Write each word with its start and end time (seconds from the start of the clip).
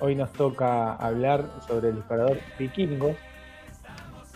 hoy 0.00 0.14
nos 0.14 0.32
toca 0.32 0.94
hablar 0.94 1.44
sobre 1.66 1.90
el 1.90 1.96
disparador 1.96 2.38
vikingos. 2.58 3.16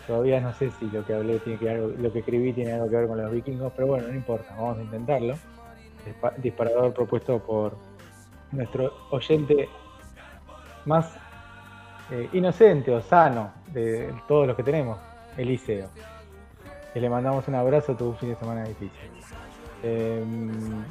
Todavía 0.07 0.39
no 0.39 0.53
sé 0.53 0.71
si 0.71 0.85
lo 0.91 1.03
que 1.05 1.15
hablé 1.15 1.39
tiene 1.39 1.59
que 1.59 1.69
algo, 1.69 1.87
lo 1.97 2.13
que 2.13 2.19
escribí 2.19 2.53
tiene 2.53 2.73
algo 2.73 2.89
que 2.89 2.95
ver 2.95 3.07
con 3.07 3.21
los 3.21 3.31
vikingos, 3.31 3.73
pero 3.75 3.87
bueno, 3.87 4.07
no 4.07 4.13
importa, 4.13 4.53
vamos 4.55 4.77
a 4.77 4.81
intentarlo. 4.81 5.35
Disparador 6.37 6.93
propuesto 6.93 7.39
por 7.39 7.75
nuestro 8.51 8.93
oyente 9.09 9.67
más 10.85 11.11
eh, 12.11 12.29
inocente 12.33 12.91
o 12.91 13.01
sano 13.01 13.51
de 13.73 14.13
todos 14.27 14.45
los 14.45 14.55
que 14.55 14.63
tenemos, 14.63 14.99
Eliseo. 15.37 15.89
Y 16.93 16.99
le 16.99 17.09
mandamos 17.09 17.47
un 17.47 17.55
abrazo, 17.55 17.95
tuvo 17.95 18.09
un 18.09 18.17
fin 18.17 18.29
de 18.29 18.35
semana 18.35 18.63
difícil. 18.63 19.09
Em, 19.81 20.83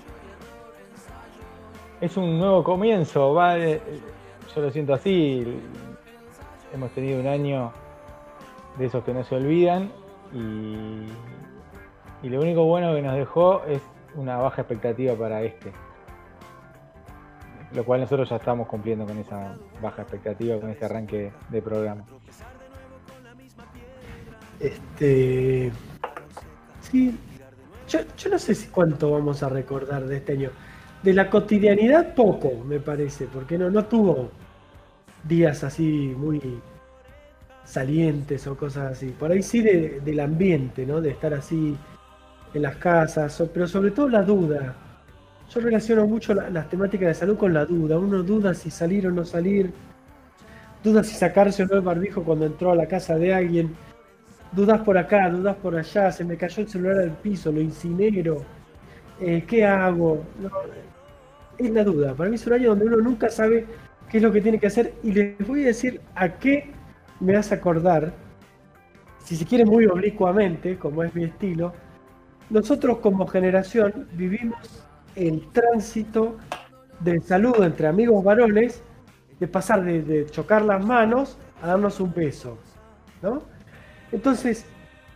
es 2.00 2.16
un 2.16 2.38
nuevo 2.38 2.64
comienzo, 2.64 3.32
va, 3.32 3.56
yo 4.54 4.62
lo 4.62 4.70
siento 4.70 4.94
así. 4.94 5.60
Hemos 6.72 6.90
tenido 6.92 7.20
un 7.20 7.26
año 7.26 7.72
de 8.78 8.86
esos 8.86 9.04
que 9.04 9.12
no 9.12 9.24
se 9.24 9.36
olvidan 9.36 9.90
y, 10.32 11.06
y 12.26 12.28
lo 12.28 12.40
único 12.40 12.64
bueno 12.64 12.94
que 12.94 13.02
nos 13.02 13.14
dejó 13.14 13.64
es 13.64 13.82
una 14.14 14.36
baja 14.36 14.62
expectativa 14.62 15.14
para 15.14 15.42
este 15.42 15.72
lo 17.74 17.84
cual 17.84 18.00
nosotros 18.00 18.28
ya 18.28 18.36
estamos 18.36 18.68
cumpliendo 18.68 19.04
con 19.04 19.18
esa 19.18 19.56
baja 19.82 20.02
expectativa, 20.02 20.58
con 20.60 20.70
este 20.70 20.84
arranque 20.84 21.32
de 21.48 21.62
programa. 21.62 22.04
Este. 24.60 25.72
Sí. 26.80 27.18
Yo, 27.88 28.30
no 28.30 28.38
sé 28.38 28.54
si 28.54 28.68
cuánto 28.68 29.10
vamos 29.10 29.42
a 29.42 29.48
recordar 29.48 30.04
de 30.06 30.18
este 30.18 30.32
año. 30.32 30.50
De 31.02 31.12
la 31.12 31.28
cotidianidad, 31.28 32.14
poco, 32.14 32.64
me 32.64 32.80
parece, 32.80 33.26
porque 33.26 33.58
no, 33.58 33.70
no 33.70 33.84
tuvo 33.84 34.30
días 35.28 35.64
así 35.64 36.14
muy 36.16 36.40
salientes 37.64 38.46
o 38.46 38.56
cosas 38.56 38.92
así. 38.92 39.08
Por 39.08 39.32
ahí 39.32 39.42
sí 39.42 39.62
del 39.62 40.20
ambiente, 40.20 40.86
¿no? 40.86 41.00
De 41.00 41.10
estar 41.10 41.34
así 41.34 41.76
en 42.52 42.62
las 42.62 42.76
casas, 42.76 43.42
pero 43.52 43.66
sobre 43.66 43.90
todo 43.90 44.08
la 44.08 44.22
duda 44.22 44.76
yo 45.52 45.60
relaciono 45.60 46.06
mucho 46.06 46.34
las 46.34 46.68
temáticas 46.68 47.08
de 47.08 47.14
salud 47.14 47.36
con 47.36 47.52
la 47.52 47.64
duda. 47.64 47.98
Uno 47.98 48.22
duda 48.22 48.54
si 48.54 48.70
salir 48.70 49.06
o 49.06 49.10
no 49.10 49.24
salir, 49.24 49.72
duda 50.82 51.04
si 51.04 51.14
sacarse 51.14 51.62
o 51.62 51.66
no 51.66 51.76
el 51.76 51.82
barbijo 51.82 52.22
cuando 52.22 52.46
entró 52.46 52.72
a 52.72 52.76
la 52.76 52.86
casa 52.86 53.16
de 53.16 53.34
alguien, 53.34 53.74
dudas 54.52 54.80
por 54.80 54.96
acá, 54.98 55.28
dudas 55.30 55.56
por 55.56 55.76
allá, 55.76 56.10
se 56.10 56.24
me 56.24 56.36
cayó 56.36 56.62
el 56.62 56.68
celular 56.68 56.98
al 56.98 57.12
piso, 57.12 57.52
lo 57.52 57.60
incinero, 57.60 58.42
eh, 59.20 59.44
¿qué 59.46 59.64
hago? 59.64 60.24
es 61.56 61.70
la 61.70 61.84
duda. 61.84 62.14
Para 62.14 62.30
mí 62.30 62.36
es 62.36 62.46
un 62.46 62.52
año 62.54 62.70
donde 62.70 62.86
uno 62.86 62.96
nunca 62.96 63.28
sabe 63.30 63.66
qué 64.08 64.18
es 64.18 64.22
lo 64.22 64.32
que 64.32 64.40
tiene 64.40 64.58
que 64.58 64.66
hacer 64.66 64.94
y 65.02 65.12
les 65.12 65.46
voy 65.46 65.64
a 65.64 65.66
decir 65.66 66.00
a 66.14 66.28
qué 66.28 66.70
me 67.20 67.36
hace 67.36 67.54
acordar, 67.54 68.12
si 69.24 69.36
se 69.36 69.44
quiere 69.46 69.64
muy 69.64 69.86
oblicuamente, 69.86 70.76
como 70.76 71.02
es 71.02 71.14
mi 71.14 71.24
estilo, 71.24 71.72
nosotros 72.50 72.98
como 72.98 73.26
generación 73.26 74.08
vivimos 74.12 74.84
el 75.16 75.48
tránsito 75.52 76.36
de 77.00 77.20
saludo 77.20 77.64
entre 77.64 77.86
amigos 77.86 78.22
varones, 78.22 78.82
de 79.40 79.48
pasar 79.48 79.82
de, 79.84 80.26
chocar 80.26 80.62
las 80.62 80.84
manos 80.84 81.38
a 81.62 81.68
darnos 81.68 82.00
un 82.00 82.12
beso. 82.12 82.58
¿no? 83.22 83.42
Entonces, 84.12 84.66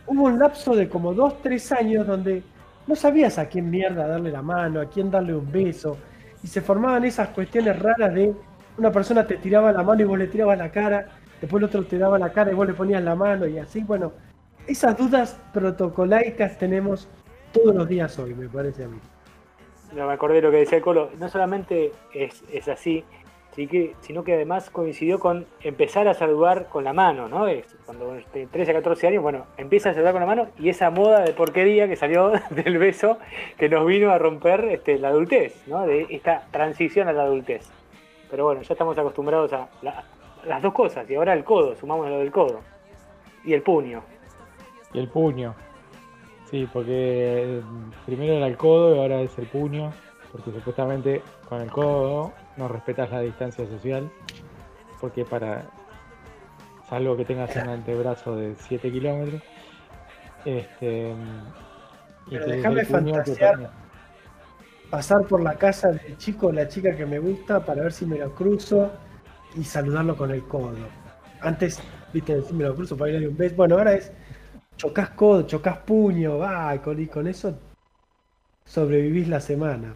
hubo 0.07 0.23
un 0.23 0.39
lapso 0.39 0.75
de 0.75 0.89
como 0.89 1.13
dos, 1.13 1.41
tres 1.41 1.71
años 1.71 2.07
donde 2.07 2.43
no 2.87 2.95
sabías 2.95 3.37
a 3.37 3.47
quién 3.47 3.69
mierda 3.69 4.07
darle 4.07 4.31
la 4.31 4.41
mano, 4.41 4.81
a 4.81 4.89
quién 4.89 5.11
darle 5.11 5.35
un 5.35 5.51
beso, 5.51 5.97
y 6.43 6.47
se 6.47 6.61
formaban 6.61 7.05
esas 7.05 7.29
cuestiones 7.29 7.77
raras 7.77 8.13
de 8.13 8.33
una 8.79 8.91
persona 8.91 9.27
te 9.27 9.37
tiraba 9.37 9.71
la 9.71 9.83
mano 9.83 10.01
y 10.01 10.05
vos 10.05 10.17
le 10.17 10.27
tirabas 10.27 10.57
la 10.57 10.71
cara, 10.71 11.07
después 11.39 11.61
el 11.61 11.65
otro 11.65 11.85
te 11.85 11.97
daba 11.97 12.17
la 12.17 12.31
cara 12.31 12.51
y 12.51 12.55
vos 12.55 12.67
le 12.67 12.73
ponías 12.73 13.03
la 13.03 13.15
mano, 13.15 13.45
y 13.45 13.59
así, 13.59 13.83
bueno, 13.83 14.13
esas 14.67 14.97
dudas 14.97 15.39
protocolaicas 15.53 16.57
tenemos 16.57 17.07
todos 17.51 17.75
los 17.75 17.87
días 17.87 18.17
hoy, 18.19 18.33
me 18.33 18.47
parece 18.47 18.85
a 18.85 18.87
mí 18.87 18.99
no 19.93 20.07
me 20.07 20.13
acordé 20.13 20.35
de 20.35 20.41
lo 20.41 20.51
que 20.51 20.57
decía 20.57 20.77
el 20.77 20.83
Colo, 20.83 21.09
no 21.17 21.29
solamente 21.29 21.91
es, 22.13 22.67
así, 22.67 23.03
sino 24.01 24.23
que 24.23 24.33
además 24.33 24.69
coincidió 24.69 25.19
con 25.19 25.45
empezar 25.61 26.07
a 26.07 26.13
saludar 26.13 26.67
con 26.69 26.83
la 26.83 26.93
mano, 26.93 27.27
¿no? 27.27 27.47
Es 27.47 27.75
cuando 27.85 28.13
de 28.33 28.47
13 28.47 28.71
a 28.71 28.73
14 28.75 29.07
años, 29.07 29.23
bueno, 29.23 29.45
empieza 29.57 29.89
a 29.89 29.93
saludar 29.93 30.13
con 30.13 30.21
la 30.21 30.27
mano 30.27 30.47
y 30.57 30.69
esa 30.69 30.89
moda 30.91 31.21
de 31.21 31.33
porquería 31.33 31.87
que 31.87 31.95
salió 31.95 32.31
del 32.51 32.77
beso 32.77 33.17
que 33.57 33.67
nos 33.67 33.85
vino 33.85 34.11
a 34.11 34.17
romper 34.17 34.65
este, 34.65 34.97
la 34.97 35.09
adultez, 35.09 35.67
¿no? 35.67 35.85
De 35.85 36.07
esta 36.09 36.47
transición 36.51 37.07
a 37.09 37.13
la 37.13 37.23
adultez. 37.23 37.69
Pero 38.29 38.45
bueno, 38.45 38.61
ya 38.61 38.73
estamos 38.73 38.97
acostumbrados 38.97 39.51
a 39.53 39.67
las 40.45 40.61
dos 40.61 40.73
cosas 40.73 41.09
y 41.09 41.15
ahora 41.15 41.33
el 41.33 41.43
codo, 41.43 41.75
sumamos 41.75 42.09
lo 42.09 42.19
del 42.19 42.31
codo 42.31 42.61
y 43.43 43.53
el 43.53 43.61
puño. 43.61 44.03
Y 44.93 44.99
el 44.99 45.07
puño. 45.07 45.55
Sí, 46.49 46.67
porque 46.71 47.61
primero 48.05 48.33
era 48.33 48.47
el 48.47 48.57
codo 48.57 48.95
y 48.95 48.99
ahora 48.99 49.21
es 49.21 49.37
el 49.37 49.45
puño, 49.47 49.91
porque 50.31 50.51
supuestamente 50.51 51.21
con 51.47 51.61
el 51.61 51.69
codo 51.69 52.31
no 52.57 52.67
respetas 52.67 53.11
la 53.11 53.21
distancia 53.21 53.67
social, 53.67 54.09
porque 54.99 55.25
para, 55.25 55.69
salvo 56.89 57.15
que 57.15 57.25
tengas 57.25 57.55
un 57.55 57.69
antebrazo 57.69 58.35
de 58.35 58.55
7 58.55 58.91
kilómetros, 58.91 59.43
este, 60.45 61.13
y 62.27 62.31
Pero 62.31 62.47
déjame 62.47 62.85
fantasear, 62.85 63.69
pasar 64.89 65.25
por 65.27 65.41
la 65.41 65.55
casa 65.55 65.89
del 65.89 66.17
chico 66.17 66.47
o 66.47 66.51
la 66.51 66.67
chica 66.67 66.95
que 66.95 67.05
me 67.05 67.19
gusta 67.19 67.63
para 67.65 67.83
ver 67.83 67.93
si 67.93 68.05
me 68.05 68.17
lo 68.17 68.33
cruzo 68.33 68.91
y 69.55 69.63
saludarlo 69.63 70.15
con 70.15 70.31
el 70.31 70.43
codo. 70.43 70.75
Antes, 71.41 71.81
viste, 72.13 72.41
si 72.41 72.53
me 72.53 72.63
lo 72.63 72.75
cruzo 72.75 72.97
para 72.97 73.11
irle 73.11 73.27
un 73.27 73.37
beso. 73.37 73.55
Bueno, 73.55 73.77
ahora 73.77 73.93
es 73.93 74.11
chocas 74.75 75.11
codo, 75.11 75.43
chocas 75.43 75.77
puño, 75.79 76.37
va, 76.37 76.73
y 76.75 77.07
con, 77.07 77.27
eso 77.27 77.57
sobrevivís 78.65 79.27
la 79.27 79.39
semana. 79.39 79.93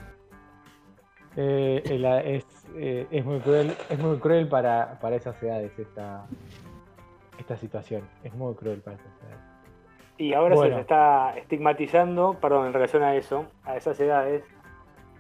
Eh, 1.35 1.81
eh, 1.85 3.07
es, 3.09 3.25
muy 3.25 3.39
cruel, 3.39 3.75
es 3.89 3.99
muy 3.99 4.17
cruel 4.17 4.47
para, 4.47 4.99
esas 5.11 5.41
edades 5.41 5.77
esta, 5.77 6.25
esta 7.39 7.57
situación. 7.57 8.03
Es 8.23 8.33
muy 8.33 8.53
cruel 8.55 8.81
para 8.81 8.97
esas 8.97 9.21
edades. 9.21 9.53
Y 10.17 10.33
ahora 10.33 10.55
se 10.57 10.69
les 10.69 10.79
está 10.79 11.35
estigmatizando, 11.37 12.37
perdón, 12.39 12.67
en 12.67 12.73
relación 12.73 13.01
a 13.01 13.15
eso, 13.15 13.47
a 13.63 13.75
esas 13.75 13.99
edades, 13.99 14.43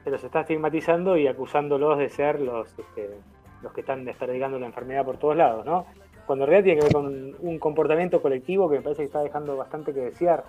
se 0.03 0.09
los 0.09 0.23
está 0.23 0.41
estigmatizando 0.41 1.17
y 1.17 1.27
acusándolos 1.27 1.97
de 1.97 2.09
ser 2.09 2.39
los, 2.39 2.67
este, 2.77 3.17
los 3.61 3.71
que 3.73 3.81
están 3.81 4.05
desperdigando 4.05 4.59
la 4.59 4.65
enfermedad 4.65 5.05
por 5.05 5.17
todos 5.17 5.35
lados, 5.35 5.65
¿no? 5.65 5.85
cuando 6.25 6.45
en 6.45 6.51
realidad 6.51 6.63
tiene 6.63 6.79
que 6.79 6.85
ver 6.85 6.93
con 6.93 7.35
un 7.39 7.59
comportamiento 7.59 8.21
colectivo 8.21 8.69
que 8.69 8.77
me 8.77 8.81
parece 8.81 9.01
que 9.01 9.07
está 9.07 9.21
dejando 9.21 9.57
bastante 9.57 9.93
que 9.93 9.99
desear, 9.99 10.43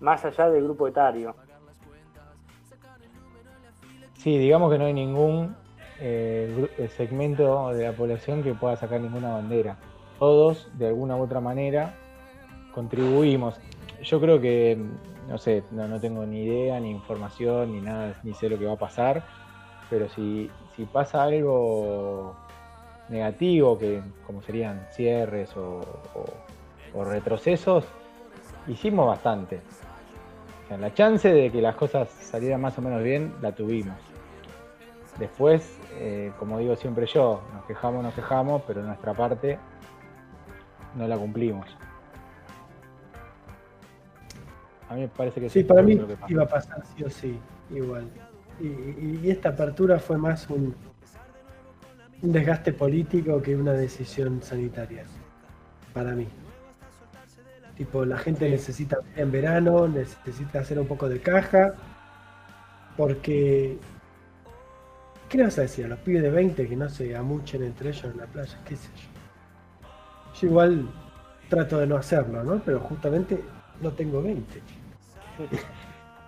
más 0.00 0.24
allá 0.24 0.50
del 0.50 0.64
grupo 0.64 0.86
etario. 0.86 1.34
Sí, 4.14 4.38
digamos 4.38 4.72
que 4.72 4.78
no 4.78 4.84
hay 4.86 4.92
ningún 4.92 5.56
eh, 6.00 6.88
segmento 6.96 7.72
de 7.72 7.84
la 7.84 7.92
población 7.92 8.42
que 8.42 8.54
pueda 8.54 8.76
sacar 8.76 9.00
ninguna 9.00 9.32
bandera. 9.34 9.76
Todos, 10.18 10.68
de 10.78 10.88
alguna 10.88 11.16
u 11.16 11.22
otra 11.22 11.40
manera, 11.40 11.94
contribuimos. 12.74 13.60
Yo 14.02 14.20
creo 14.20 14.40
que, 14.40 14.78
no 15.28 15.38
sé, 15.38 15.64
no, 15.70 15.88
no 15.88 16.00
tengo 16.00 16.24
ni 16.24 16.44
idea, 16.44 16.78
ni 16.80 16.90
información, 16.90 17.72
ni 17.72 17.80
nada, 17.80 18.14
ni 18.22 18.34
sé 18.34 18.48
lo 18.48 18.58
que 18.58 18.66
va 18.66 18.74
a 18.74 18.78
pasar, 18.78 19.24
pero 19.90 20.08
si, 20.08 20.50
si 20.74 20.84
pasa 20.84 21.22
algo 21.22 22.34
negativo, 23.08 23.78
que 23.78 24.02
como 24.26 24.42
serían 24.42 24.86
cierres 24.92 25.56
o, 25.56 25.80
retrocesos, 27.04 27.84
hicimos 28.66 29.06
bastante. 29.06 29.60
la 30.70 30.94
chance 30.94 31.30
de 31.30 31.52
que 31.52 31.60
las 31.60 31.76
cosas 31.76 32.08
salieran 32.08 32.62
más 32.62 32.78
o 32.78 32.82
menos 32.82 33.02
bien, 33.02 33.34
la 33.42 33.52
tuvimos. 33.52 33.96
Después, 35.18 35.78
eh, 35.98 36.32
como 36.38 36.58
digo 36.58 36.74
siempre 36.76 37.06
yo, 37.06 37.42
nos 37.54 37.64
quejamos, 37.66 38.02
nos 38.02 38.14
quejamos, 38.14 38.62
pero 38.66 38.82
nuestra 38.82 39.12
parte 39.12 39.58
no 40.94 41.06
la 41.06 41.16
cumplimos. 41.18 41.66
A 44.88 44.94
mí 44.94 45.02
me 45.02 45.08
parece 45.08 45.40
que 45.40 45.48
sí. 45.50 45.64
para 45.64 45.82
mí 45.82 46.00
iba 46.28 46.44
a 46.44 46.48
pasar 46.48 46.82
sí 46.96 47.02
o 47.02 47.10
sí, 47.10 47.38
igual. 47.70 48.08
y 48.60 49.28
esta 49.28 49.50
apertura 49.50 49.98
fue 49.98 50.16
más 50.16 50.48
un, 50.48 50.74
un 52.22 52.32
desgaste 52.32 52.72
político 52.72 53.40
que 53.42 53.54
una 53.56 53.72
decisión 53.72 54.42
sanitaria, 54.42 55.04
para 55.92 56.12
mí. 56.12 56.26
Tipo, 57.76 58.04
la 58.04 58.16
gente 58.16 58.48
necesita 58.48 58.98
en 59.16 59.30
verano, 59.30 59.86
necesita 59.86 60.60
hacer 60.60 60.78
un 60.78 60.86
poco 60.86 61.08
de 61.08 61.20
caja, 61.20 61.74
porque... 62.96 63.78
¿Qué 65.28 65.38
le 65.38 65.44
vas 65.44 65.58
a 65.58 65.62
decir 65.62 65.84
a 65.84 65.88
los 65.88 65.98
pibes 65.98 66.22
de 66.22 66.30
20 66.30 66.68
que 66.68 66.76
no 66.76 66.88
se 66.88 67.14
amuchen 67.16 67.64
entre 67.64 67.90
ellos 67.90 68.04
en 68.04 68.16
la 68.16 68.26
playa? 68.26 68.58
¿Qué 68.64 68.76
sé 68.76 68.88
yo? 68.94 70.40
Yo 70.40 70.46
igual 70.46 70.88
trato 71.48 71.78
de 71.78 71.86
no 71.86 71.96
hacerlo, 71.96 72.44
¿no? 72.44 72.62
Pero 72.64 72.78
justamente 72.78 73.42
no 73.82 73.90
tengo 73.90 74.22
20. 74.22 74.62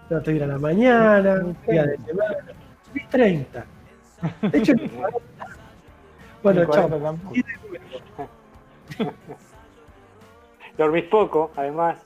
Trato 0.09 0.31
de 0.31 0.37
ir 0.37 0.45
a 0.45 0.47
la 0.47 0.59
mañana, 0.59 1.45
día 1.67 1.85
de 1.85 1.99
semana, 1.99 2.37
30. 3.11 3.65
De 4.43 4.59
hecho, 4.59 4.73
Bueno, 6.43 6.65
chao. 6.67 6.89
40 6.89 7.05
tampoco. 7.05 7.35
Dormís 10.79 11.05
poco, 11.05 11.51
además. 11.57 11.99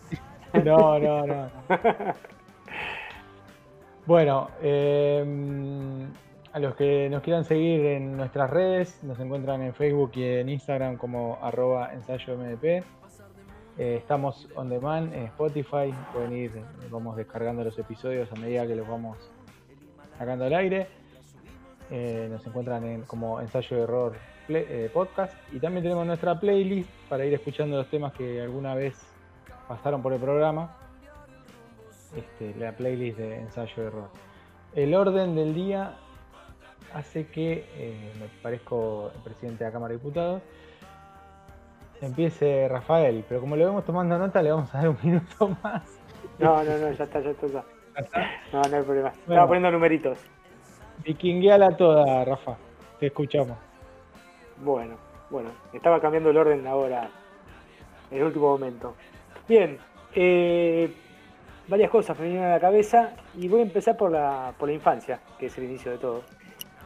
No, 0.64 0.98
no, 0.98 1.26
no. 1.26 1.50
Bueno, 4.04 4.50
eh, 4.60 5.24
a 6.52 6.58
los 6.58 6.74
que 6.74 7.08
nos 7.08 7.22
quieran 7.22 7.44
seguir 7.44 7.86
en 7.86 8.16
nuestras 8.16 8.50
redes, 8.50 8.98
nos 9.04 9.20
encuentran 9.20 9.62
en 9.62 9.74
Facebook 9.74 10.12
y 10.14 10.24
en 10.24 10.48
Instagram 10.48 10.96
como 10.96 11.38
arroba 11.40 11.92
ensayo 11.92 12.36
MDP. 12.36 12.84
Eh, 13.78 13.96
estamos 13.96 14.48
on 14.54 14.68
demand 14.68 15.14
en 15.14 15.24
Spotify, 15.24 15.94
pueden 16.12 16.32
ir, 16.34 16.52
vamos 16.90 17.16
descargando 17.16 17.64
los 17.64 17.78
episodios 17.78 18.30
a 18.30 18.34
medida 18.34 18.66
que 18.66 18.76
los 18.76 18.86
vamos 18.86 19.16
sacando 20.18 20.44
al 20.44 20.54
aire. 20.54 20.88
Eh, 21.90 22.28
nos 22.30 22.46
encuentran 22.46 22.84
en, 22.84 23.02
como 23.02 23.40
ensayo 23.40 23.76
de 23.76 23.82
error 23.82 24.14
eh, 24.48 24.90
podcast 24.92 25.34
y 25.52 25.58
también 25.58 25.82
tenemos 25.82 26.06
nuestra 26.06 26.38
playlist 26.38 26.88
para 27.08 27.24
ir 27.24 27.32
escuchando 27.32 27.76
los 27.76 27.88
temas 27.88 28.12
que 28.12 28.40
alguna 28.42 28.74
vez 28.74 28.94
pasaron 29.66 30.02
por 30.02 30.12
el 30.12 30.20
programa. 30.20 30.76
Este, 32.14 32.54
la 32.58 32.72
playlist 32.76 33.18
de 33.18 33.40
ensayo 33.40 33.74
de 33.82 33.88
error. 33.88 34.08
El 34.74 34.94
orden 34.94 35.34
del 35.34 35.54
día 35.54 35.96
hace 36.92 37.26
que 37.26 37.64
me 38.20 38.26
parezco 38.42 39.10
el 39.14 39.22
presidente 39.22 39.64
de 39.64 39.70
la 39.70 39.72
Cámara 39.72 39.92
de 39.92 39.98
Diputados. 39.98 40.42
Empiece 42.02 42.66
Rafael, 42.68 43.24
pero 43.28 43.40
como 43.40 43.54
lo 43.54 43.64
vemos 43.64 43.84
tomando 43.84 44.18
nota, 44.18 44.42
le 44.42 44.50
vamos 44.50 44.74
a 44.74 44.78
dar 44.78 44.88
un 44.88 44.98
minuto 45.02 45.56
más. 45.62 45.82
No, 46.38 46.64
no, 46.64 46.78
no, 46.78 46.90
ya 46.92 47.04
está, 47.04 47.20
ya 47.20 47.30
está. 47.30 47.46
ya 47.46 47.60
está. 47.94 48.30
No, 48.52 48.62
no 48.62 48.76
hay 48.76 48.82
problema. 48.82 49.08
Estaba 49.10 49.46
poniendo 49.46 49.70
numeritos. 49.70 50.18
Vikingueala 51.04 51.76
toda, 51.76 52.24
Rafa. 52.24 52.56
Te 52.98 53.06
escuchamos. 53.06 53.56
Bueno, 54.64 54.96
bueno, 55.30 55.50
estaba 55.72 56.00
cambiando 56.00 56.30
el 56.30 56.36
orden 56.36 56.66
ahora, 56.66 57.08
en 58.10 58.18
el 58.18 58.24
último 58.24 58.48
momento. 58.48 58.94
Bien, 59.48 59.78
eh, 60.14 60.92
varias 61.68 61.90
cosas 61.90 62.18
me 62.18 62.26
vinieron 62.26 62.48
a 62.50 62.54
la 62.54 62.60
cabeza 62.60 63.10
y 63.36 63.48
voy 63.48 63.60
a 63.60 63.62
empezar 63.64 63.96
por 63.96 64.10
la, 64.10 64.52
por 64.58 64.68
la 64.68 64.74
infancia, 64.74 65.20
que 65.38 65.46
es 65.46 65.58
el 65.58 65.64
inicio 65.64 65.92
de 65.92 65.98
todo, 65.98 66.22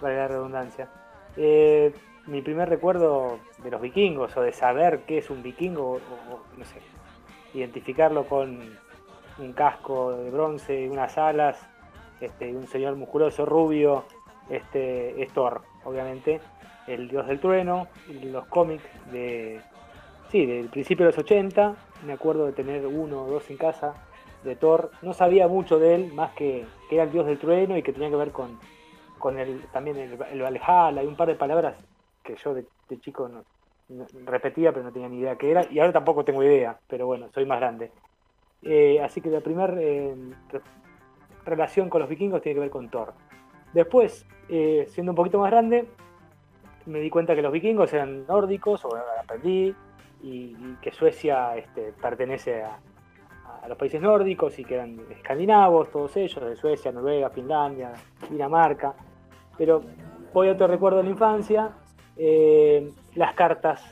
vale 0.01 0.17
la 0.17 0.29
redundancia. 0.29 0.89
Eh, 1.37 1.93
mi 2.27 2.43
primer 2.43 2.69
recuerdo 2.69 3.39
de 3.63 3.71
los 3.71 3.81
vikingos 3.81 4.37
o 4.37 4.43
de 4.43 4.53
saber 4.53 5.01
qué 5.07 5.19
es 5.19 5.31
un 5.31 5.43
vikingo, 5.43 5.93
o, 5.93 6.01
no 6.57 6.65
sé, 6.65 6.81
identificarlo 7.55 8.25
con 8.25 8.77
un 9.39 9.53
casco 9.53 10.13
de 10.13 10.31
bronce, 10.31 10.89
unas 10.91 11.17
alas, 11.19 11.69
este, 12.21 12.55
un 12.55 12.67
señor 12.67 12.97
musculoso 12.97 13.47
rubio, 13.47 14.05
este, 14.51 15.23
es 15.23 15.33
Thor, 15.33 15.63
obviamente 15.85 16.41
el 16.87 17.09
dios 17.09 17.27
del 17.27 17.41
trueno, 17.41 17.89
los 18.23 18.47
cómics 18.47 18.85
de 19.11 19.61
sí, 20.31 20.47
del 20.47 20.69
principio 20.69 21.05
de 21.05 21.13
los 21.13 21.19
80, 21.19 21.75
me 22.05 22.13
acuerdo 22.13 22.47
de 22.47 22.53
tener 22.53 22.87
uno 22.87 23.25
o 23.25 23.31
dos 23.31 23.51
en 23.51 23.57
casa 23.57 23.95
de 24.45 24.55
Thor, 24.55 24.91
no 25.03 25.13
sabía 25.13 25.49
mucho 25.49 25.79
de 25.79 25.95
él, 25.97 26.13
más 26.13 26.33
que, 26.33 26.65
que 26.89 26.95
era 26.97 27.05
el 27.05 27.13
dios 27.13 27.27
del 27.27 27.39
trueno 27.39 27.77
y 27.77 27.83
que 27.83 27.93
tenía 27.93 28.11
que 28.11 28.17
ver 28.17 28.31
con, 28.31 28.59
con 29.19 29.39
el, 29.39 29.63
también 29.73 29.97
el, 29.97 30.19
el 30.33 30.43
Valhalla 30.43 31.03
y 31.03 31.07
un 31.07 31.17
par 31.17 31.29
de 31.29 31.35
palabras 31.35 31.77
que 32.27 32.37
yo 32.37 32.53
de, 32.53 32.67
de 32.89 33.01
chico 33.01 33.29
no, 33.29 33.45
repetía 34.25 34.73
pero 34.73 34.85
no 34.85 34.93
tenía 34.93 35.09
ni 35.09 35.21
idea 35.21 35.37
qué 35.37 35.51
era 35.51 35.65
y 35.71 35.79
ahora 35.79 35.93
tampoco 35.93 36.25
tengo 36.25 36.43
idea, 36.43 36.79
pero 36.89 37.07
bueno, 37.07 37.29
soy 37.33 37.47
más 37.47 37.61
grande. 37.61 37.91
Eh, 38.63 39.01
así 39.01 39.21
que 39.21 39.31
la 39.31 39.41
primera 39.41 39.73
relación 41.45 41.89
con 41.89 42.01
los 42.01 42.11
vikingos 42.11 42.43
tiene 42.43 42.57
que 42.57 42.61
ver 42.61 42.71
con 42.71 42.89
Thor. 42.89 43.15
Después, 43.73 44.27
eh, 44.49 44.87
siendo 44.89 45.13
un 45.13 45.17
poquito 45.17 45.39
más 45.39 45.51
grande, 45.51 45.87
me 46.87 46.99
di 47.01 47.11
cuenta 47.11 47.35
que 47.35 47.43
los 47.43 47.53
vikingos 47.53 47.93
eran 47.93 48.27
nórdicos, 48.27 48.85
o 48.85 48.97
aprendí, 49.23 49.75
y, 50.23 50.57
y 50.59 50.77
que 50.81 50.91
Suecia 50.91 51.57
este, 51.57 51.93
pertenece 51.93 52.63
a, 52.63 52.79
a 53.63 53.69
los 53.69 53.77
países 53.77 54.01
nórdicos 54.01 54.59
y 54.59 54.65
que 54.65 54.75
eran 54.75 54.99
escandinavos, 55.11 55.91
todos 55.91 56.17
ellos, 56.17 56.43
de 56.43 56.57
Suecia, 56.57 56.91
Noruega, 56.91 57.31
Finlandia, 57.31 57.93
Dinamarca. 58.31 58.95
Pero 59.59 59.83
voy 60.33 60.49
a 60.49 60.53
otro 60.53 60.67
recuerdo 60.67 60.99
de 60.99 61.05
la 61.05 61.11
infancia, 61.11 61.71
eh, 62.17 62.91
las 63.15 63.35
cartas 63.35 63.83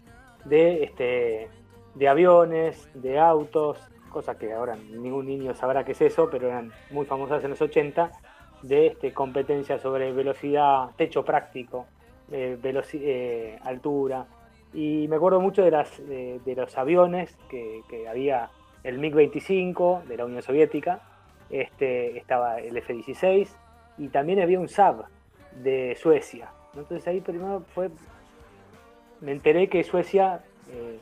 de, 0.45 0.85
este, 0.85 1.49
de 1.95 2.09
aviones, 2.09 2.89
de 2.95 3.19
autos, 3.19 3.79
cosas 4.11 4.37
que 4.37 4.53
ahora 4.53 4.77
ningún 4.77 5.27
niño 5.27 5.55
sabrá 5.55 5.85
qué 5.85 5.93
es 5.93 6.01
eso, 6.01 6.29
pero 6.31 6.49
eran 6.49 6.73
muy 6.91 7.07
famosas 7.07 7.43
en 7.45 7.51
los 7.51 7.61
80, 7.61 8.13
de 8.63 8.87
este, 8.87 9.13
competencia 9.13 9.79
sobre 9.79 10.13
velocidad, 10.13 10.91
techo 10.97 11.25
práctico, 11.25 11.87
eh, 12.33 12.59
eh, 12.63 13.59
altura. 13.63 14.27
Y 14.73 15.07
me 15.09 15.17
acuerdo 15.17 15.41
mucho 15.41 15.63
de, 15.63 15.71
las, 15.71 15.99
de, 15.99 16.41
de 16.45 16.55
los 16.55 16.77
aviones 16.79 17.37
que, 17.49 17.83
que 17.89 18.09
había 18.09 18.51
el 18.83 18.99
MiG-25 18.99 20.05
de 20.05 20.17
la 20.17 20.25
Unión 20.25 20.43
Soviética, 20.43 21.01
este, 21.51 22.17
estaba 22.19 22.59
el 22.59 22.77
F-16 22.77 23.49
y 23.99 24.09
también 24.09 24.41
había 24.41 24.61
un 24.61 24.69
Saab 24.69 25.07
de 25.63 25.97
Suecia. 26.01 26.51
Entonces 26.75 27.07
ahí 27.07 27.21
primero 27.21 27.63
fue, 27.75 27.91
me 29.21 29.33
enteré 29.33 29.69
que 29.69 29.83
Suecia 29.85 30.41
eh, 30.71 30.99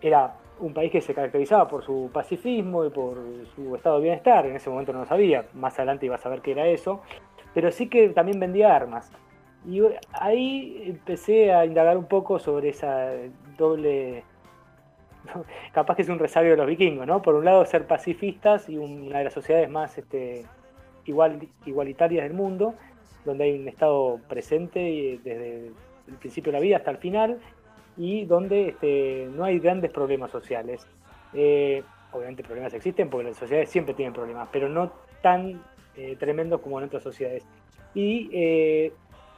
era 0.00 0.34
un 0.60 0.74
país 0.74 0.92
que 0.92 1.00
se 1.00 1.14
caracterizaba 1.14 1.68
por 1.68 1.84
su 1.84 2.10
pacifismo 2.12 2.84
y 2.84 2.90
por 2.90 3.18
su 3.54 3.74
estado 3.74 3.96
de 3.96 4.02
bienestar. 4.02 4.46
En 4.46 4.56
ese 4.56 4.70
momento 4.70 4.92
no 4.92 5.00
lo 5.00 5.06
sabía, 5.06 5.46
más 5.54 5.74
adelante 5.78 6.06
iba 6.06 6.14
a 6.14 6.18
saber 6.18 6.40
qué 6.40 6.52
era 6.52 6.66
eso, 6.66 7.02
pero 7.54 7.70
sí 7.70 7.88
que 7.88 8.08
también 8.10 8.38
vendía 8.38 8.74
armas. 8.74 9.10
Y 9.66 9.80
ahí 10.12 10.82
empecé 10.86 11.52
a 11.52 11.64
indagar 11.64 11.96
un 11.96 12.06
poco 12.06 12.38
sobre 12.38 12.70
esa 12.70 13.10
doble. 13.56 14.24
Capaz 15.72 15.94
que 15.96 16.02
es 16.02 16.08
un 16.08 16.18
resabio 16.18 16.52
de 16.52 16.56
los 16.56 16.66
vikingos, 16.66 17.06
¿no? 17.06 17.22
Por 17.22 17.34
un 17.34 17.44
lado, 17.44 17.64
ser 17.64 17.86
pacifistas 17.86 18.68
y 18.68 18.76
una 18.76 19.18
de 19.18 19.24
las 19.24 19.32
sociedades 19.32 19.70
más 19.70 19.96
este, 19.98 20.44
igual, 21.04 21.48
igualitarias 21.64 22.24
del 22.24 22.34
mundo, 22.34 22.74
donde 23.24 23.44
hay 23.44 23.60
un 23.60 23.68
Estado 23.68 24.18
presente 24.28 24.90
y 24.90 25.18
desde 25.18 25.70
el 26.08 26.14
principio 26.14 26.52
de 26.52 26.58
la 26.58 26.62
vida 26.62 26.76
hasta 26.76 26.90
el 26.90 26.98
final 26.98 27.38
y 27.96 28.24
donde 28.24 28.68
este, 28.68 29.28
no 29.34 29.44
hay 29.44 29.58
grandes 29.58 29.90
problemas 29.90 30.30
sociales. 30.30 30.86
Eh, 31.34 31.82
obviamente 32.12 32.42
problemas 32.42 32.74
existen 32.74 33.08
porque 33.08 33.28
las 33.28 33.36
sociedades 33.36 33.70
siempre 33.70 33.94
tienen 33.94 34.12
problemas, 34.12 34.48
pero 34.52 34.68
no 34.68 34.92
tan 35.22 35.62
eh, 35.96 36.16
tremendos 36.18 36.60
como 36.60 36.78
en 36.78 36.86
otras 36.86 37.02
sociedades. 37.02 37.44
Y 37.94 38.30
eh, 38.32 38.92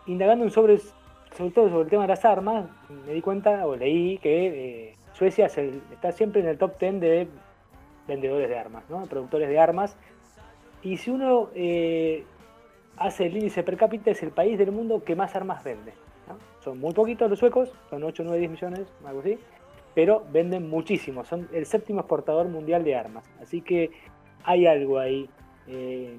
indagando 0.06 0.48
sobre, 0.50 0.78
sobre 0.78 1.50
todo 1.52 1.68
sobre 1.68 1.82
el 1.82 1.90
tema 1.90 2.02
de 2.02 2.08
las 2.08 2.24
armas, 2.24 2.66
me 3.06 3.12
di 3.12 3.20
cuenta 3.20 3.66
o 3.66 3.76
leí 3.76 4.18
que 4.18 4.90
eh, 4.90 4.96
Suecia 5.12 5.46
está 5.46 6.12
siempre 6.12 6.42
en 6.42 6.48
el 6.48 6.58
top 6.58 6.78
10 6.78 7.00
de 7.00 7.28
vendedores 8.06 8.48
de 8.48 8.58
armas, 8.58 8.84
¿no? 8.88 9.02
productores 9.06 9.48
de 9.48 9.58
armas. 9.58 9.96
Y 10.82 10.98
si 10.98 11.10
uno 11.10 11.48
hace 12.96 13.26
el 13.26 13.36
índice 13.36 13.62
per 13.62 13.76
cápita, 13.76 14.10
es 14.10 14.22
el 14.22 14.30
país 14.30 14.58
del 14.58 14.70
mundo 14.70 15.02
que 15.02 15.16
más 15.16 15.34
armas 15.34 15.64
vende. 15.64 15.92
Son 16.60 16.78
muy 16.78 16.92
poquitos 16.92 17.28
los 17.28 17.38
suecos, 17.38 17.72
son 17.90 18.02
8, 18.02 18.22
9, 18.24 18.38
10 18.38 18.50
millones, 18.50 18.92
algo 19.04 19.20
así, 19.20 19.38
pero 19.94 20.24
venden 20.32 20.68
muchísimo. 20.68 21.24
Son 21.24 21.48
el 21.52 21.66
séptimo 21.66 22.00
exportador 22.00 22.48
mundial 22.48 22.84
de 22.84 22.96
armas. 22.96 23.24
Así 23.40 23.60
que 23.60 23.90
hay 24.44 24.66
algo 24.66 24.98
ahí 24.98 25.28
eh, 25.66 26.18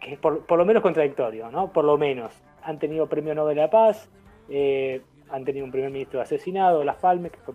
que 0.00 0.14
es 0.14 0.18
por, 0.18 0.44
por 0.46 0.58
lo 0.58 0.64
menos 0.64 0.82
contradictorio, 0.82 1.50
¿no? 1.50 1.72
Por 1.72 1.84
lo 1.84 1.96
menos. 1.96 2.32
Han 2.62 2.78
tenido 2.78 3.06
premio 3.06 3.34
Nobel 3.34 3.56
de 3.56 3.62
la 3.62 3.70
Paz, 3.70 4.08
eh, 4.48 5.00
han 5.30 5.44
tenido 5.44 5.64
un 5.64 5.72
primer 5.72 5.90
ministro 5.90 6.20
asesinado, 6.20 6.84
la 6.84 6.94
Falme, 6.94 7.30
que 7.30 7.38
fue, 7.38 7.54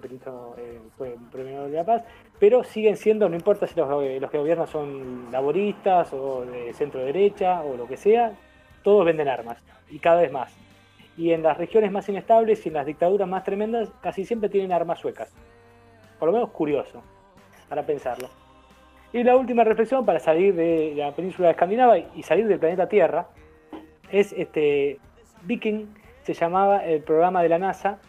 eh, 0.57 0.79
fue 0.97 1.13
un 1.13 1.29
premio 1.29 1.57
Nobel 1.57 1.71
de 1.71 1.77
la 1.77 1.85
Paz, 1.85 2.03
pero 2.39 2.63
siguen 2.63 2.97
siendo, 2.97 3.29
no 3.29 3.35
importa 3.35 3.67
si 3.67 3.79
los, 3.79 3.89
los 3.89 4.31
que 4.31 4.37
gobiernan 4.37 4.67
son 4.67 5.31
laboristas 5.31 6.11
o 6.13 6.45
de 6.45 6.73
centro 6.73 7.01
derecha 7.01 7.61
o 7.61 7.77
lo 7.77 7.87
que 7.87 7.97
sea, 7.97 8.33
todos 8.83 9.05
venden 9.05 9.27
armas 9.27 9.63
y 9.89 9.99
cada 9.99 10.21
vez 10.21 10.31
más. 10.31 10.60
Y 11.17 11.31
en 11.31 11.43
las 11.43 11.57
regiones 11.57 11.91
más 11.91 12.07
inestables 12.09 12.65
y 12.65 12.69
en 12.69 12.75
las 12.75 12.85
dictaduras 12.85 13.27
más 13.27 13.43
tremendas, 13.43 13.91
casi 14.01 14.25
siempre 14.25 14.49
tienen 14.49 14.71
armas 14.71 14.99
suecas. 14.99 15.33
Por 16.19 16.27
lo 16.27 16.33
menos 16.33 16.49
curioso, 16.51 17.03
para 17.67 17.85
pensarlo. 17.85 18.29
Y 19.13 19.23
la 19.23 19.35
última 19.35 19.63
reflexión 19.63 20.05
para 20.05 20.19
salir 20.19 20.55
de 20.55 20.93
la 20.95 21.11
península 21.13 21.49
de 21.49 21.51
Escandinavia 21.51 22.07
y 22.15 22.23
salir 22.23 22.47
del 22.47 22.59
planeta 22.59 22.87
Tierra 22.87 23.27
es 24.09 24.31
este 24.33 24.99
Viking 25.43 25.87
se 26.23 26.33
llamaba 26.33 26.85
el 26.85 27.01
programa 27.01 27.41
de 27.41 27.49
la 27.49 27.57
NASA 27.57 27.99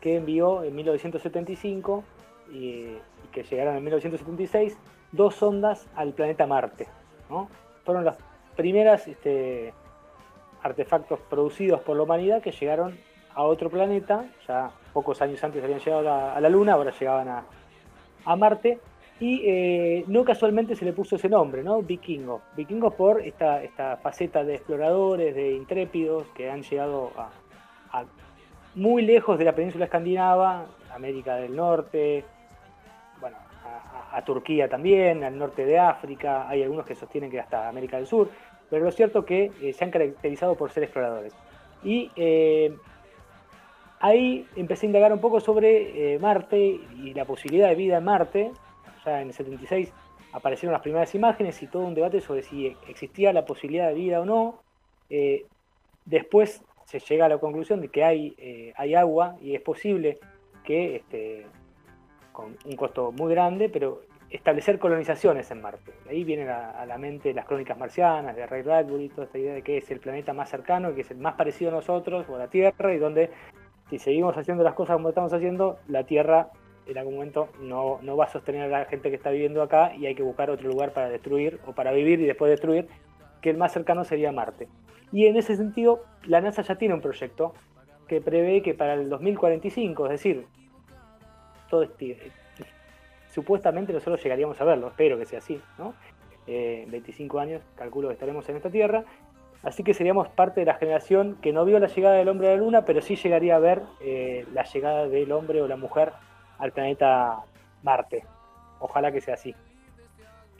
que 0.00 0.16
envió 0.16 0.62
en 0.64 0.74
1975 0.74 2.04
y, 2.52 2.56
y 2.56 2.98
que 3.32 3.42
llegaron 3.42 3.76
en 3.76 3.84
1976 3.84 4.76
dos 5.12 5.34
sondas 5.34 5.86
al 5.94 6.12
planeta 6.12 6.46
Marte. 6.46 6.86
¿no? 7.28 7.48
Fueron 7.84 8.04
las 8.04 8.18
primeras 8.56 9.06
este, 9.08 9.72
artefactos 10.62 11.20
producidos 11.20 11.80
por 11.80 11.96
la 11.96 12.02
humanidad 12.02 12.42
que 12.42 12.52
llegaron 12.52 12.98
a 13.34 13.42
otro 13.42 13.70
planeta, 13.70 14.26
ya 14.46 14.70
pocos 14.92 15.22
años 15.22 15.42
antes 15.44 15.62
habían 15.62 15.80
llegado 15.80 16.00
a 16.00 16.02
la, 16.02 16.34
a 16.34 16.50
Luna, 16.50 16.74
ahora 16.74 16.92
llegaban 16.98 17.28
a, 17.28 17.44
a 18.24 18.36
Marte, 18.36 18.78
y 19.20 19.42
eh, 19.44 20.04
no 20.06 20.24
casualmente 20.24 20.74
se 20.74 20.84
le 20.84 20.92
puso 20.92 21.16
ese 21.16 21.28
nombre, 21.28 21.62
¿no? 21.62 21.82
Vikingo. 21.82 22.40
Vikingo 22.56 22.90
por 22.92 23.20
esta, 23.20 23.62
esta 23.62 23.98
faceta 23.98 24.44
de 24.44 24.54
exploradores, 24.54 25.34
de 25.34 25.52
intrépidos 25.52 26.26
que 26.28 26.50
han 26.50 26.62
llegado 26.62 27.12
a, 27.16 27.30
a 27.92 28.04
muy 28.74 29.02
lejos 29.02 29.38
de 29.38 29.44
la 29.44 29.54
península 29.54 29.84
escandinava, 29.84 30.66
América 30.94 31.36
del 31.36 31.54
Norte, 31.54 32.24
bueno, 33.20 33.36
a, 34.12 34.22
Turquía 34.22 34.68
también, 34.68 35.22
al 35.24 35.38
norte 35.38 35.64
de 35.64 35.78
África, 35.78 36.48
hay 36.48 36.62
algunos 36.62 36.86
que 36.86 36.94
sostienen 36.94 37.30
que 37.30 37.40
hasta 37.40 37.68
América 37.68 37.96
del 37.96 38.06
Sur, 38.06 38.30
pero 38.70 38.84
lo 38.84 38.92
cierto 38.92 39.24
que 39.24 39.50
eh, 39.60 39.72
se 39.72 39.84
han 39.84 39.90
caracterizado 39.90 40.54
por 40.54 40.70
ser 40.70 40.84
exploradores. 40.84 41.34
Y 41.82 42.10
eh, 42.16 42.74
ahí 44.00 44.46
empecé 44.56 44.86
a 44.86 44.88
indagar 44.88 45.12
un 45.12 45.20
poco 45.20 45.40
sobre 45.40 46.18
Marte 46.18 46.58
y 46.58 47.12
la 47.14 47.24
posibilidad 47.24 47.68
de 47.68 47.74
vida 47.74 47.98
en 47.98 48.04
Marte, 48.04 48.52
ya 49.04 49.20
en 49.20 49.28
el 49.28 49.34
76 49.34 49.92
aparecieron 50.32 50.72
las 50.72 50.82
primeras 50.82 51.14
imágenes 51.14 51.62
y 51.62 51.66
todo 51.66 51.84
un 51.84 51.94
debate 51.94 52.20
sobre 52.20 52.42
si 52.42 52.76
existía 52.88 53.32
la 53.32 53.44
posibilidad 53.44 53.88
de 53.88 53.94
vida 53.94 54.20
o 54.20 54.24
no. 54.24 54.60
Eh, 55.08 55.46
después 56.04 56.62
se 56.84 57.00
llega 57.00 57.26
a 57.26 57.28
la 57.28 57.38
conclusión 57.38 57.80
de 57.80 57.88
que 57.88 58.04
hay, 58.04 58.34
eh, 58.38 58.72
hay 58.76 58.94
agua 58.94 59.36
y 59.40 59.54
es 59.54 59.60
posible 59.60 60.18
que, 60.64 60.96
este, 60.96 61.46
con 62.32 62.56
un 62.64 62.76
costo 62.76 63.12
muy 63.12 63.32
grande, 63.32 63.68
pero 63.68 64.02
establecer 64.30 64.78
colonizaciones 64.78 65.50
en 65.50 65.60
Marte. 65.60 65.92
ahí 66.08 66.24
vienen 66.24 66.48
a, 66.48 66.84
la 66.86 66.98
mente 66.98 67.34
las 67.34 67.46
crónicas 67.46 67.76
marcianas 67.76 68.36
de 68.36 68.46
Ray 68.46 68.62
Bradbury, 68.62 69.08
toda 69.08 69.24
esta 69.24 69.38
idea 69.38 69.54
de 69.54 69.62
que 69.62 69.78
es 69.78 69.90
el 69.90 69.98
planeta 69.98 70.32
más 70.32 70.48
cercano, 70.48 70.94
que 70.94 71.00
es 71.00 71.10
el 71.10 71.18
más 71.18 71.34
parecido 71.34 71.70
a 71.70 71.74
nosotros 71.74 72.26
o 72.28 72.36
a 72.36 72.38
la 72.38 72.48
Tierra, 72.48 72.94
y 72.94 72.98
donde 72.98 73.30
si 73.88 73.98
seguimos 73.98 74.36
haciendo 74.36 74.62
las 74.62 74.74
cosas 74.74 74.96
como 74.96 75.08
estamos 75.08 75.32
haciendo, 75.32 75.78
la 75.88 76.04
Tierra 76.04 76.50
en 76.86 76.98
algún 76.98 77.14
momento 77.14 77.48
no, 77.60 77.98
no 78.02 78.16
va 78.16 78.24
a 78.24 78.28
sostener 78.28 78.62
a 78.62 78.78
la 78.80 78.84
gente 78.86 79.10
que 79.10 79.16
está 79.16 79.30
viviendo 79.30 79.62
acá 79.62 79.94
y 79.94 80.06
hay 80.06 80.14
que 80.14 80.22
buscar 80.22 80.50
otro 80.50 80.68
lugar 80.68 80.92
para 80.92 81.08
destruir 81.08 81.60
o 81.66 81.72
para 81.72 81.92
vivir 81.92 82.20
y 82.20 82.26
después 82.26 82.50
destruir, 82.50 82.88
que 83.40 83.50
el 83.50 83.56
más 83.56 83.72
cercano 83.72 84.04
sería 84.04 84.32
Marte. 84.32 84.68
Y 85.12 85.26
en 85.26 85.36
ese 85.36 85.56
sentido, 85.56 86.04
la 86.24 86.40
NASA 86.40 86.62
ya 86.62 86.76
tiene 86.76 86.94
un 86.94 87.00
proyecto 87.00 87.52
que 88.06 88.20
prevé 88.20 88.62
que 88.62 88.74
para 88.74 88.94
el 88.94 89.08
2045, 89.08 90.06
es 90.06 90.10
decir, 90.12 90.46
todo 91.68 91.82
este, 91.82 92.32
supuestamente 93.30 93.92
nosotros 93.92 94.22
llegaríamos 94.22 94.60
a 94.60 94.64
verlo, 94.64 94.88
espero 94.88 95.18
que 95.18 95.26
sea 95.26 95.38
así, 95.38 95.60
¿no? 95.78 95.94
25 96.46 97.38
eh, 97.38 97.42
años, 97.42 97.62
calculo 97.76 98.08
que 98.08 98.14
estaremos 98.14 98.48
en 98.48 98.56
esta 98.56 98.70
Tierra, 98.70 99.04
así 99.62 99.84
que 99.84 99.94
seríamos 99.94 100.28
parte 100.28 100.60
de 100.60 100.66
la 100.66 100.74
generación 100.74 101.38
que 101.40 101.52
no 101.52 101.64
vio 101.64 101.78
la 101.78 101.86
llegada 101.86 102.16
del 102.16 102.28
hombre 102.28 102.48
a 102.48 102.50
la 102.52 102.56
Luna, 102.56 102.84
pero 102.84 103.00
sí 103.00 103.16
llegaría 103.16 103.56
a 103.56 103.58
ver 103.58 103.82
eh, 104.00 104.46
la 104.52 104.64
llegada 104.64 105.08
del 105.08 105.30
hombre 105.32 105.62
o 105.62 105.68
la 105.68 105.76
mujer 105.76 106.12
al 106.58 106.72
planeta 106.72 107.38
Marte. 107.82 108.24
Ojalá 108.80 109.12
que 109.12 109.20
sea 109.20 109.34
así. 109.34 109.54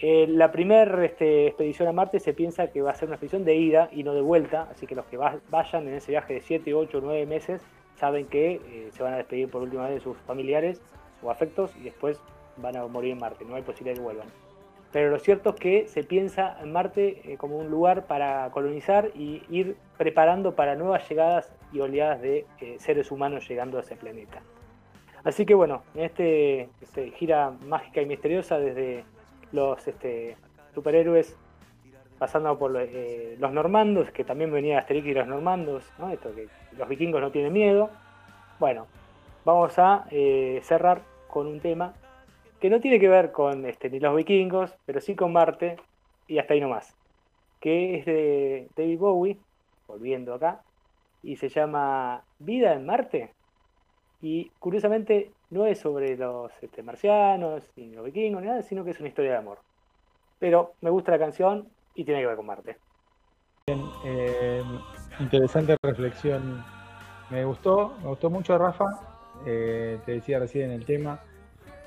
Eh, 0.03 0.27
la 0.29 0.51
primera 0.51 1.05
este, 1.05 1.49
expedición 1.49 1.89
a 1.89 1.93
Marte 1.93 2.21
se 2.21 2.33
piensa 2.33 2.69
que 2.69 2.81
va 2.81 2.91
a 2.91 2.95
ser 2.95 3.09
una 3.09 3.17
expedición 3.17 3.45
de 3.45 3.57
ida 3.57 3.91
y 3.93 4.03
no 4.03 4.15
de 4.15 4.23
vuelta, 4.23 4.69
así 4.71 4.87
que 4.87 4.95
los 4.95 5.05
que 5.07 5.19
vayan 5.19 5.89
en 5.89 5.95
ese 5.95 6.13
viaje 6.13 6.35
de 6.35 6.41
7, 6.41 6.73
8, 6.73 7.01
9 7.03 7.27
meses 7.27 7.63
saben 7.97 8.27
que 8.27 8.53
eh, 8.53 8.89
se 8.93 9.03
van 9.03 9.13
a 9.13 9.19
despedir 9.19 9.51
por 9.51 9.61
última 9.61 9.85
vez 9.85 9.97
de 9.97 10.01
sus 10.01 10.17
familiares 10.19 10.81
o 11.23 11.31
afectos 11.31 11.77
y 11.77 11.83
después 11.83 12.19
van 12.61 12.77
a 12.77 12.87
morir 12.87 13.13
en 13.13 13.19
Marte, 13.19 13.45
no 13.45 13.55
hay 13.55 13.63
posibilidad 13.63 13.95
de 13.95 14.01
que 14.01 14.05
vuelvan. 14.05 14.29
Pero 14.93 15.11
lo 15.11 15.19
cierto 15.19 15.51
es 15.51 15.57
que 15.57 15.89
se 15.89 16.03
piensa 16.03 16.57
en 16.61 16.73
Marte 16.73 17.21
eh, 17.25 17.37
como 17.37 17.59
un 17.59 17.71
lugar 17.71 18.07
para 18.07 18.51
colonizar 18.51 19.11
y 19.15 19.43
ir 19.49 19.77
preparando 19.97 20.57
para 20.57 20.75
nuevas 20.75 21.09
llegadas 21.09 21.53
y 21.73 21.81
oleadas 21.81 22.21
de 22.21 22.47
seres 22.79 23.11
humanos 23.13 23.49
llegando 23.49 23.79
a 23.79 23.83
ese 23.83 23.95
planeta. 23.95 24.43
Así 25.23 25.45
que 25.45 25.55
bueno, 25.55 25.83
en 25.95 26.05
este, 26.05 26.69
este, 26.81 27.11
gira 27.11 27.53
mágica 27.67 28.01
y 28.01 28.07
misteriosa 28.07 28.59
desde 28.59 29.05
los 29.53 29.87
este, 29.87 30.37
superhéroes, 30.75 31.37
pasando 32.19 32.59
por 32.59 32.77
eh, 32.77 33.37
los 33.39 33.53
normandos, 33.53 34.11
que 34.11 34.25
también 34.25 34.53
venía 34.53 34.79
Asterix 34.79 35.07
y 35.07 35.15
los 35.15 35.27
normandos, 35.27 35.91
¿no? 35.99 36.11
Esto 36.11 36.35
que 36.35 36.49
los 36.77 36.89
vikingos 36.89 37.21
no 37.21 37.31
tienen 37.31 37.53
miedo. 37.53 37.91
Bueno, 38.59 38.87
vamos 39.45 39.79
a 39.79 40.07
eh, 40.11 40.61
cerrar 40.63 41.03
con 41.29 41.47
un 41.47 41.61
tema 41.61 41.95
que 42.61 42.71
no 42.71 42.81
tiene 42.81 43.01
que 43.01 43.09
ver 43.09 43.33
con 43.33 43.65
este, 43.67 43.91
ni 43.91 43.99
los 43.99 44.15
vikingos, 44.15 44.75
pero 44.85 45.01
sí 45.01 45.17
con 45.17 45.33
Marte, 45.33 45.77
y 46.29 46.39
hasta 46.39 46.55
ahí 46.55 46.61
nomás, 46.61 46.95
que 47.61 47.97
es 47.97 48.05
de 48.05 48.69
David 48.77 48.99
Bowie, 48.99 49.39
volviendo 49.89 50.35
acá, 50.35 50.63
y 51.23 51.37
se 51.37 51.49
llama 51.49 52.23
Vida 52.39 52.75
en 52.75 52.87
Marte. 52.87 53.33
Y 54.23 54.51
curiosamente 54.59 55.33
no 55.49 55.67
es 55.67 55.79
sobre 55.81 56.17
los 56.17 56.53
este, 56.63 56.83
marcianos, 56.83 57.65
ni 57.77 57.95
los 57.95 58.05
vikingos, 58.05 58.43
ni 58.43 58.49
nada, 58.49 58.63
sino 58.63 58.85
que 58.85 58.91
es 58.91 59.01
una 59.01 59.09
historia 59.09 59.33
de 59.33 59.39
amor. 59.39 59.59
Pero 60.39 60.75
me 60.83 60.91
gusta 60.91 61.13
la 61.13 61.19
canción 61.19 61.69
y 61.95 62.05
tiene 62.05 62.21
que 62.21 62.27
ver 62.27 62.37
con 62.37 62.47
Marte. 62.47 62.77
Bien, 63.67 63.83
eh, 64.05 64.63
interesante 65.19 65.77
reflexión. 65.83 66.63
Me 67.31 67.45
gustó, 67.45 67.97
me 68.03 68.09
gustó 68.09 68.29
mucho 68.29 68.59
Rafa. 68.59 68.85
Eh, 69.47 69.99
te 70.05 70.13
decía 70.13 70.39
recién 70.39 70.71
el 70.71 70.85
tema, 70.85 71.21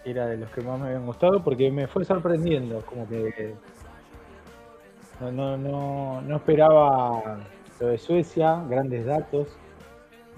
era 0.06 0.28
de 0.28 0.38
los 0.38 0.50
que 0.52 0.62
más 0.62 0.80
me 0.80 0.88
habían 0.88 1.06
gustado 1.06 1.44
porque 1.44 1.72
me 1.72 1.88
fue 1.88 2.04
sorprendiendo, 2.06 2.82
como 2.86 3.08
que 3.08 3.56
no, 5.20 5.32
no, 5.32 5.58
no, 5.58 6.22
no 6.22 6.36
esperaba 6.36 7.40
lo 7.80 7.88
de 7.88 7.98
Suecia, 7.98 8.64
grandes 8.68 9.06
datos, 9.06 9.58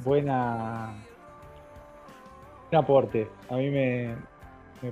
buena 0.03 0.93
un 2.71 2.77
aporte. 2.77 3.27
A 3.49 3.55
mí 3.55 3.69
me, 3.69 4.15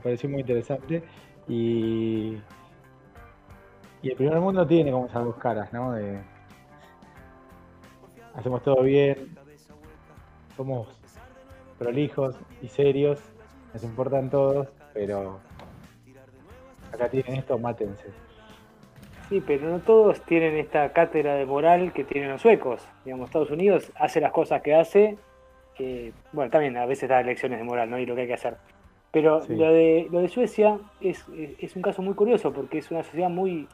pareció 0.01 0.29
muy 0.29 0.41
interesante 0.41 1.03
y, 1.47 2.37
y 4.01 4.09
el 4.09 4.15
primer 4.15 4.39
mundo 4.39 4.65
tiene 4.65 4.91
como 4.91 5.07
esas 5.07 5.25
dos 5.25 5.35
caras, 5.35 5.71
¿no? 5.73 5.91
De, 5.91 6.19
hacemos 8.35 8.63
todo 8.63 8.81
bien, 8.83 9.35
somos 10.55 10.87
prolijos 11.77 12.35
y 12.61 12.67
serios, 12.67 13.19
nos 13.73 13.83
importan 13.83 14.29
todos, 14.29 14.67
pero 14.93 15.39
acá 16.91 17.09
tienen 17.09 17.35
esto, 17.35 17.57
mátense. 17.57 18.07
Sí, 19.29 19.41
pero 19.45 19.69
no 19.69 19.79
todos 19.79 20.21
tienen 20.21 20.57
esta 20.57 20.91
cátedra 20.93 21.35
de 21.35 21.45
moral 21.45 21.93
que 21.93 22.03
tienen 22.03 22.31
los 22.31 22.41
suecos. 22.41 22.87
Digamos, 23.05 23.29
Estados 23.29 23.51
Unidos 23.51 23.91
hace 23.95 24.21
las 24.21 24.31
cosas 24.31 24.61
que 24.61 24.75
hace 24.75 25.17
bueno, 26.31 26.51
también 26.51 26.77
a 26.77 26.85
veces 26.85 27.09
da 27.09 27.21
lecciones 27.21 27.59
de 27.59 27.63
moral, 27.63 27.89
¿no? 27.89 27.99
Y 27.99 28.05
lo 28.05 28.15
que 28.15 28.21
hay 28.21 28.27
que 28.27 28.33
hacer. 28.33 28.55
Pero 29.11 29.43
lo, 29.47 29.71
de, 29.71 30.07
lo 30.11 30.21
de 30.21 30.27
Suecia 30.27 30.79
es, 30.99 31.25
un 31.27 31.81
caso 31.81 32.01
muy 32.01 32.15
curioso 32.15 32.51
porque 32.51 32.79
es 32.79 32.89
una 32.89 33.03
sociedad 33.03 33.29
muy, 33.29 33.67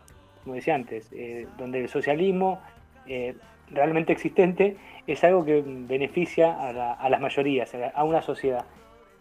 como 0.44 0.56
decía 0.56 0.76
antes, 0.76 1.10
eh, 1.14 1.48
donde 1.58 1.80
el 1.82 1.88
socialismo 1.88 2.60
eh, 3.08 3.36
realmente 3.72 4.12
existente 4.12 4.76
es 5.08 5.24
algo 5.24 5.46
que 5.46 5.64
beneficia 5.66 6.58
a, 6.60 7.10
las 7.10 7.22
mayorías, 7.22 7.72
a 7.94 8.04
una 8.04 8.22
sociedad. 8.22 8.66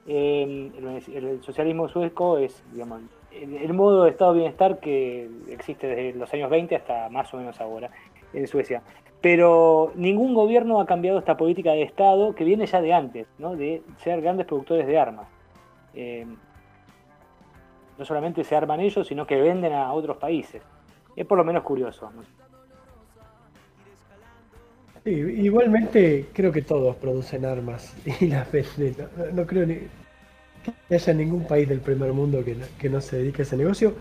El, 0.08 1.40
socialismo 1.42 1.86
sueco 1.88 2.38
es, 2.38 2.62
digamos, 2.72 3.02
el, 3.30 3.72
modo 3.74 4.04
de 4.04 4.10
estado 4.10 4.32
de 4.32 4.38
bienestar 4.38 4.80
que 4.80 5.28
existe 5.50 5.86
desde 5.86 6.18
los 6.18 6.32
años 6.32 6.48
20 6.48 6.74
hasta 6.76 7.10
más 7.10 7.32
o 7.34 7.36
menos 7.36 7.60
ahora 7.60 7.90
en 8.32 8.46
Suecia. 8.46 8.82
Pero 9.20 9.92
ningún 9.96 10.32
gobierno 10.32 10.80
ha 10.80 10.86
cambiado 10.86 11.18
esta 11.18 11.36
política 11.36 11.72
de 11.72 11.82
Estado 11.82 12.34
que 12.34 12.44
viene 12.44 12.66
ya 12.66 12.80
de 12.80 12.94
antes, 12.94 13.26
de 13.38 13.82
ser 13.98 14.22
grandes 14.22 14.46
productores 14.46 14.86
de 14.86 14.98
armas. 14.98 15.28
Eh, 15.92 16.26
no 17.98 18.04
solamente 18.04 18.44
se 18.44 18.56
arman 18.56 18.80
ellos, 18.80 19.06
sino 19.06 19.26
que 19.26 19.40
venden 19.40 19.74
a 19.74 19.92
otros 19.92 20.16
países. 20.16 20.62
Es 21.16 21.26
por 21.26 21.36
lo 21.36 21.44
menos 21.44 21.64
curioso. 21.64 22.10
Igualmente 25.10 26.26
creo 26.32 26.52
que 26.52 26.62
todos 26.62 26.96
producen 26.96 27.44
armas 27.44 27.94
y 28.20 28.26
las 28.26 28.50
venden. 28.50 28.94
No, 29.34 29.46
creo 29.46 29.66
que 29.66 29.88
haya 30.94 31.12
ningún 31.14 31.44
país 31.44 31.68
del 31.68 31.80
primer 31.80 32.12
mundo 32.12 32.44
que 32.44 32.56
que 32.78 32.88
no 32.88 33.00
se 33.00 33.16
dedique 33.18 33.42
a 33.42 33.44
ese 33.44 33.56
negocio. 33.56 33.94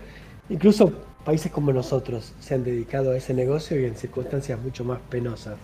Incluso 0.50 0.92
países 1.24 1.52
como 1.52 1.72
nosotros 1.72 2.32
se 2.40 2.54
han 2.54 2.64
dedicado 2.64 3.12
a 3.12 3.16
ese 3.16 3.34
negocio 3.34 3.78
y 3.78 3.84
en 3.84 3.94
circunstancias 3.94 4.58
mucho 4.58 4.82
más 4.84 4.98
penosas, 5.10 5.58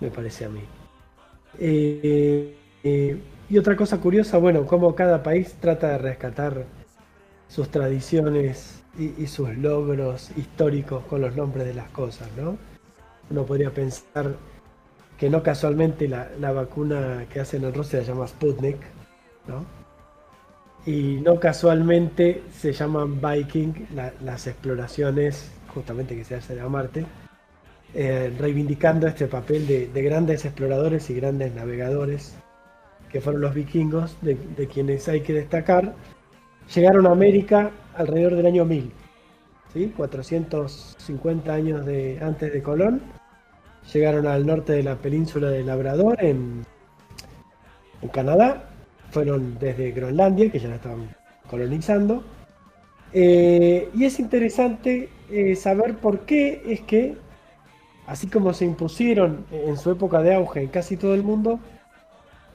me 0.00 0.10
parece 0.10 0.46
a 0.46 0.48
mí. 0.48 0.62
Eh, 1.58 2.56
eh, 2.82 3.16
y 3.50 3.58
otra 3.58 3.76
cosa 3.76 3.98
curiosa, 4.00 4.38
bueno, 4.38 4.66
cómo 4.66 4.94
cada 4.94 5.22
país 5.22 5.54
trata 5.60 5.90
de 5.90 5.98
rescatar 5.98 6.64
sus 7.48 7.68
tradiciones 7.68 8.82
y, 8.98 9.26
sus 9.26 9.54
logros 9.56 10.30
históricos 10.36 11.04
con 11.04 11.20
los 11.20 11.36
nombres 11.36 11.66
de 11.66 11.74
las 11.74 11.90
cosas, 11.90 12.28
¿no? 12.36 12.56
Uno 13.32 13.44
podría 13.44 13.70
pensar 13.70 14.36
que 15.18 15.30
no 15.30 15.42
casualmente 15.42 16.06
la, 16.06 16.28
la 16.38 16.52
vacuna 16.52 17.26
que 17.30 17.40
hacen 17.40 17.64
en 17.64 17.72
Rusia 17.72 18.00
se 18.00 18.06
llama 18.06 18.28
Sputnik, 18.28 18.76
¿no? 19.48 19.64
Y 20.84 21.20
no 21.24 21.40
casualmente 21.40 22.42
se 22.52 22.72
llaman 22.72 23.20
Viking 23.20 23.86
las 24.22 24.46
exploraciones 24.46 25.50
justamente 25.72 26.14
que 26.14 26.24
se 26.24 26.34
hacen 26.34 26.60
a 26.60 26.68
Marte, 26.68 27.06
eh, 27.94 28.32
reivindicando 28.38 29.06
este 29.06 29.26
papel 29.26 29.66
de, 29.66 30.02
grandes 30.02 30.44
exploradores 30.44 31.08
y 31.08 31.14
grandes 31.14 31.54
navegadores 31.54 32.34
que 33.10 33.20
fueron 33.20 33.42
los 33.42 33.54
vikingos, 33.54 34.16
de, 34.22 34.36
quienes 34.66 35.08
hay 35.08 35.20
que 35.20 35.34
destacar, 35.34 35.94
llegaron 36.74 37.06
a 37.06 37.10
América 37.10 37.70
alrededor 37.94 38.36
del 38.36 38.46
año 38.46 38.64
1000, 38.64 38.92
¿sí? 39.72 39.92
450 39.96 41.52
años 41.52 41.86
de, 41.86 42.18
antes 42.22 42.52
de 42.52 42.62
Colón, 42.62 43.02
llegaron 43.92 44.26
al 44.26 44.46
norte 44.46 44.72
de 44.72 44.82
la 44.82 44.96
península 44.96 45.48
de 45.50 45.64
Labrador 45.64 46.22
en 46.22 46.64
Canadá, 48.12 48.68
fueron 49.10 49.58
desde 49.58 49.92
Groenlandia, 49.92 50.50
que 50.50 50.58
ya 50.58 50.68
la 50.68 50.76
estaban 50.76 51.14
colonizando. 51.48 52.24
Eh, 53.12 53.90
y 53.94 54.04
es 54.04 54.18
interesante 54.18 55.10
eh, 55.30 55.54
saber 55.54 55.96
por 55.96 56.20
qué 56.20 56.62
es 56.66 56.80
que, 56.80 57.16
así 58.06 58.26
como 58.26 58.54
se 58.54 58.64
impusieron 58.64 59.44
en 59.50 59.76
su 59.76 59.90
época 59.90 60.22
de 60.22 60.34
auge 60.34 60.62
en 60.62 60.68
casi 60.68 60.96
todo 60.96 61.14
el 61.14 61.22
mundo, 61.22 61.60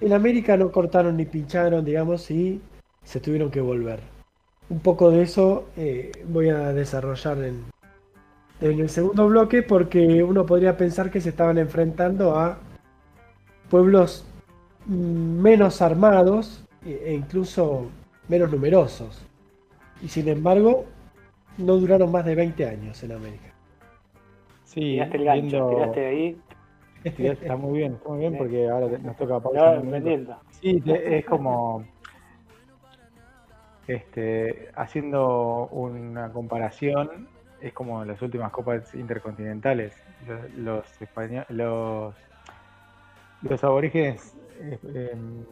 en 0.02 0.14
América 0.14 0.58
no 0.58 0.72
cortaron 0.72 1.18
ni 1.18 1.26
pincharon, 1.26 1.86
digamos, 1.86 2.30
y 2.32 2.62
se 3.04 3.20
tuvieron 3.20 3.52
que 3.52 3.62
volver. 3.62 4.00
Un 4.70 4.80
poco 4.80 5.12
de 5.12 5.24
eso 5.24 5.70
eh, 5.78 6.12
voy 6.28 6.50
a 6.50 6.74
desarrollar 6.74 7.44
en, 7.44 7.64
en 8.62 8.80
el 8.80 8.90
segundo 8.90 9.28
bloque 9.28 9.64
porque 9.64 10.24
uno 10.24 10.46
podría 10.46 10.78
pensar 10.78 11.12
que 11.12 11.22
se 11.22 11.30
estaban 11.30 11.58
enfrentando 11.58 12.36
a 12.36 12.58
pueblos 13.70 14.26
mm, 14.86 15.42
menos 15.42 15.82
armados 15.82 16.64
e, 16.86 17.02
e 17.06 17.14
incluso 17.14 17.88
menos 18.28 18.52
numerosos. 18.52 19.26
Y 20.02 20.08
sin 20.08 20.28
embargo, 20.28 20.86
no 21.58 21.76
duraron 21.76 22.12
más 22.12 22.26
de 22.26 22.36
20 22.36 22.66
años 22.66 23.02
en 23.04 23.12
América. 23.12 23.54
Sí, 24.64 24.82
tiraste 24.82 25.18
el 25.18 25.24
gancho, 25.24 25.70
tiraste 25.70 26.06
ahí. 26.06 26.38
Está 27.04 27.56
muy 27.58 27.80
bien, 27.80 27.94
está 27.94 28.10
muy 28.10 28.20
bien 28.20 28.38
porque 28.38 28.70
ahora 28.70 28.98
nos 28.98 29.16
toca 29.16 29.40
pausa. 29.40 29.82
sí, 30.62 30.82
es 30.86 31.26
como 31.26 31.84
este, 33.88 34.70
haciendo 34.76 35.68
una 35.72 36.32
comparación, 36.32 37.28
es 37.62 37.74
como 37.74 38.04
las 38.06 38.22
últimas 38.22 38.52
copas 38.52 38.94
intercontinentales. 38.94 39.96
Los, 40.58 41.02
españoles, 41.02 41.50
los, 41.50 42.14
los 43.42 43.64
aborígenes 43.64 44.36
eh, 44.60 44.80
em, 45.12 45.46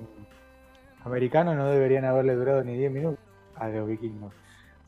americanos 1.03 1.55
no 1.55 1.67
deberían 1.67 2.05
haberle 2.05 2.35
durado 2.35 2.63
ni 2.63 2.77
10 2.77 2.91
minutos 2.91 3.19
a 3.55 3.69
los 3.69 3.87
vikingos. 3.87 4.33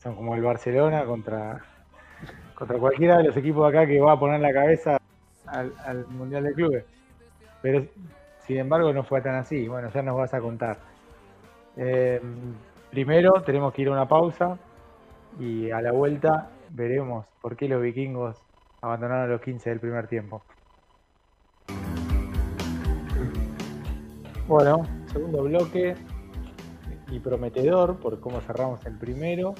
Son 0.02 0.14
como 0.14 0.34
el 0.34 0.42
Barcelona 0.42 1.04
contra, 1.04 1.60
contra 2.54 2.78
cualquiera 2.78 3.18
de 3.18 3.24
los 3.24 3.36
equipos 3.36 3.70
de 3.70 3.78
acá 3.78 3.86
que 3.86 4.00
va 4.00 4.12
a 4.12 4.20
poner 4.20 4.40
la 4.40 4.52
cabeza 4.52 4.98
al, 5.46 6.06
Mundial 6.08 6.44
de 6.44 6.52
Clubes. 6.52 6.84
Pero 7.62 7.84
sin 8.46 8.58
embargo 8.58 8.92
no 8.92 9.02
fue 9.02 9.20
tan 9.20 9.34
así. 9.34 9.66
Bueno, 9.66 9.90
ya 9.90 10.02
nos 10.02 10.16
vas 10.16 10.34
a 10.34 10.40
contar. 10.40 10.78
Em, 11.76 12.54
primero 12.90 13.42
tenemos 13.42 13.72
que 13.72 13.82
ir 13.82 13.88
a 13.88 13.92
una 13.92 14.08
pausa 14.08 14.58
y 15.38 15.70
a 15.70 15.80
la 15.80 15.92
vuelta 15.92 16.50
veremos 16.70 17.26
por 17.40 17.56
qué 17.56 17.68
los 17.68 17.82
vikingos 17.82 18.36
abandonaron 18.80 19.30
los 19.30 19.40
15 19.40 19.70
del 19.70 19.80
primer 19.80 20.06
tiempo. 20.06 20.42
Bueno, 24.46 24.82
segundo 25.12 25.42
bloque 25.42 25.94
y 27.10 27.18
prometedor 27.18 27.98
por 27.98 28.20
cómo 28.20 28.40
cerramos 28.40 28.84
el 28.86 28.96
primero. 28.96 29.54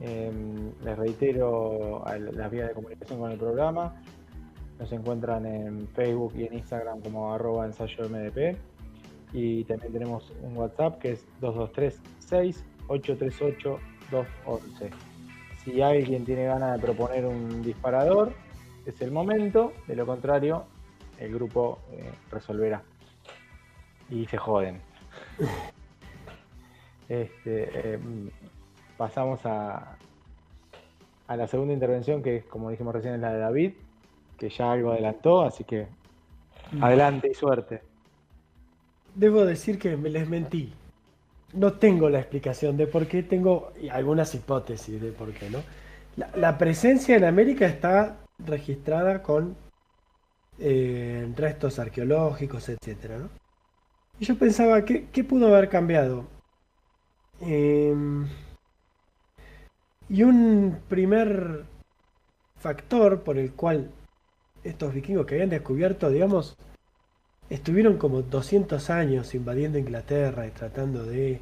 Em, 0.00 0.72
les 0.84 0.96
reitero 0.96 2.04
las 2.32 2.50
vías 2.50 2.68
de 2.68 2.74
comunicación 2.74 3.18
con 3.18 3.32
el 3.32 3.38
programa. 3.38 4.00
Nos 4.78 4.92
encuentran 4.92 5.44
en 5.46 5.88
Facebook 5.88 6.32
y 6.36 6.44
en 6.44 6.54
Instagram 6.54 7.00
como 7.00 7.34
arroba 7.34 7.66
ensayo 7.66 8.08
MDP. 8.08 8.56
Y 9.32 9.64
también 9.64 9.92
tenemos 9.92 10.32
un 10.42 10.56
WhatsApp 10.56 10.98
que 11.00 11.12
es 11.12 11.26
223 11.40 12.64
838 12.86 13.78
211 14.10 15.17
Si 15.64 15.82
alguien 15.82 16.24
tiene 16.24 16.44
ganas 16.44 16.74
de 16.74 16.78
proponer 16.78 17.26
un 17.26 17.62
disparador, 17.62 18.32
es 18.86 19.00
el 19.02 19.10
momento. 19.10 19.72
De 19.86 19.96
lo 19.96 20.06
contrario, 20.06 20.64
el 21.18 21.34
grupo 21.34 21.80
eh, 21.92 22.10
resolverá 22.30 22.82
y 24.10 24.26
se 24.26 24.38
joden. 24.38 24.80
este, 27.08 27.94
em, 27.94 28.30
pasamos 28.96 29.44
a, 29.44 29.96
a 31.26 31.36
la 31.36 31.46
segunda 31.46 31.74
intervención, 31.74 32.22
que 32.22 32.42
como 32.42 32.70
dijimos 32.70 32.94
recién 32.94 33.14
es 33.14 33.20
la 33.20 33.32
de 33.32 33.38
David, 33.38 33.72
que 34.38 34.48
ya 34.48 34.72
algo 34.72 34.92
adelantó, 34.92 35.42
así 35.42 35.64
que 35.64 35.86
mm. 36.72 36.82
adelante 36.82 37.28
y 37.30 37.34
suerte. 37.34 37.82
Debo 39.14 39.44
decir 39.44 39.78
que 39.78 39.96
me 39.96 40.08
les 40.08 40.28
mentí. 40.28 40.72
No 41.52 41.74
tengo 41.74 42.10
la 42.10 42.20
explicación 42.20 42.76
de 42.76 42.86
por 42.86 43.06
qué, 43.06 43.22
tengo 43.22 43.72
algunas 43.90 44.34
hipótesis 44.34 45.00
de 45.00 45.12
por 45.12 45.32
qué, 45.32 45.50
¿no? 45.50 45.62
La, 46.34 46.58
presencia 46.58 47.16
en 47.16 47.24
América 47.24 47.66
está 47.66 48.16
registrada 48.38 49.22
con 49.22 49.56
eh, 50.58 51.32
restos 51.36 51.78
arqueológicos, 51.78 52.68
etcétera, 52.68 53.18
¿no? 53.18 53.28
Y 54.20 54.24
yo 54.24 54.36
pensaba, 54.36 54.84
¿qué, 54.84 55.24
pudo 55.24 55.54
haber 55.54 55.68
cambiado? 55.68 56.24
Em, 57.40 58.26
y 60.08 60.22
un 60.24 60.80
primer 60.88 61.64
factor 62.56 63.22
por 63.22 63.38
el 63.38 63.52
cual 63.52 63.90
estos 64.64 64.92
vikingos 64.92 65.26
que 65.26 65.34
habían 65.36 65.50
descubierto, 65.50 66.10
digamos, 66.10 66.56
estuvieron 67.50 67.96
como 67.96 68.22
200 68.22 68.90
años 68.90 69.34
invadiendo 69.34 69.78
Inglaterra 69.78 70.46
y 70.46 70.50
tratando 70.50 71.04
de 71.04 71.40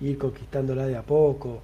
ir 0.00 0.18
conquistándola 0.18 0.86
de 0.86 0.96
a 0.96 1.02
poco. 1.02 1.62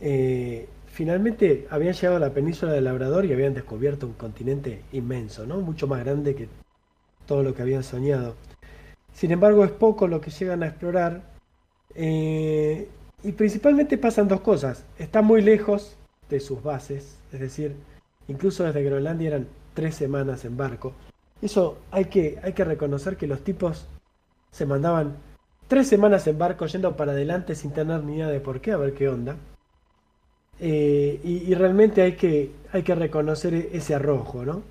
Eh, 0.00 0.68
finalmente 0.86 1.66
habían 1.70 1.94
llegado 1.94 2.16
a 2.16 2.20
la 2.20 2.30
península 2.30 2.72
del 2.72 2.84
Labrador 2.84 3.24
y 3.24 3.32
habían 3.32 3.54
descubierto 3.54 4.06
un 4.06 4.14
continente 4.14 4.82
inmenso, 4.92 5.46
¿no? 5.46 5.60
Mucho 5.60 5.86
más 5.86 6.00
grande 6.00 6.34
que 6.34 6.48
todo 7.26 7.42
lo 7.42 7.54
que 7.54 7.62
habían 7.62 7.84
soñado. 7.84 8.34
Sin 9.12 9.30
embargo, 9.30 9.64
es 9.64 9.70
poco 9.70 10.08
lo 10.08 10.20
que 10.20 10.30
llegan 10.30 10.62
a 10.62 10.68
explorar. 10.68 11.22
Eh, 11.94 12.88
y 13.22 13.32
principalmente 13.32 13.98
pasan 13.98 14.26
dos 14.28 14.40
cosas. 14.40 14.84
Están 14.98 15.26
muy 15.26 15.42
lejos 15.42 15.96
de 16.28 16.40
sus 16.40 16.62
bases, 16.62 17.18
es 17.32 17.40
decir, 17.40 17.76
incluso 18.26 18.64
desde 18.64 18.82
Groenlandia 18.82 19.28
eran 19.28 19.48
tres 19.74 19.94
semanas 19.94 20.44
en 20.44 20.56
barco. 20.56 20.94
Eso 21.42 21.78
hay 21.90 22.06
que, 22.06 22.38
hay 22.42 22.52
que 22.52 22.64
reconocer 22.64 23.16
que 23.16 23.26
los 23.26 23.42
tipos 23.42 23.86
se 24.52 24.64
mandaban 24.64 25.16
tres 25.66 25.88
semanas 25.88 26.26
en 26.28 26.38
barco 26.38 26.66
yendo 26.66 26.96
para 26.96 27.12
adelante 27.12 27.54
sin 27.56 27.72
tener 27.72 28.04
ni 28.04 28.16
idea 28.16 28.28
de 28.28 28.40
por 28.40 28.60
qué, 28.60 28.72
a 28.72 28.76
ver 28.76 28.94
qué 28.94 29.08
onda. 29.08 29.36
Eh, 30.60 31.20
y, 31.24 31.52
realmente 31.54 32.02
hay 32.02 32.12
que, 32.12 32.52
hay 32.72 32.84
que 32.84 32.94
reconocer 32.94 33.52
ese 33.72 33.94
arrojo, 33.94 34.44
¿no? 34.44 34.62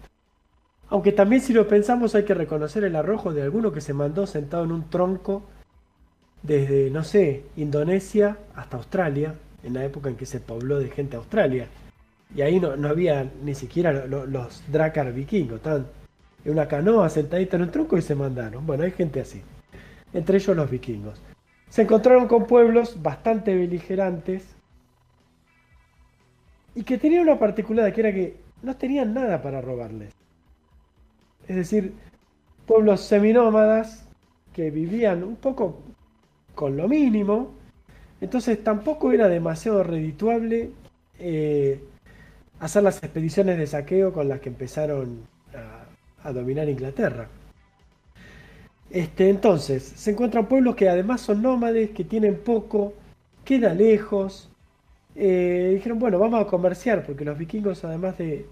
Aunque 0.90 1.12
también 1.12 1.42
si 1.42 1.54
lo 1.54 1.68
pensamos 1.68 2.16
hay 2.16 2.24
que 2.24 2.34
reconocer 2.34 2.86
el 2.86 2.96
arrojo 2.96 3.34
de 3.34 3.42
alguno 3.42 3.74
que 3.74 3.82
se 3.82 3.94
mandó 3.94 4.26
sentado 4.26 4.64
en 4.64 4.72
un 4.72 4.90
tronco 4.90 5.44
desde, 6.44 6.90
no 6.90 7.04
sé, 7.04 7.44
Indonesia 7.58 8.38
hasta 8.56 8.78
Australia, 8.78 9.36
en 9.64 9.74
la 9.74 9.84
época 9.84 10.10
en 10.10 10.16
que 10.16 10.26
se 10.26 10.40
pobló 10.40 10.80
de 10.80 10.90
gente 10.90 11.18
Australia. 11.18 11.68
Y 12.36 12.42
ahí 12.42 12.60
no, 12.60 12.72
había 12.88 13.30
ni 13.44 13.56
siquiera 13.56 14.06
los 14.06 14.64
Drakkar 14.72 15.12
vikingos, 15.14 15.58
estaban 15.58 15.88
en 16.43 16.51
una 16.51 16.67
canoa 16.67 17.10
sentadita 17.10 17.56
en 17.56 17.63
un 17.63 17.71
tronco 17.71 17.97
y 17.97 18.01
se 18.01 18.15
mandaron. 18.15 18.65
Bueno, 18.65 18.84
hay 18.84 18.91
gente 18.91 19.21
así, 19.21 19.41
entre 20.13 20.38
ellos 20.38 20.56
los 20.56 20.69
vikingos. 20.69 21.21
Se 21.69 21.84
encontraron 21.84 22.27
con 22.27 22.47
pueblos 22.47 23.01
bastante 23.01 23.56
beligerantes 23.56 24.56
y 26.75 26.84
que 26.84 26.97
tenían 26.97 27.23
una 27.23 27.39
particularidad 27.39 27.93
que 27.93 28.01
era 28.01 28.13
que 28.13 28.38
no 28.62 28.75
tenían 28.75 29.13
nada 29.13 29.41
para 29.41 29.62
robarles. 29.62 30.13
Es 31.47 31.56
decir, 31.56 31.93
pueblos 32.65 33.01
seminómadas 33.01 34.08
que 34.54 34.69
vivían 34.69 35.23
un 35.23 35.36
poco 35.36 35.82
con 36.56 36.77
lo 36.77 36.88
mínimo. 36.88 37.54
Entonces 38.19 38.63
tampoco 38.63 39.12
era 39.12 39.27
demasiado 39.27 39.84
redituable 39.84 40.71
eh, 41.17 41.84
hacer 42.60 42.84
las 42.84 42.97
expediciones 43.04 43.58
de 43.58 43.67
saqueo 43.67 44.13
con 44.13 44.27
las 44.27 44.39
que 44.39 44.49
empezaron 44.49 45.27
a, 46.24 46.32
dominar 46.32 46.70
Inglaterra. 46.70 47.28
Este, 48.90 49.30
entonces, 49.30 49.84
se 49.84 50.12
encuentran 50.12 50.48
pueblos 50.48 50.76
que 50.76 50.90
además 50.90 51.22
son 51.22 51.42
nómades, 51.42 51.92
que 51.92 52.04
tienen 52.04 52.38
poco, 52.38 52.94
queda 53.46 53.74
lejos. 53.74 54.50
Eh, 55.16 55.72
dijeron, 55.76 56.00
bueno, 56.00 56.20
vamos 56.20 56.42
a 56.42 56.48
comerciar, 56.48 57.06
porque 57.06 57.26
los 57.26 57.38
vikingos, 57.38 57.84
además 57.86 58.18
de, 58.18 58.46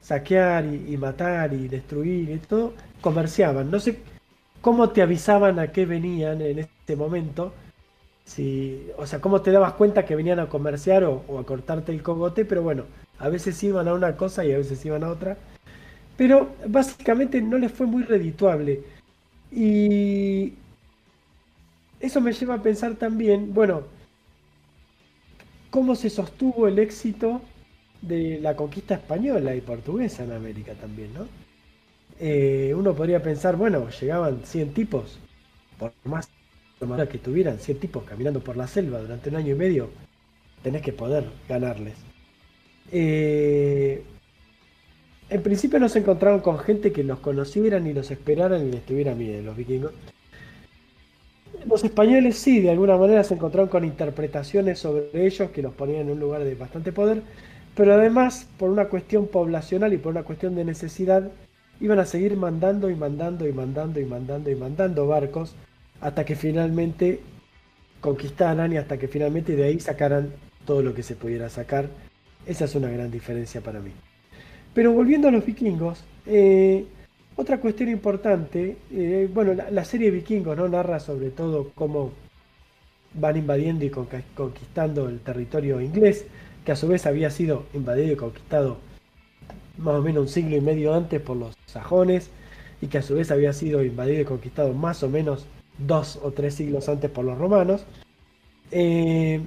saquear 0.00 0.64
y, 0.66 0.96
matar 0.96 1.52
y 1.52 1.68
destruir 1.68 2.30
y 2.30 2.38
todo, 2.38 2.74
comerciaban. 3.00 3.70
No 3.70 3.78
sé 3.80 3.98
cómo 4.60 4.90
te 4.90 5.02
avisaban 5.02 5.58
a 5.58 5.72
qué 5.72 5.86
venían 5.86 6.40
en 6.42 6.58
este 6.60 6.96
momento. 6.96 7.52
Si, 8.24 8.88
o 8.96 9.06
sea, 9.06 9.20
cómo 9.20 9.42
te 9.42 9.50
dabas 9.50 9.74
cuenta 9.74 10.04
que 10.04 10.16
venían 10.16 10.38
a 10.40 10.48
comerciar 10.48 11.04
o, 11.04 11.38
a 11.38 11.44
cortarte 11.44 11.92
el 11.92 12.02
cogote, 12.02 12.44
pero 12.44 12.62
bueno, 12.62 12.84
a 13.18 13.28
veces 13.28 13.62
iban 13.62 13.88
a 13.88 13.94
una 13.94 14.16
cosa 14.16 14.44
y 14.44 14.52
a 14.52 14.58
veces 14.58 14.84
iban 14.84 15.04
a 15.04 15.10
otra. 15.10 15.36
Pero 16.20 16.54
básicamente 16.68 17.40
no 17.40 17.56
les 17.56 17.72
fue 17.72 17.86
muy 17.86 18.02
redituable. 18.02 18.82
Y 19.50 20.52
eso 21.98 22.20
me 22.20 22.34
lleva 22.34 22.56
a 22.56 22.62
pensar 22.62 22.96
también, 22.96 23.54
bueno, 23.54 23.84
cómo 25.70 25.94
se 25.94 26.10
sostuvo 26.10 26.68
el 26.68 26.78
éxito 26.78 27.40
de 28.02 28.38
la 28.38 28.54
conquista 28.54 28.96
española 28.96 29.56
y 29.56 29.62
portuguesa 29.62 30.22
en 30.24 30.32
América 30.32 30.74
también, 30.74 31.14
¿no? 31.14 31.26
Eh, 32.18 32.74
uno 32.76 32.94
podría 32.94 33.22
pensar, 33.22 33.56
bueno, 33.56 33.88
llegaban 33.88 34.42
100 34.44 34.74
tipos, 34.74 35.18
por 35.78 35.94
más 36.04 36.28
que 37.10 37.16
tuvieran 37.16 37.58
100 37.58 37.78
tipos 37.78 38.04
caminando 38.04 38.40
por 38.40 38.58
la 38.58 38.66
selva 38.66 39.00
durante 39.00 39.30
un 39.30 39.36
año 39.36 39.54
y 39.54 39.58
medio, 39.58 39.88
tenés 40.62 40.82
que 40.82 40.92
poder 40.92 41.24
ganarles. 41.48 41.94
Eh, 42.92 44.02
en 45.30 45.42
principio 45.42 45.78
no 45.78 45.88
se 45.88 46.00
encontraron 46.00 46.40
con 46.40 46.58
gente 46.58 46.92
que 46.92 47.04
los 47.04 47.20
conocieran 47.20 47.86
y 47.86 47.92
los 47.92 48.10
esperaran 48.10 48.66
y 48.66 48.72
les 48.72 48.84
tuviera 48.84 49.14
miedo, 49.14 49.42
los 49.42 49.56
vikingos. 49.56 49.92
Los 51.66 51.84
españoles 51.84 52.36
sí, 52.36 52.60
de 52.60 52.70
alguna 52.70 52.96
manera 52.96 53.22
se 53.22 53.34
encontraron 53.34 53.68
con 53.68 53.84
interpretaciones 53.84 54.80
sobre 54.80 55.08
ellos 55.26 55.50
que 55.50 55.62
los 55.62 55.72
ponían 55.72 56.02
en 56.02 56.10
un 56.10 56.20
lugar 56.20 56.42
de 56.42 56.54
bastante 56.56 56.90
poder, 56.90 57.22
pero 57.76 57.94
además 57.94 58.48
por 58.58 58.70
una 58.70 58.86
cuestión 58.86 59.28
poblacional 59.28 59.92
y 59.92 59.98
por 59.98 60.10
una 60.12 60.24
cuestión 60.24 60.56
de 60.56 60.64
necesidad, 60.64 61.30
iban 61.80 61.98
a 62.00 62.06
seguir 62.06 62.36
mandando 62.36 62.90
y 62.90 62.96
mandando 62.96 63.46
y 63.46 63.52
mandando 63.52 64.00
y 64.00 64.04
mandando 64.04 64.50
y 64.50 64.54
mandando 64.56 65.06
barcos 65.06 65.54
hasta 66.00 66.24
que 66.24 66.34
finalmente 66.34 67.20
conquistaran 68.00 68.72
y 68.72 68.78
hasta 68.78 68.98
que 68.98 69.06
finalmente 69.06 69.54
de 69.54 69.64
ahí 69.64 69.80
sacaran 69.80 70.32
todo 70.66 70.82
lo 70.82 70.92
que 70.92 71.02
se 71.02 71.14
pudiera 71.14 71.48
sacar. 71.48 71.86
Esa 72.46 72.64
es 72.64 72.74
una 72.74 72.90
gran 72.90 73.10
diferencia 73.10 73.60
para 73.60 73.80
mí. 73.80 73.92
Pero 74.80 74.94
volviendo 74.94 75.28
a 75.28 75.30
los 75.30 75.44
vikingos, 75.44 76.02
eh, 76.24 76.86
otra 77.36 77.60
cuestión 77.60 77.90
importante, 77.90 78.78
eh, 78.90 79.28
bueno, 79.30 79.52
la, 79.52 79.84
serie 79.84 80.10
Vikingos 80.10 80.56
¿no? 80.56 80.68
narra 80.68 81.00
sobre 81.00 81.28
todo 81.28 81.70
cómo 81.74 82.12
van 83.12 83.36
invadiendo 83.36 83.84
y 83.84 83.90
conquistando 83.90 85.10
el 85.10 85.20
territorio 85.20 85.82
inglés, 85.82 86.24
que 86.64 86.72
a 86.72 86.76
su 86.76 86.88
vez 86.88 87.04
había 87.04 87.28
sido 87.28 87.66
invadido 87.74 88.14
y 88.14 88.16
conquistado 88.16 88.78
más 89.76 89.96
o 89.96 90.00
menos 90.00 90.22
un 90.22 90.28
siglo 90.28 90.56
y 90.56 90.62
medio 90.62 90.94
antes 90.94 91.20
por 91.20 91.36
los 91.36 91.54
sajones, 91.66 92.30
y 92.80 92.86
que 92.86 92.96
a 92.96 93.02
su 93.02 93.16
vez 93.16 93.30
había 93.30 93.52
sido 93.52 93.84
invadido 93.84 94.22
y 94.22 94.24
conquistado 94.24 94.72
más 94.72 95.02
o 95.02 95.10
menos 95.10 95.44
dos 95.76 96.18
o 96.22 96.30
tres 96.30 96.54
siglos 96.54 96.88
antes 96.88 97.10
por 97.10 97.26
los 97.26 97.36
romanos. 97.36 97.84
Eh, 98.70 99.42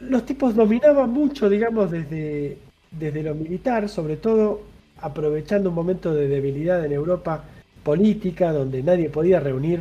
los 0.00 0.26
tipos 0.26 0.56
dominaban 0.56 1.10
mucho, 1.10 1.48
digamos, 1.48 1.92
desde, 1.92 2.65
desde 2.90 3.22
lo 3.22 3.34
militar, 3.34 3.88
sobre 3.88 4.16
todo 4.16 4.62
aprovechando 5.00 5.68
un 5.68 5.74
momento 5.74 6.14
de 6.14 6.28
debilidad 6.28 6.84
en 6.84 6.92
Europa 6.92 7.44
política, 7.82 8.52
donde 8.52 8.82
nadie 8.82 9.10
podía 9.10 9.40
reunir 9.40 9.80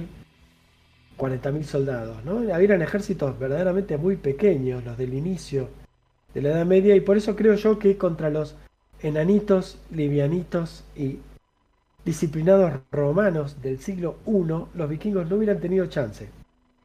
40.000 1.17 1.63
soldados. 1.63 2.23
¿no? 2.25 2.53
Habían 2.53 2.81
ejércitos 2.81 3.37
verdaderamente 3.39 3.97
muy 3.97 4.17
pequeños, 4.17 4.83
los 4.83 4.97
del 4.97 5.13
inicio 5.13 5.69
de 6.33 6.41
la 6.41 6.49
Edad 6.49 6.65
Media, 6.65 6.95
y 6.95 6.99
por 6.99 7.17
eso 7.17 7.35
creo 7.35 7.55
yo 7.55 7.79
que 7.79 7.97
contra 7.97 8.29
los 8.29 8.55
enanitos, 9.01 9.79
livianitos 9.91 10.83
y 10.95 11.19
disciplinados 12.03 12.73
romanos 12.91 13.61
del 13.61 13.79
siglo 13.79 14.17
I, 14.27 14.77
los 14.77 14.89
vikingos 14.89 15.29
no 15.29 15.37
hubieran 15.37 15.59
tenido 15.59 15.87
chance. 15.87 16.29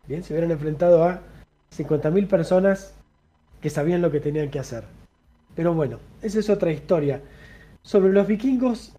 Bien, 0.06 0.22
se 0.22 0.32
hubieran 0.32 0.50
enfrentado 0.50 1.04
a 1.04 1.20
50.000 1.76 2.26
personas 2.26 2.94
que 3.60 3.70
sabían 3.70 4.00
lo 4.00 4.10
que 4.10 4.20
tenían 4.20 4.50
que 4.50 4.58
hacer. 4.58 4.84
Pero 5.54 5.74
bueno, 5.74 5.98
esa 6.22 6.38
es 6.38 6.50
otra 6.50 6.72
historia. 6.72 7.20
Sobre 7.82 8.12
los 8.12 8.26
vikingos 8.26 8.94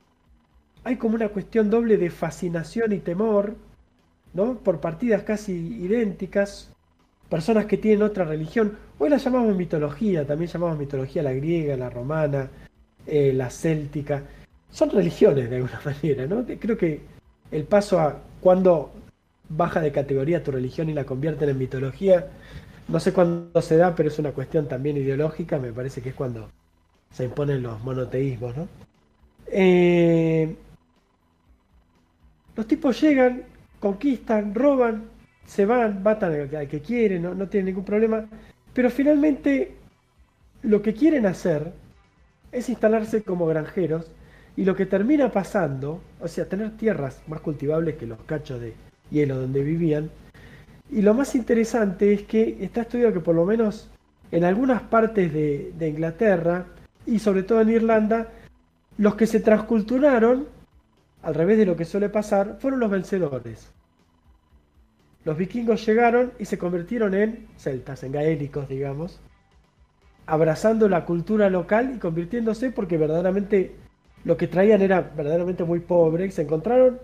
hay 0.84 0.96
como 0.96 1.16
una 1.16 1.30
cuestión 1.30 1.70
doble 1.70 1.98
de 1.98 2.10
fascinación 2.10 2.92
y 2.92 3.00
temor, 3.00 3.56
¿no? 4.34 4.56
Por 4.56 4.80
partidas 4.80 5.24
casi 5.24 5.54
idénticas, 5.54 6.72
personas 7.30 7.66
que 7.66 7.78
tienen 7.78 8.04
otra 8.04 8.26
religión. 8.26 8.78
Hoy 8.98 9.10
la 9.10 9.18
llamamos 9.18 9.56
mitología, 9.56 10.26
también 10.26 10.50
llamamos 10.50 10.78
mitología 10.78 11.24
la 11.24 11.34
griega, 11.34 11.78
la 11.78 11.90
romana, 11.90 12.50
eh, 13.06 13.34
la 13.34 13.50
céltica. 13.50 14.24
Son 14.72 14.90
religiones 14.90 15.50
de 15.50 15.58
alguna 15.58 15.82
manera, 15.86 16.26
¿no? 16.26 16.46
Creo 16.60 16.78
que 16.78 17.02
el 17.52 17.64
paso 17.66 18.00
a 18.00 18.20
cuando 18.40 18.92
baja 19.50 19.82
de 19.82 19.92
categoría 19.92 20.44
tu 20.44 20.52
religión 20.52 20.90
y 20.90 20.94
la 20.94 21.04
convierten 21.04 21.50
en 21.50 21.58
mitología, 21.58 22.30
no 22.88 23.00
sé 23.00 23.14
cuándo 23.14 23.62
se 23.62 23.78
da, 23.78 23.96
pero 23.96 24.10
es 24.10 24.18
una 24.18 24.32
cuestión 24.32 24.68
también 24.68 24.98
ideológica, 24.98 25.60
me 25.60 25.72
parece 25.72 26.02
que 26.02 26.10
es 26.10 26.16
cuando 26.16 26.50
se 27.12 27.26
imponen 27.26 27.62
los 27.62 27.84
monoteísmos, 27.84 28.56
¿no? 28.56 28.68
Eh, 29.48 30.56
los 32.56 32.68
tipos 32.68 33.00
llegan, 33.02 33.44
conquistan, 33.80 34.56
roban, 34.56 35.04
se 35.46 35.66
van, 35.66 36.02
matan 36.04 36.50
al 36.56 36.68
que 36.68 36.82
quieren, 36.82 37.24
no, 37.24 37.36
no 37.36 37.48
tienen 37.48 37.68
ningún 37.68 37.86
problema, 37.86 38.26
pero 38.74 38.90
finalmente 38.90 39.76
lo 40.64 40.82
que 40.82 40.94
quieren 40.94 41.26
hacer 41.26 41.74
es 42.52 42.70
instalarse 42.70 43.24
como 43.24 43.46
granjeros 43.46 44.12
y 44.56 44.64
lo 44.66 44.76
que 44.76 44.86
termina 44.86 45.32
pasando, 45.32 46.02
o 46.20 46.28
sea, 46.28 46.46
tener 46.46 46.78
tierras 46.78 47.22
más 47.28 47.42
cultivables 47.42 47.96
que 47.96 48.06
los 48.06 48.20
cachos 48.24 48.62
de 48.62 48.74
hielo 49.10 49.38
donde 49.38 49.64
vivían, 49.64 50.10
y 50.92 51.02
lo 51.02 51.14
más 51.14 51.36
interesante 51.36 52.14
es 52.14 52.24
que 52.24 52.58
está 52.62 52.82
estudiado 52.82 53.14
que 53.14 53.22
por 53.22 53.36
lo 53.36 53.46
menos 53.46 53.90
en 54.32 54.44
algunas 54.44 54.82
partes 54.84 55.34
de, 55.34 55.72
de 55.78 55.90
Inglaterra, 55.90 56.66
y 57.06 57.20
sobre 57.20 57.44
todo 57.44 57.62
en 57.62 57.70
Irlanda, 57.70 58.30
los 58.98 59.16
que 59.16 59.28
se 59.28 59.40
transculturaron, 59.40 60.48
al 61.24 61.36
revés 61.36 61.58
de 61.58 61.66
lo 61.66 61.76
que 61.76 61.86
suele 61.86 62.10
pasar, 62.10 62.58
fueron 62.60 62.80
los 62.80 62.92
vencedores. 62.92 63.72
Los 65.24 65.38
vikingos 65.38 65.86
llegaron 65.86 66.34
y 66.40 66.46
se 66.46 66.58
convirtieron 66.58 67.14
en 67.14 67.48
celtas, 67.58 68.04
en 68.04 68.12
gaélicos, 68.12 68.68
digamos, 68.68 69.20
abrazando 70.26 70.90
la 70.90 71.06
cultura 71.06 71.50
local 71.50 71.94
y 71.96 72.00
convirtiéndose 72.00 72.72
porque 72.72 72.98
verdaderamente 72.98 73.76
lo 74.24 74.38
que 74.38 74.48
traían 74.48 74.82
era 74.82 75.02
verdaderamente 75.02 75.64
muy 75.64 75.80
pobre 75.80 76.26
y 76.26 76.32
se 76.32 76.44
encontraron 76.44 77.00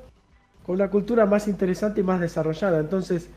con 0.66 0.76
una 0.76 0.90
cultura 0.90 1.26
más 1.26 1.48
interesante 1.48 2.02
y 2.02 2.04
más 2.04 2.20
desarrollada. 2.20 2.80
Entonces, 2.80 3.30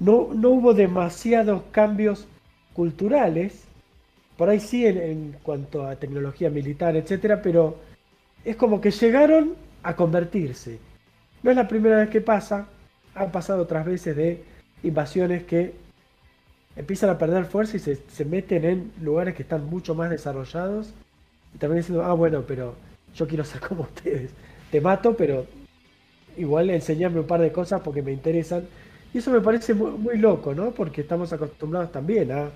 no, 0.00 0.28
no 0.34 0.50
hubo 0.50 0.74
demasiados 0.74 1.62
cambios 1.70 2.26
culturales, 2.72 3.63
por 4.36 4.48
ahí 4.48 4.60
sí 4.60 4.86
en, 4.86 5.36
cuanto 5.42 5.86
a 5.86 5.96
tecnología 5.96 6.50
militar, 6.50 6.96
etcétera, 6.96 7.40
pero 7.40 7.76
es 8.44 8.56
como 8.56 8.80
que 8.80 8.90
llegaron 8.90 9.54
a 9.82 9.94
convertirse. 9.94 10.78
No 11.42 11.50
es 11.50 11.56
la 11.56 11.68
primera 11.68 11.98
vez 11.98 12.10
que 12.10 12.20
pasa, 12.20 12.66
han 13.14 13.30
pasado 13.30 13.62
otras 13.62 13.84
veces 13.86 14.16
de 14.16 14.42
invasiones 14.82 15.44
que 15.44 15.74
empiezan 16.76 17.10
a 17.10 17.18
perder 17.18 17.44
fuerza 17.44 17.76
y 17.76 17.80
se, 17.80 18.24
meten 18.24 18.64
en 18.64 18.92
lugares 19.00 19.34
que 19.34 19.42
están 19.42 19.64
mucho 19.66 19.94
más 19.94 20.10
desarrollados 20.10 20.92
y 21.54 21.58
también 21.58 21.82
diciendo, 21.82 22.04
ah, 22.04 22.14
bueno, 22.14 22.44
pero 22.46 22.74
yo 23.14 23.28
quiero 23.28 23.44
ser 23.44 23.60
como 23.68 23.82
ustedes. 23.82 24.32
Te 24.70 24.80
mato, 24.80 25.16
pero 25.16 25.46
igual 26.36 26.70
enseñarme 26.70 27.20
un 27.20 27.26
par 27.26 27.40
de 27.40 27.52
cosas 27.52 27.80
porque 27.82 28.02
me 28.02 28.12
interesan. 28.12 28.66
Y 29.12 29.18
eso 29.18 29.30
me 29.30 29.40
parece 29.40 29.74
muy, 29.74 29.92
muy 29.92 30.18
loco, 30.18 30.54
¿no? 30.54 30.72
Porque 30.72 31.02
estamos 31.02 31.32
acostumbrados 31.32 31.92
también 31.92 32.32
a 32.32 32.50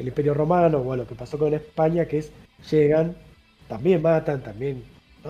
el 0.00 0.08
Imperio 0.08 0.34
Romano 0.34 0.78
o 0.78 0.96
lo 0.96 1.06
que 1.06 1.14
pasó 1.14 1.38
con 1.38 1.54
España, 1.54 2.06
que 2.06 2.18
es 2.18 2.32
llegan, 2.70 3.14
también 3.68 4.02
matan, 4.02 4.42
también 4.42 4.82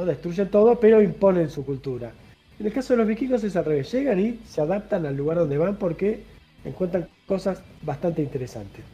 destruyen 0.06 0.48
todo, 0.48 0.78
pero 0.78 1.02
imponen 1.02 1.50
su 1.50 1.64
cultura. 1.64 2.12
En 2.58 2.66
el 2.66 2.72
caso 2.72 2.92
de 2.92 2.98
los 2.98 3.06
vikingos 3.06 3.42
es 3.44 3.56
al 3.56 3.64
revés, 3.64 3.90
llegan 3.92 4.20
y 4.20 4.38
se 4.46 4.60
adaptan 4.60 5.06
al 5.06 5.16
lugar 5.16 5.38
donde 5.38 5.58
van 5.58 5.76
porque 5.76 6.22
encuentran 6.64 7.08
cosas 7.26 7.62
bastante 7.82 8.22
interesantes. 8.22 8.84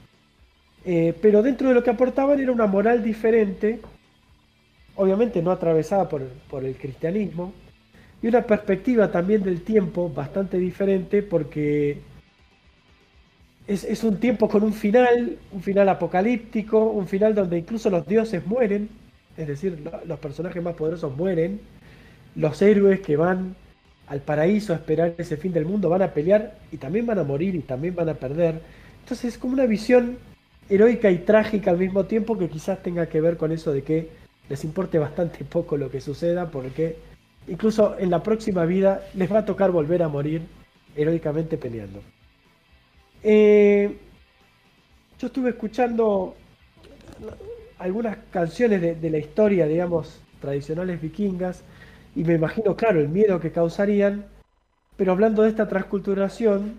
Eh, 0.84 1.14
pero 1.20 1.42
dentro 1.42 1.68
de 1.68 1.74
lo 1.74 1.82
que 1.82 1.90
aportaban 1.90 2.38
era 2.38 2.52
una 2.52 2.66
moral 2.66 3.02
diferente, 3.02 3.80
obviamente 4.94 5.42
no 5.42 5.50
atravesada 5.50 6.08
por, 6.08 6.22
por 6.48 6.64
el 6.64 6.76
cristianismo, 6.76 7.52
y 8.22 8.28
una 8.28 8.42
perspectiva 8.42 9.10
también 9.10 9.42
del 9.42 9.62
tiempo 9.62 10.08
bastante 10.08 10.58
diferente 10.58 11.22
porque 11.22 11.98
es, 13.68 14.04
un 14.04 14.18
tiempo 14.18 14.48
con 14.48 14.62
un 14.62 14.72
final, 14.72 15.38
un 15.50 15.62
final 15.62 15.88
apocalíptico, 15.88 16.84
un 16.84 17.08
final 17.08 17.34
donde 17.34 17.58
incluso 17.58 17.90
los 17.90 18.06
dioses 18.06 18.46
mueren, 18.46 18.88
es 19.36 19.48
decir, 19.48 19.82
los 20.06 20.18
personajes 20.18 20.62
más 20.62 20.74
poderosos 20.74 21.16
mueren, 21.16 21.60
los 22.36 22.60
héroes 22.62 23.00
que 23.00 23.16
van 23.16 23.56
al 24.06 24.20
paraíso 24.20 24.72
a 24.72 24.76
esperar 24.76 25.14
ese 25.18 25.36
fin 25.36 25.52
del 25.52 25.66
mundo 25.66 25.88
van 25.88 26.02
a 26.02 26.12
pelear 26.12 26.56
y 26.70 26.76
también 26.76 27.06
van 27.06 27.18
a 27.18 27.24
morir 27.24 27.54
y 27.56 27.60
también 27.60 27.94
van 27.94 28.08
a 28.08 28.14
perder. 28.14 28.60
Entonces 29.02 29.34
es 29.34 29.38
como 29.38 29.54
una 29.54 29.66
visión 29.66 30.16
heroica 30.68 31.10
y 31.10 31.18
trágica 31.18 31.72
al 31.72 31.78
mismo 31.78 32.04
tiempo 32.04 32.38
que 32.38 32.48
quizás 32.48 32.82
tenga 32.82 33.06
que 33.06 33.20
ver 33.20 33.36
con 33.36 33.50
eso 33.50 33.72
de 33.72 33.82
que 33.82 34.10
les 34.48 34.64
importe 34.64 34.98
bastante 34.98 35.44
poco 35.50 35.76
lo 35.76 35.90
que 35.90 36.00
suceda 36.00 36.50
porque 36.50 36.96
incluso 37.48 37.96
en 37.98 38.10
la 38.10 38.22
próxima 38.22 38.64
vida 38.64 39.02
les 39.14 39.32
va 39.32 39.40
a 39.40 39.44
tocar 39.44 39.72
volver 39.72 40.02
a 40.02 40.08
morir 40.08 40.42
heroicamente 40.94 41.58
peleando. 41.58 42.00
Eh, 43.28 43.98
yo 45.18 45.26
estuve 45.26 45.50
escuchando 45.50 46.36
algunas 47.76 48.18
canciones 48.30 48.80
de, 48.80 49.10
la 49.10 49.18
historia, 49.18 49.66
digamos, 49.66 50.20
tradicionales 50.40 51.02
vikingas, 51.02 51.64
y 52.14 52.22
me 52.22 52.34
imagino, 52.34 52.76
claro, 52.76 53.00
el 53.00 53.08
miedo 53.08 53.40
que 53.40 53.50
causarían, 53.50 54.26
pero 54.96 55.10
hablando 55.10 55.42
de 55.42 55.48
esta 55.48 55.66
transculturación, 55.66 56.78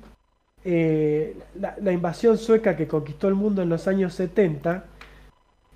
eh, 0.63 1.35
la, 1.59 1.91
invasión 1.91 2.37
sueca 2.37 2.77
que 2.77 2.87
conquistó 2.87 3.27
el 3.27 3.35
mundo 3.35 3.61
en 3.61 3.67
los 3.67 3.85
años 3.89 4.13
70, 4.13 4.85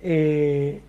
eh, 0.00 0.80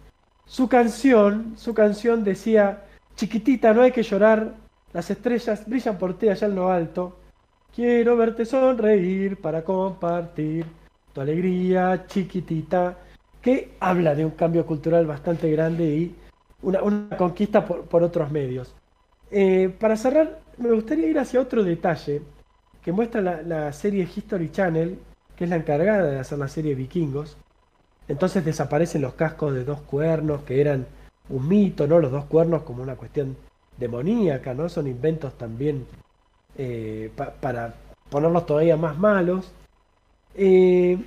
su 0.45 0.69
canción, 0.69 1.55
su 1.57 1.73
canción 1.73 2.23
decía, 2.23 2.83
chiquitita, 3.17 3.73
no 3.73 3.81
hay 3.81 3.91
que 3.91 4.03
llorar, 4.03 4.53
las 4.93 5.11
estrellas 5.11 5.67
brillan 5.67 5.97
por 5.97 6.17
ti 6.17 6.29
allá 6.29 6.47
en 6.47 6.55
lo 6.55 6.71
alto, 6.71 7.17
Quiero 7.75 8.15
verte 8.15 8.45
sonreír 8.45 9.37
para 9.37 9.63
compartir 9.63 10.65
tu 11.11 11.21
alegría 11.21 12.05
chiquitita, 12.05 12.99
que 13.41 13.71
habla 13.79 14.13
de 14.13 14.23
un 14.23 14.31
cambio 14.31 14.63
cultural 14.63 15.07
bastante 15.07 15.49
grande 15.49 15.83
y 15.83 16.15
una, 16.61 16.81
conquista 17.17 17.65
por, 17.65 18.03
otros 18.03 18.29
medios. 18.29 18.75
Eh, 19.31 19.73
para 19.79 19.97
cerrar, 19.97 20.39
me 20.59 20.71
gustaría 20.71 21.07
ir 21.07 21.17
hacia 21.17 21.41
otro 21.41 21.63
detalle 21.63 22.21
que 22.83 22.91
muestra 22.91 23.21
la, 23.21 23.73
serie 23.73 24.07
History 24.15 24.51
Channel, 24.51 24.99
que 25.35 25.45
es 25.45 25.49
la 25.49 25.55
encargada 25.55 26.11
de 26.11 26.19
hacer 26.19 26.37
la 26.37 26.49
serie 26.49 26.75
Vikingos. 26.75 27.37
Entonces 28.07 28.45
desaparecen 28.45 29.01
los 29.01 29.15
cascos 29.15 29.51
de 29.51 29.63
dos 29.63 29.81
cuernos, 29.81 30.43
que 30.43 30.61
eran 30.61 30.85
un 31.27 31.47
mito, 31.47 31.87
¿no? 31.87 31.97
Los 31.97 32.11
dos 32.11 32.25
cuernos 32.25 32.61
como 32.61 32.83
una 32.83 32.97
cuestión 32.97 33.35
demoníaca, 33.77 34.53
¿no? 34.53 34.69
Son 34.69 34.85
inventos 34.85 35.35
también 35.39 35.87
eh, 36.57 37.11
para 37.15 37.73
ponerlos 38.09 38.45
todavía 38.45 38.77
más 38.77 38.97
malos. 38.97 39.51
Eh, 40.35 40.97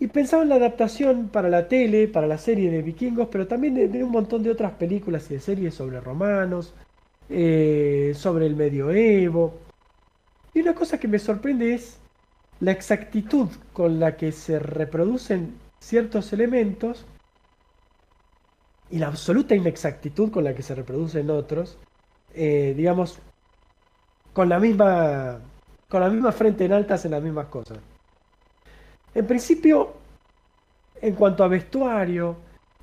y 0.00 0.06
pensaba 0.06 0.42
en 0.42 0.48
la 0.48 0.56
adaptación 0.56 1.28
para 1.28 1.48
la 1.48 1.68
tele, 1.68 2.08
para 2.08 2.26
la 2.26 2.38
serie 2.38 2.70
de 2.70 2.82
vikingos, 2.82 3.28
pero 3.30 3.46
también 3.46 3.74
de, 3.74 4.04
un 4.04 4.10
montón 4.10 4.42
de 4.42 4.50
otras 4.50 4.72
películas 4.72 5.30
y 5.30 5.34
de 5.34 5.40
series 5.40 5.74
sobre 5.74 6.00
romanos, 6.00 6.72
eh, 7.28 8.12
sobre 8.14 8.46
el 8.46 8.56
medioevo. 8.56 9.54
Y 10.54 10.60
una 10.60 10.74
cosa 10.74 10.98
que 10.98 11.08
me 11.08 11.18
sorprende 11.18 11.74
es 11.74 11.98
la 12.60 12.72
exactitud 12.72 13.48
con 13.72 14.00
la 14.00 14.16
que 14.16 14.32
se 14.32 14.58
reproducen 14.58 15.54
ciertos 15.80 16.32
elementos 16.32 17.06
y 18.90 18.98
la 18.98 19.08
absoluta 19.08 19.54
inexactitud 19.54 20.30
con 20.30 20.44
la 20.44 20.54
que 20.54 20.62
se 20.62 20.74
reproducen 20.74 21.30
otros, 21.30 21.78
digamos, 22.34 23.20
con 24.38 24.48
la 24.48 24.60
misma 24.60 25.36
con 25.88 26.00
la 26.00 26.08
misma 26.08 26.30
frente 26.30 26.64
en 26.64 26.72
altas 26.72 27.04
en 27.04 27.10
las 27.10 27.20
mismas 27.20 27.46
cosas. 27.46 27.78
En 29.12 29.26
principio, 29.26 29.94
en 31.02 31.16
cuanto 31.16 31.42
a 31.42 31.48
vestuario, 31.48 32.36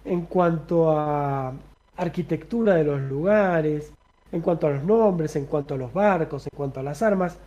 en 0.04 0.24
cuanto 0.24 0.92
a 0.92 1.54
arquitectura 1.96 2.74
de 2.74 2.84
los 2.84 3.00
lugares, 3.04 3.94
en 4.34 4.42
cuanto 4.42 4.68
a 4.68 4.72
los 4.72 4.84
nombres, 4.84 5.34
en 5.38 5.46
cuanto 5.46 5.76
a 5.76 5.78
los 5.78 5.94
barcos, 5.94 6.46
en 6.46 6.58
cuanto 6.58 6.82
a 6.82 6.84
las 6.84 7.02
armas, 7.02 7.38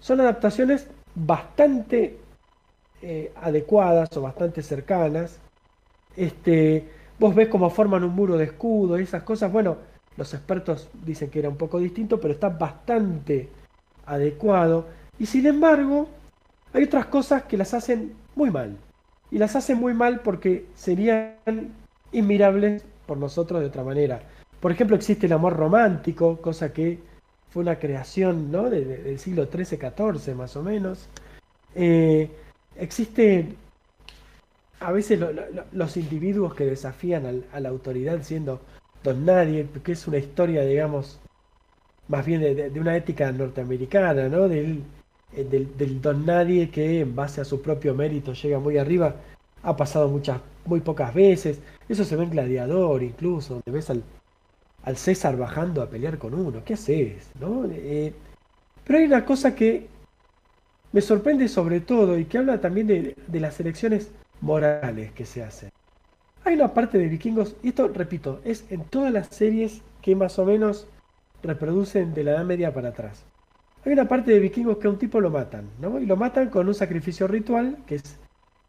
son 0.00 0.22
adaptaciones 0.22 0.88
bastante 1.14 2.16
eh, 3.02 3.32
adecuadas 3.36 4.16
o 4.16 4.22
bastante 4.22 4.62
cercanas. 4.62 5.40
Este, 6.16 6.88
vos 7.18 7.34
ves 7.34 7.48
cómo 7.48 7.68
forman 7.68 8.02
un 8.02 8.14
muro 8.14 8.38
de 8.38 8.44
escudo 8.44 8.98
y 8.98 9.02
esas 9.02 9.24
cosas. 9.24 9.52
Bueno, 9.52 9.76
los 10.16 10.32
expertos 10.32 10.88
dicen 11.04 11.28
que 11.28 11.40
era 11.40 11.50
un 11.50 11.58
poco 11.58 11.78
distinto, 11.78 12.18
pero 12.18 12.32
está 12.32 12.48
bastante 12.48 13.57
adecuado. 14.08 14.86
Y 15.18 15.26
sin 15.26 15.46
embargo, 15.46 16.08
hay 16.72 16.84
otras 16.84 17.06
cosas 17.06 17.44
que 17.44 17.56
las 17.56 17.74
hacen 17.74 18.14
muy 18.34 18.50
mal. 18.50 18.76
Y 19.30 19.38
las 19.38 19.56
hacen 19.56 19.78
muy 19.78 19.94
mal 19.94 20.20
porque 20.20 20.66
serían 20.74 21.36
inmirables 22.12 22.84
por 23.06 23.18
nosotros 23.18 23.60
de 23.60 23.66
otra 23.66 23.84
manera. 23.84 24.22
Por 24.60 24.72
ejemplo, 24.72 24.96
existe 24.96 25.26
el 25.26 25.32
amor 25.32 25.56
romántico, 25.56 26.38
cosa 26.40 26.72
que 26.72 26.98
fue 27.50 27.62
una 27.62 27.78
creación 27.78 28.50
¿no? 28.50 28.68
del 28.68 29.18
siglo 29.18 29.46
XIII-XIV 29.46 30.34
más 30.34 30.56
o 30.56 30.62
menos. 30.62 31.08
Eh, 31.74 32.30
existe 32.76 33.54
a 34.80 34.92
veces 34.92 35.20
los 35.72 35.96
individuos 35.96 36.54
que 36.54 36.64
desafían 36.64 37.44
a 37.52 37.60
la 37.60 37.68
autoridad 37.68 38.22
siendo 38.22 38.60
don 39.02 39.24
nadie, 39.24 39.66
que 39.82 39.92
es 39.92 40.06
una 40.06 40.18
historia, 40.18 40.62
digamos, 40.62 41.20
más 42.08 42.24
bien 42.24 42.40
de, 42.40 42.80
una 42.80 42.96
ética 42.96 43.30
norteamericana, 43.32 44.28
¿no? 44.28 44.48
Del, 44.48 44.82
eh, 45.36 45.44
del, 45.44 46.00
don 46.00 46.24
nadie 46.26 46.70
que 46.70 47.00
en 47.00 47.14
base 47.14 47.40
a 47.40 47.44
su 47.44 47.60
propio 47.62 47.94
mérito 47.94 48.32
llega 48.32 48.58
muy 48.58 48.78
arriba, 48.78 49.16
ha 49.62 49.76
pasado 49.76 50.08
muchas, 50.08 50.40
muy 50.64 50.80
pocas 50.80 51.14
veces. 51.14 51.60
Eso 51.88 52.04
se 52.04 52.16
ve 52.16 52.24
en 52.24 52.30
Gladiador 52.30 53.02
incluso, 53.02 53.54
donde 53.54 53.70
ves 53.70 53.90
al, 53.90 54.02
al 54.84 54.96
César 54.96 55.36
bajando 55.36 55.82
a 55.82 55.90
pelear 55.90 56.18
con 56.18 56.34
uno. 56.34 56.62
¿Qué 56.64 56.74
haces? 56.74 57.30
¿No? 57.38 57.66
Eh, 57.70 58.12
pero 58.84 58.98
hay 58.98 59.04
una 59.04 59.24
cosa 59.24 59.54
que 59.54 59.86
me 60.92 61.02
sorprende 61.02 61.48
sobre 61.48 61.80
todo 61.80 62.18
y 62.18 62.24
que 62.24 62.38
habla 62.38 62.60
también 62.60 62.86
de, 62.86 63.14
de 63.26 63.40
las 63.40 63.60
elecciones 63.60 64.10
morales 64.40 65.12
que 65.12 65.26
se 65.26 65.42
hacen. 65.42 65.70
Hay 66.44 66.54
una 66.54 66.72
parte 66.72 66.96
de 66.96 67.08
vikingos, 67.08 67.56
y 67.62 67.68
esto 67.68 67.88
repito, 67.88 68.40
es 68.44 68.64
en 68.70 68.84
todas 68.84 69.12
las 69.12 69.28
series 69.28 69.82
que 70.00 70.16
más 70.16 70.38
o 70.38 70.46
menos 70.46 70.86
reproducen 71.42 72.14
de 72.14 72.24
la 72.24 72.32
Edad 72.32 72.44
Media 72.44 72.72
para 72.72 72.90
atrás. 72.90 73.24
Hay 73.84 73.92
una 73.92 74.08
parte 74.08 74.32
de 74.32 74.40
vikingos 74.40 74.78
que 74.78 74.86
a 74.86 74.90
un 74.90 74.98
tipo 74.98 75.20
lo 75.20 75.30
matan, 75.30 75.70
¿no? 75.80 75.98
Y 75.98 76.06
lo 76.06 76.16
matan 76.16 76.50
con 76.50 76.66
un 76.68 76.74
sacrificio 76.74 77.26
ritual, 77.26 77.78
que 77.86 77.96
es 77.96 78.18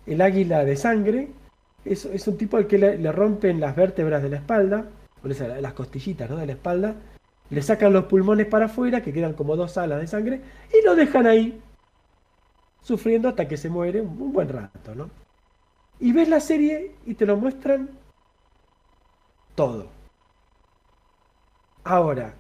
el 0.06 0.22
águila 0.22 0.64
de 0.64 0.76
sangre. 0.76 1.30
Es, 1.86 2.06
un 2.28 2.38
tipo 2.38 2.58
al 2.58 2.68
que 2.68 2.78
le, 2.78 3.12
rompen 3.12 3.60
las 3.60 3.76
vértebras 3.76 4.22
de 4.22 4.30
la 4.30 4.38
espalda, 4.38 4.86
las 5.24 5.74
costillitas 5.74 6.30
¿no? 6.30 6.38
de 6.38 6.46
la 6.46 6.52
espalda, 6.54 6.96
le 7.50 7.62
sacan 7.62 7.94
los 7.94 8.06
pulmones 8.06 8.46
para 8.46 8.66
afuera, 8.66 9.02
que 9.02 9.14
quedan 9.14 9.34
como 9.34 9.56
dos 9.56 9.78
alas 9.78 10.00
de 10.00 10.08
sangre, 10.08 10.42
y 10.72 10.86
lo 10.86 10.96
dejan 10.96 11.26
ahí, 11.26 11.60
sufriendo 12.82 13.30
hasta 13.30 13.48
que 13.48 13.58
se 13.58 13.70
muere 13.70 14.02
un 14.02 14.32
buen 14.32 14.50
rato, 14.50 14.94
¿no? 14.94 15.10
Y 16.00 16.14
ves 16.14 16.30
la 16.30 16.40
serie 16.40 16.96
y 17.06 17.16
te 17.16 17.26
lo 17.26 17.36
muestran 17.38 17.90
todo. 19.56 19.90
Ahora, 21.84 22.36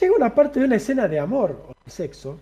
Llega 0.00 0.16
una 0.16 0.34
parte 0.34 0.60
de 0.60 0.66
una 0.66 0.76
escena 0.76 1.08
de 1.08 1.18
amor 1.18 1.64
o 1.68 1.72
de 1.84 1.90
sexo. 1.90 2.38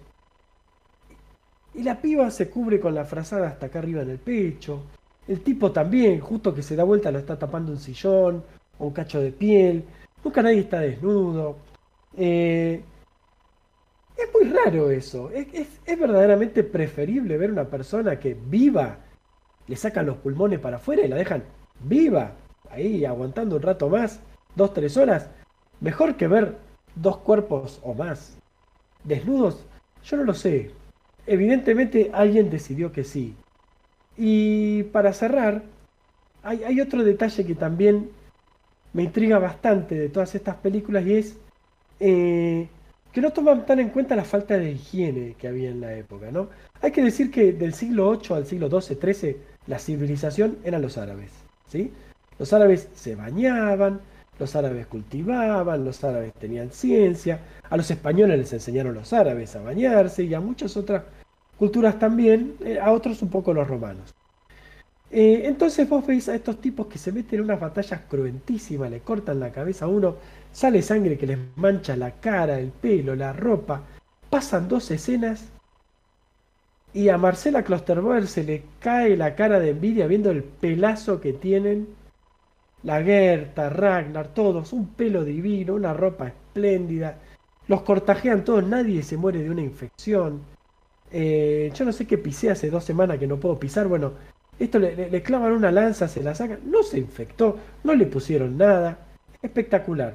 Y 1.74 1.82
la 1.82 2.00
piba 2.00 2.30
se 2.30 2.48
cubre 2.48 2.80
con 2.80 2.94
la 2.94 3.04
frazada 3.04 3.48
hasta 3.48 3.66
acá 3.66 3.80
arriba 3.80 4.02
en 4.02 4.10
el 4.10 4.18
pecho. 4.18 4.82
El 5.26 5.40
tipo 5.40 5.72
también, 5.72 6.20
justo 6.20 6.54
que 6.54 6.62
se 6.62 6.76
da 6.76 6.84
vuelta, 6.84 7.10
lo 7.10 7.18
está 7.18 7.38
tapando 7.38 7.72
un 7.72 7.78
sillón 7.78 8.44
o 8.78 8.86
un 8.86 8.92
cacho 8.92 9.20
de 9.20 9.32
piel. 9.32 9.84
Nunca 10.22 10.42
nadie 10.42 10.60
está 10.60 10.80
desnudo. 10.80 11.56
Eh, 12.16 12.82
es 14.16 14.28
muy 14.32 14.52
raro 14.52 14.90
eso. 14.90 15.30
Es, 15.30 15.46
es, 15.84 15.98
verdaderamente 15.98 16.62
preferible 16.62 17.36
ver 17.36 17.50
una 17.50 17.64
persona 17.64 18.18
que 18.18 18.34
viva, 18.34 18.98
le 19.66 19.76
sacan 19.76 20.06
los 20.06 20.16
pulmones 20.18 20.60
para 20.60 20.76
afuera 20.76 21.04
y 21.04 21.08
la 21.08 21.16
dejan 21.16 21.44
viva, 21.80 22.32
ahí 22.70 23.04
aguantando 23.04 23.56
un 23.56 23.62
rato 23.62 23.88
más, 23.88 24.20
dos, 24.54 24.72
tres 24.72 24.96
horas. 24.96 25.30
Mejor 25.80 26.16
que 26.16 26.28
ver 26.28 26.56
dos 26.94 27.18
cuerpos 27.18 27.80
o 27.82 27.94
más 27.94 28.36
desnudos? 29.04 29.64
Yo 30.04 30.16
no 30.16 30.24
lo 30.24 30.34
sé. 30.34 30.70
Evidentemente 31.26 32.10
alguien 32.12 32.50
decidió 32.50 32.92
que 32.92 33.04
sí. 33.04 33.34
Y 34.16 34.84
para 34.84 35.12
cerrar, 35.12 35.62
hay, 36.42 36.80
otro 36.80 37.02
detalle 37.02 37.44
que 37.44 37.54
también 37.54 38.10
me 38.92 39.02
intriga 39.02 39.38
bastante 39.38 39.94
de 39.94 40.08
todas 40.08 40.34
estas 40.34 40.56
películas 40.56 41.04
y 41.06 41.14
es 41.14 41.36
eh, 42.00 42.68
que 43.12 43.20
no 43.20 43.32
toman 43.32 43.64
tan 43.64 43.80
en 43.80 43.88
cuenta 43.88 44.14
la 44.14 44.24
falta 44.24 44.58
de 44.58 44.72
higiene 44.72 45.34
que 45.38 45.48
había 45.48 45.70
en 45.70 45.80
la 45.80 45.94
época, 45.94 46.30
¿no? 46.30 46.48
Hay 46.82 46.90
que 46.90 47.02
decir 47.02 47.30
que 47.30 47.52
del 47.52 47.72
siglo 47.72 48.08
8 48.08 48.34
al 48.34 48.46
siglo 48.46 48.68
12, 48.68 48.96
13, 48.96 49.36
la 49.66 49.78
civilización 49.78 50.58
eran 50.64 50.82
los 50.82 50.98
árabes, 50.98 51.30
¿sí? 51.66 51.92
Los 52.38 52.52
árabes 52.52 52.88
se 52.94 53.14
bañaban, 53.14 54.00
los 54.38 54.56
árabes 54.56 54.86
cultivaban, 54.86 55.84
los 55.84 56.02
árabes 56.02 56.32
tenían 56.34 56.70
ciencia, 56.70 57.40
a 57.68 57.76
los 57.76 57.90
españoles 57.90 58.38
les 58.38 58.52
enseñaron 58.52 58.94
los 58.94 59.12
árabes 59.12 59.54
a 59.56 59.62
bañarse 59.62 60.24
y 60.24 60.34
a 60.34 60.40
muchas 60.40 60.76
otras 60.76 61.04
culturas 61.58 61.98
también, 61.98 62.56
eh, 62.64 62.78
a 62.80 62.92
otros 62.92 63.22
un 63.22 63.30
poco 63.30 63.54
los 63.54 63.66
romanos. 63.66 64.14
Eh, 65.10 65.42
entonces 65.44 65.88
vos 65.88 66.04
veis 66.04 66.28
a 66.28 66.34
estos 66.34 66.60
tipos 66.60 66.88
que 66.88 66.98
se 66.98 67.12
meten 67.12 67.38
en 67.38 67.44
unas 67.44 67.60
batallas 67.60 68.00
cruentísimas, 68.08 68.90
le 68.90 69.00
cortan 69.00 69.38
la 69.38 69.52
cabeza 69.52 69.84
a 69.84 69.88
uno, 69.88 70.16
sale 70.50 70.82
sangre 70.82 71.16
que 71.16 71.26
les 71.26 71.38
mancha 71.56 71.96
la 71.96 72.12
cara, 72.12 72.58
el 72.58 72.70
pelo, 72.70 73.14
la 73.14 73.32
ropa, 73.32 73.82
pasan 74.28 74.66
dos 74.66 74.90
escenas 74.90 75.52
y 76.92 77.08
a 77.08 77.18
Marcela 77.18 77.62
Klosterboer 77.62 78.26
se 78.26 78.44
le 78.44 78.62
cae 78.80 79.16
la 79.16 79.34
cara 79.34 79.60
de 79.60 79.70
envidia 79.70 80.06
viendo 80.06 80.30
el 80.30 80.42
pelazo 80.42 81.20
que 81.20 81.32
tienen 81.32 81.88
la 82.84 83.02
Gerta, 83.02 83.70
Ragnar, 83.70 84.28
todos, 84.28 84.72
un 84.72 84.88
pelo 84.88 85.24
divino, 85.24 85.74
una 85.74 85.94
ropa 85.94 86.28
espléndida. 86.28 87.18
Los 87.66 87.82
cortajean 87.82 88.44
todos, 88.44 88.64
nadie 88.64 89.02
se 89.02 89.16
muere 89.16 89.42
de 89.42 89.50
una 89.50 89.62
infección. 89.62 90.42
Eh, 91.10 91.72
yo 91.74 91.84
no 91.84 91.92
sé 91.92 92.06
qué 92.06 92.18
pisé 92.18 92.50
hace 92.50 92.70
dos 92.70 92.84
semanas 92.84 93.18
que 93.18 93.26
no 93.26 93.38
puedo 93.38 93.58
pisar. 93.58 93.88
Bueno, 93.88 94.12
esto 94.58 94.78
le, 94.78 95.22
clavan 95.22 95.52
una 95.52 95.72
lanza, 95.72 96.08
se 96.08 96.22
la 96.22 96.34
sacan, 96.34 96.60
no 96.66 96.82
se 96.82 96.98
infectó, 96.98 97.58
no 97.84 97.94
le 97.94 98.06
pusieron 98.06 98.58
nada. 98.58 98.98
Espectacular. 99.42 100.14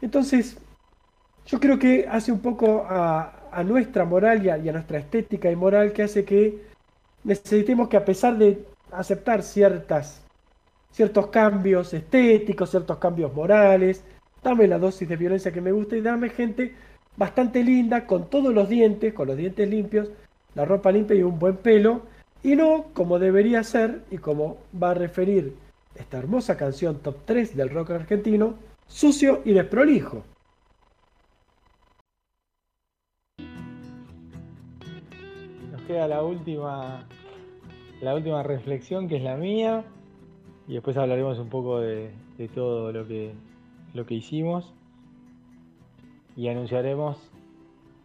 Entonces, 0.00 0.56
yo 1.46 1.60
creo 1.60 1.78
que 1.78 2.06
hace 2.08 2.32
un 2.32 2.40
poco 2.40 2.86
a, 2.88 3.40
nuestra 3.64 4.04
moral 4.04 4.44
y 4.44 4.50
a 4.50 4.72
nuestra 4.72 4.98
estética 4.98 5.48
y 5.50 5.54
moral 5.54 5.92
que 5.92 6.02
hace 6.02 6.24
que 6.24 6.60
necesitemos 7.22 7.88
que 7.88 7.96
a 7.96 8.04
pesar 8.04 8.36
de 8.36 8.64
aceptar 8.90 9.44
ciertas 9.44 10.23
ciertos 10.94 11.26
cambios 11.26 11.92
estéticos, 11.92 12.70
ciertos 12.70 12.98
cambios 12.98 13.34
morales, 13.34 14.04
dame 14.44 14.68
la 14.68 14.78
dosis 14.78 15.08
de 15.08 15.16
violencia 15.16 15.50
que 15.50 15.60
me 15.60 15.72
gusta 15.72 15.96
y 15.96 16.00
dame 16.00 16.28
gente 16.28 16.72
bastante 17.16 17.64
linda, 17.64 18.06
con 18.06 18.30
todos 18.30 18.54
los 18.54 18.68
dientes, 18.68 19.12
con 19.12 19.26
los 19.26 19.36
dientes 19.36 19.68
limpios, 19.68 20.12
la 20.54 20.64
ropa 20.64 20.92
limpia 20.92 21.16
y 21.16 21.24
un 21.24 21.36
buen 21.36 21.56
pelo, 21.56 22.02
y 22.44 22.54
no 22.54 22.86
como 22.94 23.18
debería 23.18 23.64
ser 23.64 24.02
y 24.12 24.18
como 24.18 24.58
va 24.80 24.92
a 24.92 24.94
referir 24.94 25.56
esta 25.96 26.18
hermosa 26.18 26.56
canción 26.56 27.00
top 27.00 27.16
3 27.24 27.56
del 27.56 27.70
rock 27.70 27.90
argentino, 27.90 28.54
sucio 28.86 29.42
y 29.44 29.52
desprolijo. 29.52 30.22
Nos 35.72 35.82
queda 35.88 36.06
la 36.06 36.22
última, 36.22 37.08
la 38.00 38.14
última 38.14 38.44
reflexión 38.44 39.08
que 39.08 39.16
es 39.16 39.22
la 39.24 39.36
mía 39.36 39.84
y 40.66 40.74
después 40.74 40.96
hablaremos 40.96 41.38
un 41.38 41.48
poco 41.48 41.80
de, 41.80 42.10
todo 42.54 42.92
lo 42.92 43.06
que, 43.06 43.32
lo 43.92 44.06
que 44.06 44.14
hicimos 44.14 44.72
y 46.36 46.48
anunciaremos 46.48 47.18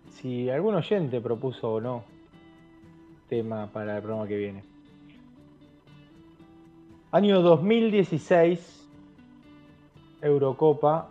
si 0.10 0.50
algún 0.50 0.76
oyente 0.76 1.22
propuso 1.22 1.74
o 1.74 1.82
no 1.82 2.04
tema 3.30 3.68
para 3.68 3.98
el 3.98 4.02
programa 4.02 4.28
que 4.28 4.38
viene. 4.38 4.64
Año 7.12 7.42
2016, 7.42 8.88
Eurocopa, 10.22 11.10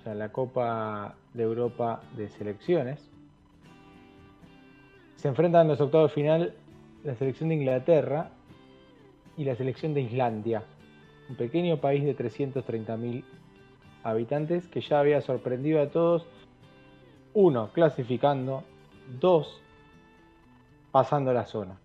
o 0.00 0.02
sea, 0.02 0.14
la 0.14 0.30
Copa 0.30 1.14
de 1.34 1.42
Europa 1.42 2.02
de 2.16 2.28
selecciones. 2.28 3.08
Se 5.16 5.28
enfrentan 5.28 5.62
en 5.62 5.68
los 5.68 5.80
octavos 5.80 6.10
de 6.10 6.14
final 6.14 6.54
la 7.04 7.14
selección 7.14 7.50
de 7.50 7.56
Inglaterra 7.56 8.30
y 9.42 9.44
la 9.44 9.56
selección 9.56 9.92
de 9.92 10.02
Islandia, 10.02 10.62
un 11.28 11.34
pequeño 11.34 11.78
país 11.78 12.04
de 12.04 12.16
330.000 12.16 13.24
habitantes 14.04 14.68
que 14.68 14.80
ya 14.80 15.00
había 15.00 15.20
sorprendido 15.20 15.82
a 15.82 15.88
todos, 15.88 16.24
uno, 17.34 17.70
clasificando, 17.72 18.62
dos, 19.20 19.60
pasando 20.92 21.32
la 21.32 21.44
zona. 21.44 21.76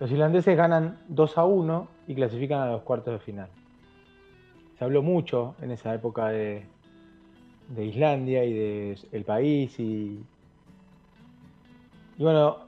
Los 0.00 0.10
islandeses 0.10 0.56
ganan 0.56 0.98
2 1.08 1.38
a 1.38 1.44
1 1.44 1.88
y 2.08 2.14
clasifican 2.16 2.60
a 2.62 2.72
los 2.72 2.82
cuartos 2.82 3.14
de 3.14 3.20
final. 3.20 3.48
Se 4.76 4.84
habló 4.84 5.00
mucho 5.02 5.54
en 5.62 5.70
esa 5.70 5.94
época 5.94 6.30
de, 6.30 6.66
de 7.68 7.84
Islandia 7.84 8.44
y 8.44 8.52
del 8.52 8.98
el 9.12 9.24
país 9.24 9.78
y, 9.78 10.24
y 12.18 12.22
bueno, 12.22 12.63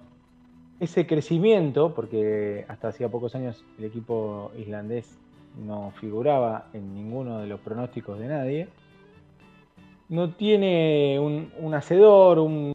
ese 0.80 1.06
crecimiento, 1.06 1.94
porque 1.94 2.64
hasta 2.68 2.88
hacía 2.88 3.08
pocos 3.08 3.34
años 3.34 3.64
el 3.78 3.84
equipo 3.84 4.52
islandés 4.58 5.18
no 5.66 5.92
figuraba 5.92 6.66
en 6.74 6.94
ninguno 6.94 7.38
de 7.38 7.46
los 7.46 7.60
pronósticos 7.60 8.18
de 8.18 8.28
nadie, 8.28 8.68
no 10.08 10.30
tiene 10.34 11.18
un, 11.18 11.50
un 11.58 11.74
hacedor, 11.74 12.38
un 12.38 12.74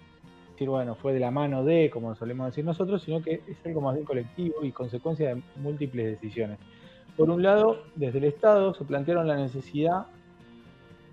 decir, 0.61 0.69
bueno, 0.69 0.95
fue 0.95 1.13
de 1.13 1.19
la 1.19 1.31
mano 1.31 1.63
de, 1.63 1.89
como 1.89 2.13
solemos 2.15 2.47
decir 2.47 2.63
nosotros, 2.63 3.01
sino 3.01 3.21
que 3.21 3.41
es 3.47 3.65
algo 3.65 3.81
más 3.81 3.95
bien 3.95 4.05
colectivo 4.05 4.63
y 4.63 4.71
consecuencia 4.71 5.33
de 5.33 5.41
múltiples 5.57 6.19
decisiones. 6.19 6.59
Por 7.17 7.29
un 7.29 7.41
lado, 7.41 7.83
desde 7.95 8.19
el 8.19 8.25
Estado 8.25 8.73
se 8.73 8.85
plantearon 8.85 9.27
la 9.27 9.35
necesidad 9.35 10.05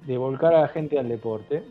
de 0.06 0.18
volcar 0.18 0.54
a 0.54 0.62
la 0.62 0.68
gente 0.68 0.98
al 0.98 1.08
deporte, 1.08 1.62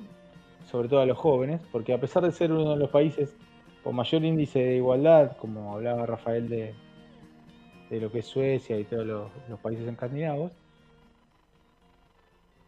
sobre 0.70 0.90
todo 0.90 1.02
a 1.02 1.06
los 1.06 1.18
jóvenes, 1.18 1.62
porque 1.72 1.94
a 1.94 2.00
pesar 2.00 2.24
de 2.24 2.32
ser 2.32 2.52
uno 2.52 2.72
de 2.72 2.78
los 2.78 2.90
países 2.90 3.36
con 3.84 3.96
mayor 3.96 4.24
índice 4.24 4.60
de 4.60 4.76
igualdad, 4.76 5.38
como 5.38 5.74
hablaba 5.74 6.06
Rafael 6.06 6.50
de, 6.50 6.74
lo 7.90 8.12
que 8.12 8.20
es 8.20 8.26
Suecia 8.26 8.78
y 8.78 8.84
todos 8.84 9.06
los, 9.06 9.60
países 9.62 9.88
escandinavos, 9.88 10.52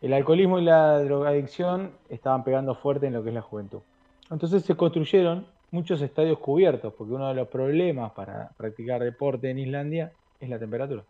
el 0.01 0.13
alcoholismo 0.13 0.59
y 0.59 0.63
la 0.63 1.03
drogadicción 1.03 1.91
estaban 2.09 2.43
pegando 2.43 2.73
fuerte 2.73 3.07
en 3.07 3.13
lo 3.13 3.23
que 3.23 3.29
es 3.29 3.35
la 3.35 3.41
juventud. 3.41 3.79
Entonces 4.31 4.63
se 4.63 4.75
construyeron 4.75 5.45
muchos 5.71 6.01
estadios 6.01 6.39
cubiertos, 6.39 6.93
porque 6.93 7.13
uno 7.13 7.27
de 7.27 7.35
los 7.35 7.47
problemas 7.47 8.11
para 8.13 8.49
practicar 8.57 9.03
deporte 9.03 9.49
en 9.49 9.59
Islandia 9.59 10.13
es 10.39 10.49
la 10.49 10.57
temperatura. 10.57 11.03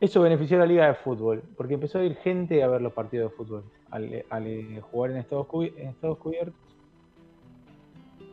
Eso 0.00 0.20
benefició 0.20 0.56
a 0.56 0.60
la 0.60 0.66
liga 0.66 0.86
de 0.86 0.94
fútbol, 0.94 1.42
porque 1.56 1.74
empezó 1.74 1.98
a 1.98 2.04
ir 2.04 2.16
gente 2.16 2.62
a 2.62 2.68
ver 2.68 2.82
los 2.82 2.92
partidos 2.92 3.30
de 3.30 3.36
fútbol, 3.36 3.64
al, 3.90 4.12
eh, 4.12 4.82
jugar 4.90 5.12
en 5.12 5.16
estados 5.16 5.46
cubiertos. 5.46 6.54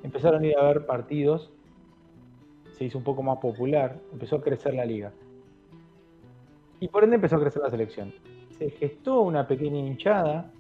Empezaron 0.04 0.44
a 0.44 0.48
ir 0.48 0.58
a 0.58 0.64
ver 0.64 0.86
partidos, 0.86 1.52
se 2.78 2.86
hizo 2.86 2.98
un 2.98 3.04
poco 3.04 3.22
más 3.24 3.38
popular, 3.38 4.00
empezó 4.12 4.38
a 4.38 4.42
crecer 4.42 4.74
la 4.74 4.86
liga. 4.86 5.12
Y 6.80 6.88
por 6.88 7.04
ende 7.04 7.16
empezó 7.18 7.36
a 7.36 7.40
crecer 7.40 7.62
la 7.62 7.70
selección. 7.70 8.14
Se 8.58 8.70
gestó 8.72 9.22
una 9.22 9.48
pequeña 9.48 9.78
hinchada, 9.80 10.52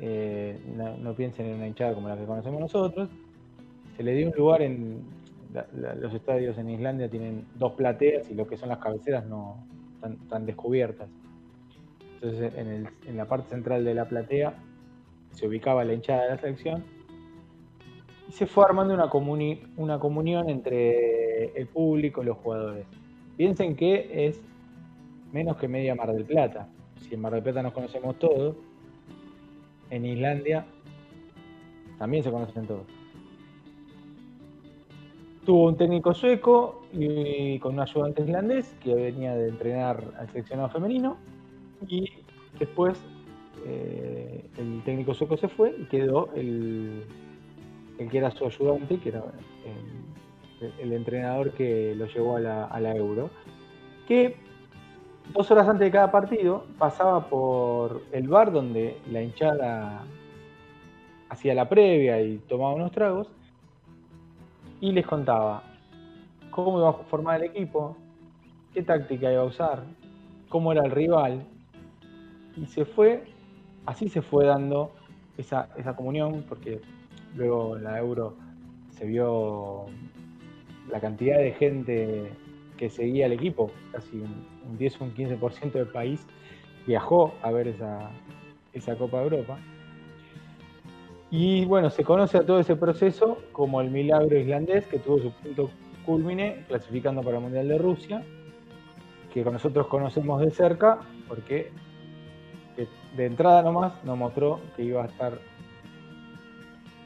eh, 0.00 0.58
no, 1.00 1.14
piensen 1.14 1.46
en 1.46 1.54
una 1.56 1.66
hinchada 1.68 1.94
como 1.94 2.08
la 2.08 2.16
que 2.16 2.24
conocemos 2.24 2.60
nosotros, 2.60 3.08
se 3.96 4.02
le 4.02 4.14
dio 4.14 4.28
un 4.28 4.34
lugar 4.36 4.62
en 4.62 5.02
la- 5.54 5.66
la- 5.76 5.94
los 5.94 6.12
estadios 6.14 6.56
en 6.58 6.70
Islandia 6.70 7.08
tienen 7.08 7.46
dos 7.56 7.72
plateas 7.72 8.28
y 8.30 8.34
lo 8.34 8.46
que 8.46 8.56
son 8.56 8.70
las 8.70 8.78
cabeceras 8.78 9.26
no 9.26 9.64
están, 9.94 10.14
están 10.14 10.46
descubiertas. 10.46 11.08
Entonces 12.14 12.54
en, 12.56 12.66
el- 12.68 12.88
en 13.06 13.16
la 13.16 13.26
parte 13.26 13.50
central 13.50 13.84
de 13.84 13.94
la 13.94 14.06
platea 14.08 14.54
se 15.32 15.46
ubicaba 15.46 15.84
la 15.84 15.92
hinchada 15.92 16.22
de 16.24 16.28
la 16.30 16.38
selección 16.38 16.84
se 18.32 18.46
fue 18.46 18.64
armando 18.64 18.94
una, 18.94 19.10
comuni- 19.10 19.60
una 19.76 19.98
comunión 19.98 20.48
entre 20.48 21.52
el 21.54 21.66
público 21.66 22.22
y 22.22 22.26
los 22.26 22.38
jugadores. 22.38 22.86
Piensen 23.36 23.76
que 23.76 24.26
es 24.26 24.40
menos 25.32 25.58
que 25.58 25.68
media 25.68 25.94
Mar 25.94 26.12
del 26.12 26.24
Plata. 26.24 26.66
Si 27.00 27.14
en 27.14 27.20
Mar 27.20 27.32
del 27.34 27.42
Plata 27.42 27.62
nos 27.62 27.74
conocemos 27.74 28.18
todos, 28.18 28.56
en 29.90 30.06
Islandia 30.06 30.64
también 31.98 32.24
se 32.24 32.30
conocen 32.30 32.66
todos. 32.66 32.86
Tuvo 35.44 35.66
un 35.66 35.76
técnico 35.76 36.14
sueco 36.14 36.86
y 36.92 37.58
con 37.58 37.74
un 37.74 37.80
ayudante 37.80 38.22
islandés 38.22 38.74
que 38.82 38.94
venía 38.94 39.34
de 39.34 39.48
entrenar 39.48 40.04
al 40.18 40.28
seleccionado 40.28 40.70
femenino 40.70 41.18
y 41.86 42.08
después 42.58 42.98
eh, 43.66 44.42
el 44.56 44.82
técnico 44.84 45.12
sueco 45.12 45.36
se 45.36 45.48
fue 45.48 45.74
y 45.78 45.84
quedó 45.84 46.30
el, 46.34 47.02
que 48.08 48.18
era 48.18 48.30
su 48.30 48.44
ayudante, 48.46 48.98
que 48.98 49.08
era 49.10 49.22
el, 49.64 50.72
el 50.78 50.92
entrenador 50.92 51.52
que 51.52 51.94
lo 51.94 52.06
llevó 52.06 52.36
a 52.36 52.40
la, 52.40 52.96
Euro, 52.96 53.30
que 54.06 54.36
dos 55.32 55.50
horas 55.50 55.68
antes 55.68 55.86
de 55.86 55.90
cada 55.90 56.10
partido 56.10 56.64
pasaba 56.78 57.28
por 57.28 58.02
el 58.12 58.28
bar 58.28 58.52
donde 58.52 58.98
la 59.10 59.22
hinchada 59.22 60.04
hacía 61.28 61.54
la 61.54 61.68
previa 61.68 62.20
y 62.20 62.38
tomaba 62.38 62.74
unos 62.74 62.92
tragos 62.92 63.28
y 64.80 64.92
les 64.92 65.06
contaba 65.06 65.62
cómo 66.50 66.78
iba 66.78 66.90
a 66.90 66.92
formar 66.92 67.42
el 67.42 67.50
equipo, 67.50 67.96
qué 68.74 68.82
táctica 68.82 69.32
iba 69.32 69.42
a 69.42 69.46
usar, 69.46 69.84
cómo 70.48 70.72
era 70.72 70.84
el 70.84 70.90
rival. 70.90 71.44
Y 72.56 72.66
se 72.66 72.84
fue, 72.84 73.24
así 73.86 74.08
se 74.08 74.20
fue 74.20 74.44
dando 74.44 74.92
esa 75.38 75.96
comunión, 75.96 76.44
porque 76.46 76.82
luego 77.34 77.76
en 77.76 77.84
la 77.84 77.98
Euro 77.98 78.36
se 78.90 79.06
vio 79.06 79.86
la 80.90 81.00
cantidad 81.00 81.38
de 81.38 81.52
gente 81.52 82.32
que 82.76 82.90
seguía 82.90 83.26
el 83.26 83.32
equipo, 83.32 83.70
casi 83.92 84.16
un, 84.16 84.46
un 84.68 84.78
10 84.78 85.00
o 85.00 85.04
un 85.04 85.14
15% 85.14 85.72
del 85.72 85.88
país 85.88 86.26
viajó 86.86 87.34
a 87.42 87.50
ver 87.50 87.68
esa, 87.68 88.10
esa 88.72 88.96
Copa 88.96 89.18
de 89.18 89.24
Europa. 89.24 89.58
Y 91.30 91.64
bueno, 91.64 91.88
se 91.90 92.04
conoce 92.04 92.38
a 92.38 92.46
todo 92.46 92.60
ese 92.60 92.76
proceso 92.76 93.38
como 93.52 93.80
el 93.80 93.90
milagro 93.90 94.38
islandés 94.38 94.86
que 94.86 94.98
tuvo 94.98 95.18
su 95.18 95.32
punto 95.32 95.70
culmine 96.04 96.64
clasificando 96.68 97.22
para 97.22 97.36
el 97.36 97.42
Mundial 97.42 97.68
de 97.68 97.78
Rusia, 97.78 98.22
que 99.32 99.42
nosotros 99.44 99.86
conocemos 99.86 100.40
de 100.40 100.50
cerca 100.50 101.00
porque 101.28 101.70
que 102.76 102.86
de 103.16 103.26
entrada 103.26 103.62
nomás 103.62 104.02
nos 104.04 104.18
mostró 104.18 104.60
que 104.76 104.82
iba 104.82 105.02
a 105.02 105.06
estar 105.06 105.38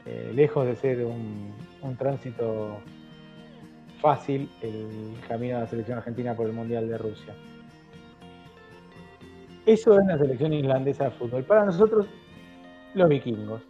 eh, 0.07 0.31
lejos 0.33 0.65
de 0.65 0.75
ser 0.75 1.05
un, 1.05 1.53
tránsito 1.97 2.79
fácil 4.01 4.49
el 4.61 5.15
camino 5.27 5.55
de 5.55 5.61
la 5.61 5.67
selección 5.67 5.97
argentina 5.97 6.35
por 6.35 6.47
el 6.47 6.53
Mundial 6.53 6.87
de 6.87 6.97
Rusia. 6.97 7.33
Eso 9.65 9.99
es 9.99 10.05
la 10.05 10.17
selección 10.17 10.53
islandesa 10.53 11.05
de 11.05 11.11
fútbol. 11.11 11.43
Para 11.43 11.65
nosotros, 11.65 12.07
los 12.93 13.09
vikingos 13.09 13.61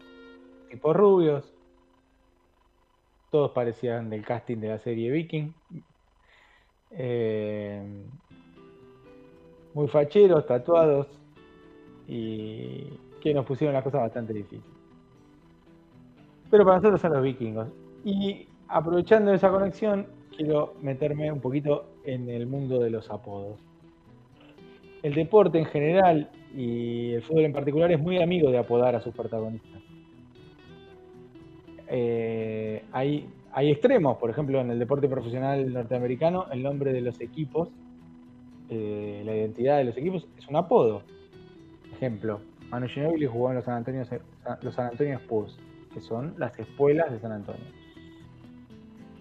tipos 0.70 0.96
rubios, 0.96 1.54
todos 3.32 3.52
parecían 3.52 4.10
del 4.10 4.26
casting 4.26 4.58
de 4.58 4.70
la 4.70 4.80
serie 4.80 5.12
Viking, 5.12 5.54
eh, 6.92 7.84
muy 9.74 9.88
facheros, 9.88 10.46
tatuados 10.46 11.08
y 12.08 12.86
que 13.22 13.34
nos 13.34 13.46
pusieron 13.46 13.74
las 13.74 13.84
cosas 13.84 14.02
bastante 14.02 14.34
difíciles. 14.34 14.77
Pero 16.50 16.64
para 16.66 16.78
nosotros 16.78 17.02
son 17.02 17.14
los 17.14 17.24
vikingos. 17.24 17.68
Y 18.04 18.48
aprovechando 18.68 19.34
esa 19.34 19.50
conexión, 19.50 20.08
quiero 20.36 20.76
meterme 20.82 21.32
un 21.32 21.42
poquito 21.42 21.86
en 22.06 22.30
el 22.30 22.48
mundo 22.48 22.80
de 22.80 22.90
los 22.90 23.10
apodos. 23.10 23.60
El 25.04 25.14
deporte 25.14 25.60
en 25.60 25.66
general 25.66 26.30
y 26.56 27.12
el 27.14 27.22
fútbol 27.22 27.46
en 27.46 27.54
particular 27.54 27.92
es 27.92 28.00
muy 28.00 28.22
amigo 28.22 28.50
de 28.50 28.58
apodar 28.58 28.96
a 28.96 29.02
sus 29.02 29.14
protagonistas. 29.14 29.82
Eh, 31.90 32.84
hay, 32.92 33.30
extremos, 33.56 34.18
por 34.18 34.30
ejemplo, 34.30 34.60
en 34.60 34.72
el 34.72 34.80
deporte 34.80 35.08
profesional 35.08 35.72
norteamericano, 35.72 36.46
el 36.52 36.62
nombre 36.64 36.94
de 36.94 37.02
los 37.02 37.20
equipos, 37.22 37.70
eh, 38.70 39.22
la 39.26 39.36
identidad 39.36 39.78
de 39.78 39.86
los 39.86 39.98
equipos 39.98 40.28
es 40.38 40.48
un 40.48 40.58
apodo. 40.58 41.04
Ejemplo, 41.94 42.42
Manu 42.70 42.88
Ginobili 42.88 43.26
jugó 43.26 43.50
en 43.50 43.56
los 43.56 43.66
San 43.66 43.76
Antonio 43.76 44.04
Spurs, 45.16 45.58
que 45.98 46.02
son 46.02 46.36
las 46.38 46.58
espuelas 46.60 47.12
de 47.12 47.20
San 47.20 47.32
Antonio. 47.32 47.66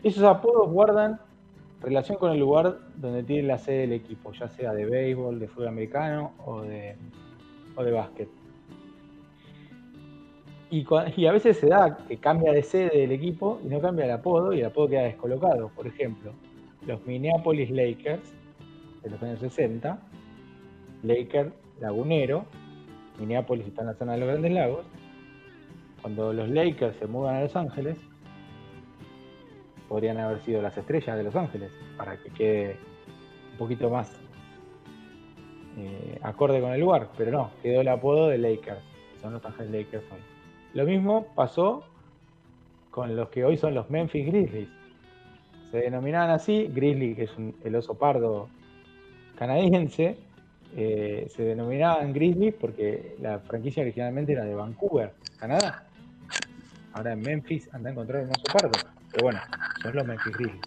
Esos 0.02 0.22
apodos 0.24 0.70
guardan 0.70 1.18
relación 1.80 2.18
con 2.18 2.32
el 2.32 2.38
lugar 2.38 2.80
donde 2.96 3.22
tiene 3.22 3.48
la 3.48 3.56
sede 3.56 3.80
del 3.80 3.92
equipo, 3.92 4.32
ya 4.32 4.46
sea 4.48 4.74
de 4.74 4.84
béisbol, 4.84 5.40
de 5.40 5.48
fútbol 5.48 5.68
americano 5.68 6.32
o 6.44 6.60
de, 6.60 6.96
o 7.76 7.82
de 7.82 7.92
básquet. 7.92 8.28
Y, 10.70 10.84
a 11.26 11.32
veces 11.32 11.56
se 11.56 11.68
da 11.68 11.96
que 11.96 12.18
cambia 12.18 12.52
de 12.52 12.62
sede 12.62 12.90
del 12.98 13.12
equipo 13.12 13.58
y 13.64 13.68
no 13.68 13.80
cambia 13.80 14.04
el 14.04 14.10
apodo 14.10 14.52
y 14.52 14.60
el 14.60 14.66
apodo 14.66 14.88
queda 14.88 15.04
descolocado. 15.04 15.70
Por 15.70 15.86
ejemplo, 15.86 16.32
los 16.86 17.06
Minneapolis 17.06 17.70
Lakers 17.70 18.34
de 19.02 19.10
los 19.10 19.22
años 19.22 19.40
60, 19.40 19.98
Lakers 21.04 21.52
Lagunero, 21.80 22.44
Minneapolis 23.18 23.66
está 23.66 23.80
en 23.80 23.86
la 23.86 23.94
zona 23.94 24.12
de 24.12 24.18
los 24.18 24.28
Grandes 24.28 24.52
Lagos. 24.52 24.84
Cuando 26.06 26.32
los 26.32 26.48
Lakers 26.48 26.94
se 26.98 27.08
mudan 27.08 27.34
a 27.34 27.40
Los 27.40 27.56
Ángeles, 27.56 27.98
podrían 29.88 30.18
haber 30.18 30.40
sido 30.42 30.62
las 30.62 30.78
estrellas 30.78 31.16
de 31.16 31.24
Los 31.24 31.34
Ángeles, 31.34 31.72
para 31.96 32.16
que 32.16 32.30
quede 32.30 32.76
un 33.50 33.58
poquito 33.58 33.90
más 33.90 34.12
eh, 35.76 36.16
acorde 36.22 36.60
con 36.60 36.70
el 36.70 36.80
lugar, 36.80 37.08
pero 37.18 37.32
no, 37.32 37.50
quedó 37.60 37.80
el 37.80 37.88
apodo 37.88 38.28
de 38.28 38.38
Lakers, 38.38 38.78
son 39.20 39.32
Los 39.32 39.44
Ángeles 39.44 39.72
Lakers 39.72 40.04
hoy. 40.12 40.20
Lo 40.74 40.84
mismo 40.84 41.26
pasó 41.34 41.82
con 42.92 43.16
los 43.16 43.28
que 43.30 43.44
hoy 43.44 43.56
son 43.56 43.74
los 43.74 43.90
Memphis 43.90 44.28
Grizzlies. 44.28 44.68
Se 45.72 45.78
denominaban 45.78 46.30
así, 46.30 46.70
Grizzly, 46.72 47.16
que 47.16 47.24
es 47.24 47.32
el 47.64 47.74
oso 47.74 47.94
pardo 47.94 48.48
canadiense, 49.34 50.16
eh, 50.76 51.26
se 51.30 51.42
denominaban 51.42 52.12
Grizzlies 52.12 52.54
porque 52.54 53.16
la 53.20 53.40
franquicia 53.40 53.82
originalmente 53.82 54.34
era 54.34 54.44
de 54.44 54.54
Vancouver, 54.54 55.10
Canadá. 55.40 55.85
Ahora 56.96 57.12
en 57.12 57.20
Memphis 57.20 57.68
anda 57.74 57.90
a 57.90 57.92
encontrar 57.92 58.24
un 58.24 58.30
oso 58.30 58.44
pardo. 58.50 58.70
Pero 59.12 59.24
bueno, 59.24 59.38
son 59.82 59.94
los 59.94 60.06
Memphis 60.06 60.32
Grizzlies. 60.32 60.62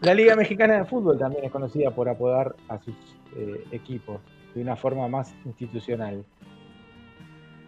La 0.00 0.12
Liga 0.12 0.34
Mexicana 0.34 0.74
de 0.78 0.84
Fútbol 0.86 1.16
también 1.16 1.44
es 1.44 1.52
conocida 1.52 1.92
por 1.92 2.08
apodar 2.08 2.56
a 2.68 2.78
sus 2.78 2.96
eh, 3.36 3.64
equipos 3.70 4.20
de 4.56 4.62
una 4.62 4.74
forma 4.74 5.06
más 5.06 5.32
institucional. 5.44 6.24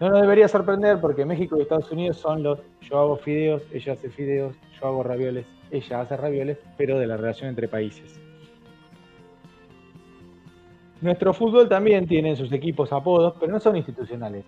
No 0.00 0.08
nos 0.10 0.22
debería 0.22 0.48
sorprender 0.48 1.00
porque 1.00 1.24
México 1.24 1.56
y 1.56 1.62
Estados 1.62 1.92
Unidos 1.92 2.16
son 2.16 2.42
los 2.42 2.58
yo 2.80 2.98
hago 2.98 3.16
fideos, 3.18 3.62
ella 3.72 3.92
hace 3.92 4.10
fideos, 4.10 4.56
yo 4.80 4.88
hago 4.88 5.04
ravioles, 5.04 5.46
ella 5.70 6.00
hace 6.00 6.16
ravioles, 6.16 6.58
pero 6.76 6.98
de 6.98 7.06
la 7.06 7.16
relación 7.16 7.48
entre 7.48 7.68
países. 7.68 8.20
Nuestro 11.00 11.32
fútbol 11.32 11.68
también 11.68 12.08
tiene 12.08 12.34
sus 12.34 12.50
equipos 12.50 12.92
apodos, 12.92 13.34
pero 13.38 13.52
no 13.52 13.60
son 13.60 13.76
institucionales. 13.76 14.44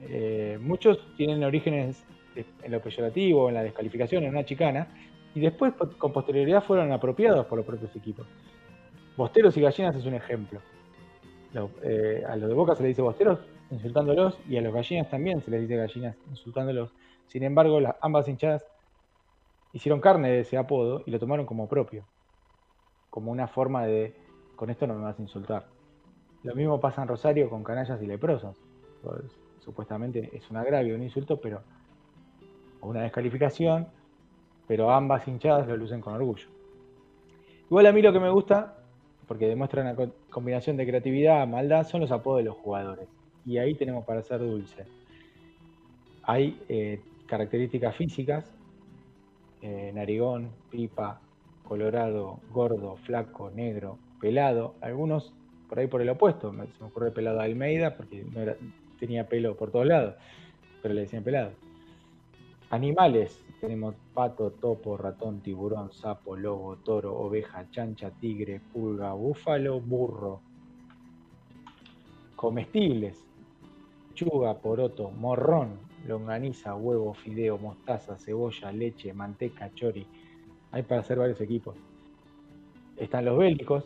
Eh, 0.00 0.58
muchos 0.60 0.98
tienen 1.16 1.44
orígenes 1.44 2.02
en 2.34 2.72
lo 2.72 2.80
peyorativo, 2.80 3.48
en 3.48 3.54
la 3.54 3.62
descalificación, 3.62 4.24
en 4.24 4.30
una 4.30 4.44
chicana, 4.44 4.88
y 5.34 5.40
después 5.40 5.72
con 5.98 6.12
posterioridad 6.12 6.62
fueron 6.62 6.92
apropiados 6.92 7.46
por 7.46 7.58
los 7.58 7.66
propios 7.66 7.94
equipos. 7.96 8.26
Bosteros 9.16 9.56
y 9.56 9.60
gallinas 9.60 9.96
es 9.96 10.04
un 10.04 10.14
ejemplo. 10.14 10.60
Eh, 11.82 12.24
a 12.26 12.36
los 12.36 12.48
de 12.48 12.54
Boca 12.54 12.74
se 12.74 12.82
les 12.82 12.90
dice 12.90 13.02
bosteros 13.02 13.38
insultándolos 13.70 14.38
y 14.48 14.56
a 14.56 14.62
los 14.62 14.72
gallinas 14.72 15.10
también 15.10 15.42
se 15.42 15.50
les 15.50 15.62
dice 15.62 15.76
gallinas 15.76 16.16
insultándolos. 16.30 16.94
Sin 17.26 17.42
embargo, 17.42 17.80
las, 17.80 17.96
ambas 18.00 18.28
hinchadas 18.28 18.66
hicieron 19.72 20.00
carne 20.00 20.30
de 20.30 20.40
ese 20.40 20.56
apodo 20.56 21.02
y 21.06 21.10
lo 21.10 21.18
tomaron 21.18 21.46
como 21.46 21.68
propio, 21.68 22.04
como 23.10 23.30
una 23.30 23.48
forma 23.48 23.86
de, 23.86 24.14
con 24.56 24.70
esto 24.70 24.86
no 24.86 24.94
me 24.94 25.02
vas 25.02 25.18
a 25.18 25.22
insultar. 25.22 25.66
Lo 26.42 26.54
mismo 26.54 26.80
pasa 26.80 27.02
en 27.02 27.08
Rosario 27.08 27.48
con 27.48 27.62
canallas 27.62 28.02
y 28.02 28.06
leprosos. 28.06 28.56
Pues, 29.02 29.24
supuestamente 29.60 30.30
es 30.32 30.50
un 30.50 30.56
agravio, 30.56 30.94
un 30.94 31.02
insulto, 31.02 31.40
pero 31.40 31.62
una 32.82 33.02
descalificación, 33.02 33.86
pero 34.66 34.90
ambas 34.90 35.26
hinchadas 35.26 35.66
lo 35.66 35.76
lucen 35.76 36.00
con 36.00 36.14
orgullo. 36.14 36.48
Igual 37.70 37.86
a 37.86 37.92
mí 37.92 38.02
lo 38.02 38.12
que 38.12 38.20
me 38.20 38.30
gusta, 38.30 38.76
porque 39.26 39.48
demuestra 39.48 39.82
una 39.82 40.10
combinación 40.30 40.76
de 40.76 40.86
creatividad, 40.86 41.46
maldad, 41.46 41.86
son 41.86 42.00
los 42.00 42.10
apodos 42.10 42.38
de 42.38 42.44
los 42.44 42.56
jugadores. 42.56 43.08
Y 43.46 43.58
ahí 43.58 43.74
tenemos 43.74 44.04
para 44.04 44.22
ser 44.22 44.40
dulce. 44.40 44.84
Hay 46.24 46.60
eh, 46.68 47.00
características 47.26 47.96
físicas, 47.96 48.54
eh, 49.62 49.90
narigón, 49.94 50.50
pipa, 50.70 51.20
colorado, 51.66 52.40
gordo, 52.52 52.96
flaco, 52.96 53.50
negro, 53.50 53.98
pelado, 54.20 54.74
algunos 54.80 55.32
por 55.68 55.78
ahí 55.78 55.86
por 55.86 56.02
el 56.02 56.10
opuesto, 56.10 56.50
se 56.50 56.56
me 56.56 56.86
ocurre 56.86 57.10
pelado 57.12 57.40
a 57.40 57.44
Almeida 57.44 57.96
porque 57.96 58.26
tenía 59.00 59.26
pelo 59.26 59.56
por 59.56 59.70
todos 59.70 59.86
lados, 59.86 60.16
pero 60.82 60.92
le 60.92 61.00
decían 61.00 61.24
pelado. 61.24 61.52
Animales, 62.72 63.38
tenemos 63.60 63.94
pato, 64.14 64.50
topo, 64.52 64.96
ratón, 64.96 65.42
tiburón, 65.42 65.92
sapo, 65.92 66.34
lobo, 66.34 66.76
toro, 66.76 67.14
oveja, 67.18 67.68
chancha, 67.70 68.10
tigre, 68.12 68.62
pulga, 68.72 69.12
búfalo, 69.12 69.78
burro. 69.78 70.40
Comestibles, 72.34 73.22
chuga, 74.14 74.54
poroto, 74.54 75.10
morrón, 75.10 75.80
longaniza, 76.06 76.74
huevo, 76.74 77.12
fideo, 77.12 77.58
mostaza, 77.58 78.16
cebolla, 78.16 78.72
leche, 78.72 79.12
manteca, 79.12 79.70
chori. 79.74 80.06
Hay 80.70 80.82
para 80.82 81.02
hacer 81.02 81.18
varios 81.18 81.42
equipos. 81.42 81.76
Están 82.96 83.26
los 83.26 83.36
bélicos, 83.36 83.84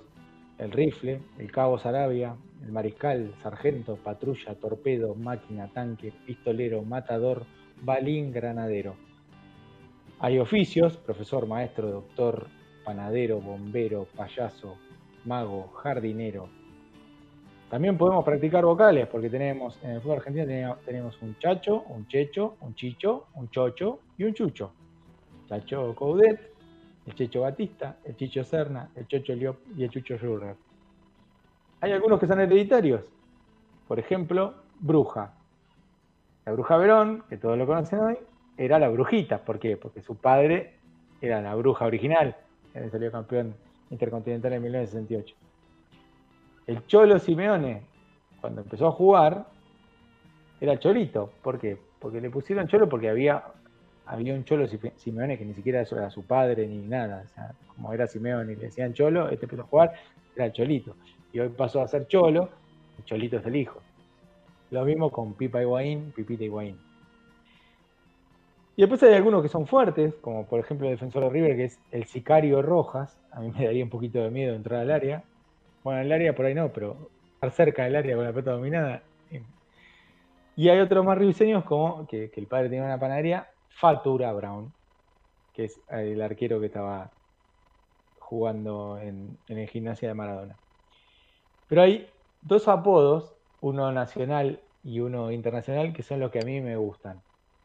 el 0.59 0.71
rifle, 0.71 1.21
el 1.39 1.51
cabo 1.51 1.81
Sarabia, 1.81 2.37
el 2.63 2.71
mariscal, 2.71 3.35
sargento, 3.43 3.97
patrulla, 3.97 4.55
torpedo, 4.55 5.17
máquina, 5.17 5.67
tanque, 5.73 6.13
pistolero, 6.25 6.83
matador, 6.83 7.47
balín, 7.83 8.33
granadero. 8.33 8.97
Hay 10.19 10.39
oficios, 10.39 10.97
profesor, 10.97 11.47
maestro, 11.47 11.91
doctor, 11.91 12.47
panadero, 12.85 13.41
bombero, 13.41 14.07
payaso, 14.17 14.77
mago, 15.25 15.69
jardinero. 15.83 16.49
También 17.71 17.99
podemos 17.99 18.25
practicar 18.25 18.65
vocales 18.65 19.09
porque 19.09 19.29
tenemos 19.29 19.79
en 19.83 19.91
el 19.91 20.01
fútbol 20.01 20.19
argentino 20.19 20.77
tenemos 20.85 21.21
un 21.21 21.37
chacho, 21.39 21.83
un 21.89 22.07
checho, 22.07 22.55
un 22.61 22.75
chicho, 22.77 23.27
un 23.35 23.51
chocho 23.51 23.99
y 24.17 24.25
un 24.25 24.35
chucho. 24.35 24.73
Chacho 25.49 25.95
Coudet, 25.95 26.53
el 27.07 27.15
checho 27.15 27.41
Batista, 27.41 27.97
el 28.05 28.17
chicho 28.17 28.45
Serna, 28.45 28.91
el 28.95 29.07
chocho 29.09 29.35
Liop 29.35 29.59
y 29.77 29.85
el 29.85 29.91
chucho 29.91 30.17
Schurrer. 30.17 30.55
Hay 31.81 31.93
algunos 31.93 32.19
que 32.21 32.27
son 32.27 32.41
hereditarios. 32.41 33.03
Por 33.87 33.99
ejemplo, 33.99 34.55
bruja. 34.81 35.33
La 36.47 36.53
bruja 36.53 36.77
Verón, 36.77 37.25
que 37.29 37.39
todos 37.39 37.59
lo 37.59 37.67
conocen 37.67 37.99
hoy, 37.99 38.17
era 38.57 38.79
la 38.79 38.89
brujita. 38.89 39.45
¿Por 39.45 39.59
qué? 39.59 39.77
Porque 39.77 40.01
su 40.01 40.17
padre 40.17 40.75
era 41.21 41.43
la 41.43 41.57
bruja 41.57 41.87
original. 41.87 42.37
Él 42.73 42.89
salió 42.89 43.11
campeón 43.11 43.57
intercontinental 43.91 44.53
en 44.53 44.63
1968. 44.63 45.35
El 46.69 46.87
Cholo 46.87 47.19
Simeone, 47.19 47.83
cuando 48.41 48.61
empezó 48.61 48.87
a 48.87 48.93
jugar, 48.93 49.47
era 50.61 50.79
Cholito. 50.79 51.33
¿Por 51.43 51.59
qué? 51.59 51.79
Porque 51.99 52.21
le 52.21 52.31
pusieron 52.31 52.69
Cholo 52.69 52.89
porque 52.89 53.09
había, 53.09 53.43
había 54.07 54.33
un 54.33 54.45
Cholo 54.45 54.69
Simeone 54.69 55.37
que 55.37 55.45
ni 55.45 55.55
siquiera 55.55 55.81
era 55.81 56.11
su 56.11 56.25
padre 56.25 56.69
ni 56.69 56.79
nada. 56.79 57.25
O 57.25 57.29
sea, 57.35 57.55
como 57.75 57.93
era 57.93 58.07
Simeone 58.07 58.53
y 58.53 58.57
le 58.57 58.67
decían 58.67 58.95
Cholo, 58.95 59.29
este 59.31 59.47
empezó 59.47 59.63
a 59.63 59.67
jugar, 59.67 59.95
era 60.37 60.53
Cholito. 60.53 60.95
Y 61.33 61.41
hoy 61.41 61.49
pasó 61.49 61.83
a 61.83 61.89
ser 61.89 62.07
Cholo, 62.07 62.51
y 63.01 63.03
Cholito 63.03 63.39
es 63.39 63.47
el 63.47 63.57
hijo. 63.57 63.81
Lo 64.71 64.85
mismo 64.85 65.11
con 65.11 65.35
Pipa 65.35 65.63
Higuaín, 65.63 66.13
Pipita 66.15 66.45
Higuaín. 66.45 66.79
Y 68.77 68.83
después 68.83 69.03
hay 69.05 69.15
algunos 69.15 69.43
que 69.43 69.49
son 69.49 69.67
fuertes, 69.67 70.15
como 70.17 70.47
por 70.47 70.61
ejemplo 70.61 70.87
el 70.87 70.95
defensor 70.95 71.25
de 71.25 71.31
River, 71.31 71.57
que 71.57 71.65
es 71.65 71.81
el 71.93 72.05
Sicario 72.05 72.61
Rojas. 72.61 73.19
A 73.33 73.41
mí 73.41 73.51
me 73.51 73.65
daría 73.65 73.85
un 73.85 73.91
poquito 73.91 74.23
de 74.23 74.31
miedo 74.31 74.55
entrar 74.55 74.81
al 74.81 74.91
área. 74.91 75.25
Bueno, 75.83 76.01
el 76.01 76.13
área 76.13 76.35
por 76.35 76.45
ahí 76.47 76.55
no, 76.55 76.69
pero 76.73 77.09
estar 77.35 77.51
cerca 77.53 77.85
del 77.85 77.97
área 77.97 78.17
con 78.17 78.25
la 78.25 78.33
pelota 78.33 78.53
dominada. 78.53 79.03
Y 80.57 80.71
hay 80.71 80.81
otros 80.81 81.05
más 81.05 81.19
ribiseños, 81.19 81.65
como 81.65 82.07
que, 82.07 82.31
el 82.35 82.47
padre 82.47 82.71
tiene 82.71 82.87
una 82.87 82.99
panadería, 82.99 83.51
Fatura 83.69 84.33
Brown, 84.33 84.73
que 85.53 85.65
es 85.65 85.79
el 85.91 86.21
arquero 86.23 86.59
que 86.61 86.67
estaba 86.67 87.11
jugando 88.19 88.99
en, 88.99 89.37
el 89.49 89.69
gimnasia 89.69 90.09
de 90.09 90.15
Maradona. 90.15 90.57
Pero 91.69 91.83
hay 91.83 92.09
dos 92.41 92.69
apodos 92.69 93.36
uno 93.61 93.93
nacional 93.93 94.61
y 94.85 95.01
uno 95.01 95.33
internacional, 95.33 95.93
que 95.93 96.03
son 96.03 96.21
los 96.21 96.31
que 96.31 96.41
a 96.41 96.45
mí 96.45 96.61
me 96.61 96.77
gustan 96.77 97.21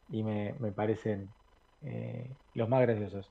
y 0.09 0.23
me, 0.23 0.53
parecen 0.75 1.29
eh, 1.83 2.29
los 2.53 2.67
más 2.69 2.81
graciosos. 2.81 3.29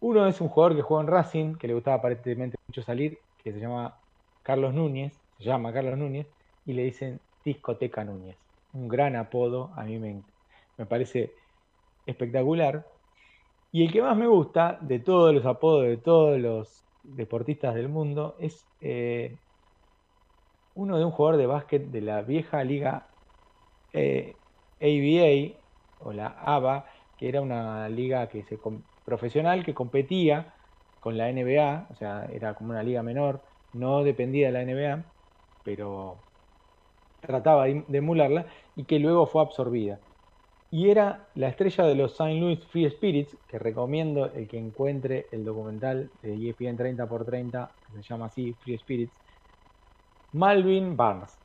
Uno 0.00 0.26
es 0.26 0.40
un 0.40 0.48
jugador 0.48 0.76
que 0.76 0.82
juega 0.82 1.02
en 1.02 1.08
Racing, 1.08 1.54
que 1.56 1.68
le 1.68 1.74
gustaba 1.74 1.96
aparentemente 1.96 2.56
mucho 2.66 2.82
salir, 2.82 3.18
que 3.42 3.52
se 3.52 3.60
llama 3.60 3.96
Carlos 4.42 4.74
Núñez, 4.74 5.12
se 5.38 5.44
llama 5.44 5.72
Carlos 5.72 5.98
Núñez, 5.98 6.26
y 6.66 6.72
le 6.72 6.84
dicen 6.84 7.20
Discoteca 7.44 8.04
Núñez. 8.04 8.36
Un 8.72 8.88
gran 8.88 9.16
apodo, 9.16 9.70
a 9.76 9.84
mí 9.84 9.98
me, 9.98 10.22
me 10.78 10.86
parece 10.86 11.32
espectacular. 12.06 12.86
Y 13.72 13.84
el 13.84 13.92
que 13.92 14.02
más 14.02 14.16
me 14.16 14.26
gusta 14.26 14.78
de 14.80 14.98
todos 14.98 15.34
los 15.34 15.44
apodos 15.46 15.84
de 15.84 15.96
todos 15.96 16.38
los 16.40 16.82
deportistas 17.02 17.74
del 17.74 17.88
mundo 17.88 18.36
es 18.38 18.64
eh, 18.80 19.36
uno 20.74 20.98
de 20.98 21.04
un 21.04 21.10
jugador 21.12 21.38
de 21.38 21.46
básquet 21.46 21.90
de 21.90 22.00
la 22.00 22.22
vieja 22.22 22.64
liga 22.64 23.14
eh, 23.92 24.42
ABA 24.80 25.62
o 25.98 26.12
la 26.12 26.28
ABA, 26.28 26.86
que 27.16 27.28
era 27.28 27.42
una 27.42 27.88
liga 27.88 28.28
que 28.28 28.44
se, 28.44 28.58
profesional 29.04 29.64
que 29.64 29.74
competía 29.74 30.54
con 30.98 31.16
la 31.18 31.28
NBA, 31.28 31.88
o 31.90 31.94
sea, 31.94 32.26
era 32.26 32.54
como 32.54 32.70
una 32.70 32.82
liga 32.82 33.02
menor, 33.02 33.44
no 33.72 34.02
dependía 34.04 34.46
de 34.48 34.52
la 34.52 34.62
NBA, 34.62 35.12
pero 35.62 36.28
trataba 37.20 37.66
de 37.66 37.98
emularla 37.98 38.46
y 38.74 38.86
que 38.86 38.98
luego 38.98 39.26
fue 39.26 39.42
absorbida. 39.42 40.02
Y 40.70 40.90
era 40.90 41.30
la 41.34 41.48
estrella 41.48 41.84
de 41.84 41.94
los 41.96 42.12
St. 42.12 42.34
Louis 42.40 42.64
Free 42.66 42.90
Spirits, 42.90 43.38
que 43.46 43.58
recomiendo 43.58 44.32
el 44.32 44.48
que 44.48 44.58
encuentre 44.58 45.28
el 45.32 45.44
documental 45.44 46.12
de 46.22 46.34
ESPN 46.36 46.76
30x30, 46.76 47.76
que 47.86 47.92
se 47.92 48.02
llama 48.02 48.26
así, 48.26 48.54
Free 48.54 48.78
Spirits, 48.78 49.19
Malvin 50.32 50.96
Barnes, 50.96 51.38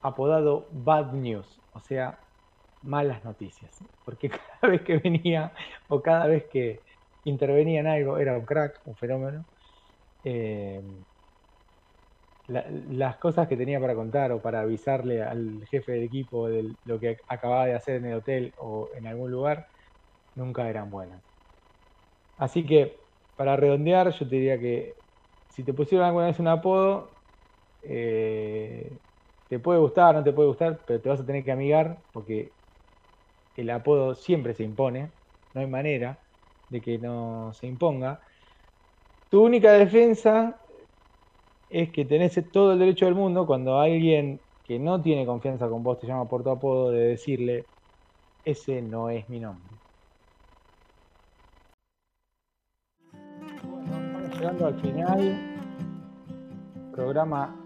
apodado 0.00 0.68
Bad 0.72 1.12
News, 1.14 1.62
o 1.72 1.80
sea, 1.80 2.18
malas 2.82 3.24
noticias, 3.24 3.84
porque 4.04 4.30
cada 4.60 4.72
vez 4.72 4.82
que 4.82 4.98
venía 4.98 5.54
o 5.88 6.02
cada 6.02 6.26
vez 6.26 6.46
que 6.50 6.84
intervenía 7.24 7.80
en 7.80 7.86
algo 7.88 8.18
era 8.18 8.38
un 8.38 8.46
crack, 8.46 8.80
un 8.86 8.96
fenómeno. 8.96 9.46
Eh, 10.24 10.82
las 12.46 13.16
cosas 13.18 13.48
que 13.48 13.56
tenía 13.56 13.80
para 13.80 13.94
contar 13.94 14.32
o 14.32 14.42
para 14.42 14.60
avisarle 14.62 15.22
al 15.22 15.64
jefe 15.68 15.92
del 15.92 16.04
equipo 16.04 16.48
de 16.48 16.76
lo 16.84 16.98
que 17.00 17.16
acababa 17.28 17.66
de 17.66 17.74
hacer 17.74 17.96
en 17.96 18.06
el 18.06 18.14
hotel 18.14 18.54
o 18.58 18.90
en 18.94 19.06
algún 19.06 19.30
lugar, 19.30 19.66
nunca 20.34 20.68
eran 20.70 20.90
buenas. 20.90 21.24
Así 22.36 22.66
que, 22.66 23.00
para 23.36 23.56
redondear, 23.56 24.10
yo 24.12 24.28
te 24.28 24.36
diría 24.36 24.58
que 24.58 24.94
si 25.48 25.64
te 25.64 25.74
pusieron 25.74 26.06
alguna 26.06 26.26
vez 26.26 26.38
un 26.38 26.48
apodo, 26.48 27.21
eh, 27.82 29.00
te 29.48 29.58
puede 29.58 29.80
gustar, 29.80 30.14
no 30.14 30.24
te 30.24 30.32
puede 30.32 30.48
gustar, 30.48 30.84
pero 30.86 31.00
te 31.00 31.08
vas 31.08 31.20
a 31.20 31.26
tener 31.26 31.44
que 31.44 31.52
amigar 31.52 32.04
porque 32.12 32.54
el 33.54 33.70
apodo 33.70 34.14
siempre 34.14 34.54
se 34.54 34.64
impone, 34.64 35.12
no 35.52 35.60
hay 35.60 35.66
manera 35.66 36.22
de 36.68 36.80
que 36.80 36.98
no 36.98 37.52
se 37.52 37.66
imponga. 37.66 38.20
Tu 39.28 39.42
única 39.42 39.72
defensa 39.72 40.60
es 41.68 41.90
que 41.90 42.04
tenés 42.04 42.38
todo 42.50 42.72
el 42.74 42.78
derecho 42.78 43.06
del 43.06 43.14
mundo 43.14 43.46
cuando 43.46 43.78
alguien 43.78 44.42
que 44.62 44.78
no 44.78 45.02
tiene 45.02 45.26
confianza 45.26 45.68
con 45.68 45.82
vos 45.82 45.98
te 45.98 46.06
llama 46.06 46.28
por 46.28 46.44
tu 46.44 46.50
apodo 46.50 46.90
de 46.90 47.08
decirle, 47.08 47.68
ese 48.44 48.82
no 48.82 49.10
es 49.10 49.28
mi 49.28 49.40
nombre. 49.40 49.76
Bueno, 53.62 54.28
llegando 54.34 54.66
al 54.66 54.80
final, 54.80 55.38
programa 56.92 57.61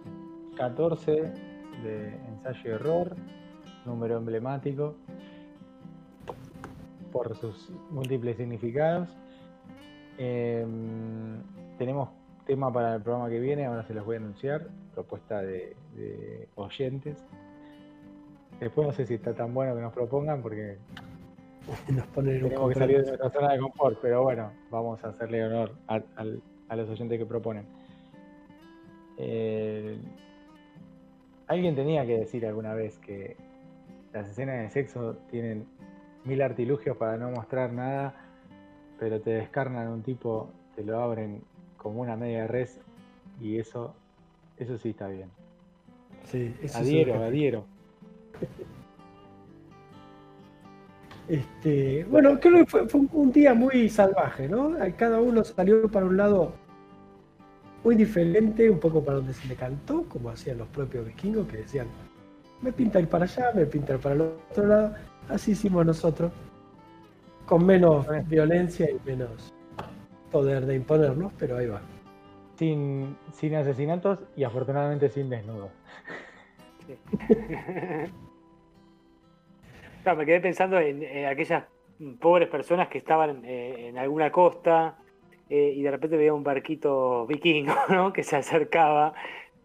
14 0.56 1.12
de 1.82 2.14
ensayo 2.28 2.60
y 2.64 2.68
error, 2.68 3.16
número 3.84 4.16
emblemático 4.16 4.96
por 7.12 7.36
sus 7.36 7.70
múltiples 7.90 8.36
significados. 8.36 9.08
Em, 10.18 11.40
tenemos 11.78 12.08
tema 12.46 12.72
para 12.72 12.96
el 12.96 13.02
programa 13.02 13.28
que 13.28 13.38
viene, 13.38 13.66
ahora 13.66 13.84
se 13.84 13.94
los 13.94 14.04
voy 14.04 14.16
a 14.16 14.18
anunciar, 14.18 14.68
propuesta 14.94 15.42
de, 15.42 15.76
oyentes. 16.54 17.22
Después 18.60 18.86
no 18.86 18.92
sé 18.92 19.06
si 19.06 19.14
está 19.14 19.34
tan 19.34 19.52
bueno 19.52 19.74
que 19.74 19.82
nos 19.82 19.92
propongan 19.92 20.40
porque 20.40 20.78
nos 21.92 22.06
tenemos 22.08 22.68
que 22.72 22.78
salir 22.78 23.02
de 23.02 23.08
nuestra 23.08 23.30
zona 23.30 23.52
de 23.52 23.58
confort, 23.58 23.98
pero 24.00 24.22
bueno, 24.22 24.52
vamos 24.70 25.04
a 25.04 25.08
hacerle 25.08 25.44
honor 25.44 25.74
a, 25.88 26.76
los 26.76 26.88
oyentes 26.88 27.18
que 27.18 27.26
proponen. 27.26 27.66
Eh, 29.18 29.98
alguien 31.46 31.74
tenía 31.74 32.06
que 32.06 32.18
decir 32.18 32.46
alguna 32.46 32.74
vez 32.74 32.98
que 32.98 33.36
las 34.12 34.28
escenas 34.28 34.62
de 34.62 34.70
sexo 34.70 35.16
tienen 35.30 35.66
mil 36.24 36.42
artilugios 36.42 36.96
para 36.96 37.16
no 37.16 37.30
mostrar 37.30 37.72
nada, 37.72 38.14
pero 38.98 39.20
te 39.20 39.30
descarnan 39.30 39.88
un 39.88 40.02
tipo, 40.02 40.50
te 40.74 40.82
lo 40.82 41.00
abren 41.00 41.42
como 41.76 42.00
una 42.00 42.16
media 42.16 42.46
res 42.46 42.80
y 43.40 43.58
eso, 43.58 43.94
eso 44.56 44.78
sí 44.78 44.90
está 44.90 45.08
bien. 45.08 45.30
Sí, 46.24 46.54
adhiero, 46.74 47.22
adhiero. 47.22 47.64
Este, 51.28 52.04
bueno, 52.04 52.38
creo 52.40 52.64
que 52.64 52.66
fue, 52.66 53.00
un 53.12 53.32
día 53.32 53.52
muy 53.52 53.88
salvaje, 53.88 54.48
¿no? 54.48 54.74
Cada 54.96 55.20
uno 55.20 55.44
salió 55.44 55.88
para 55.90 56.06
un 56.06 56.16
lado 56.16 56.54
muy 57.86 57.94
diferente, 57.94 58.68
un 58.68 58.80
poco 58.80 59.04
para 59.04 59.18
donde 59.18 59.32
se 59.32 59.46
le 59.46 59.54
cantó, 59.54 60.02
como 60.08 60.30
hacían 60.30 60.58
los 60.58 60.66
propios 60.66 61.06
vikingos 61.06 61.46
que 61.46 61.58
decían, 61.58 61.86
me 62.60 62.72
pinta 62.72 62.98
ir 62.98 63.06
para 63.06 63.26
allá, 63.26 63.52
me 63.54 63.64
pinta 63.64 63.94
ir 63.94 64.00
para 64.00 64.16
el 64.16 64.22
otro 64.22 64.66
lado. 64.66 64.96
Así 65.28 65.52
hicimos 65.52 65.86
nosotros, 65.86 66.32
con 67.46 67.64
menos 67.64 68.04
violencia 68.26 68.90
y 68.90 68.98
menos 69.06 69.54
poder 70.32 70.66
de 70.66 70.74
imponernos, 70.74 71.32
pero 71.38 71.58
ahí 71.58 71.68
va. 71.68 71.80
Sin, 72.56 73.16
sin 73.30 73.54
asesinatos 73.54 74.18
y 74.34 74.42
afortunadamente 74.42 75.08
sin 75.08 75.30
desnudos. 75.30 75.70
me 80.16 80.26
quedé 80.26 80.40
pensando 80.40 80.80
en, 80.80 81.24
aquellas 81.24 81.66
pobres 82.20 82.48
personas 82.48 82.88
que 82.88 82.98
estaban 82.98 83.44
eh, 83.44 83.90
en 83.90 83.96
alguna 83.96 84.32
costa 84.32 84.96
eh, 85.50 85.72
y 85.76 85.82
de 85.82 85.90
repente 85.90 86.16
veía 86.16 86.34
un 86.34 86.44
barquito 86.44 87.26
vikingo 87.26 87.74
¿no? 87.88 88.12
que 88.12 88.22
se 88.22 88.36
acercaba. 88.36 89.14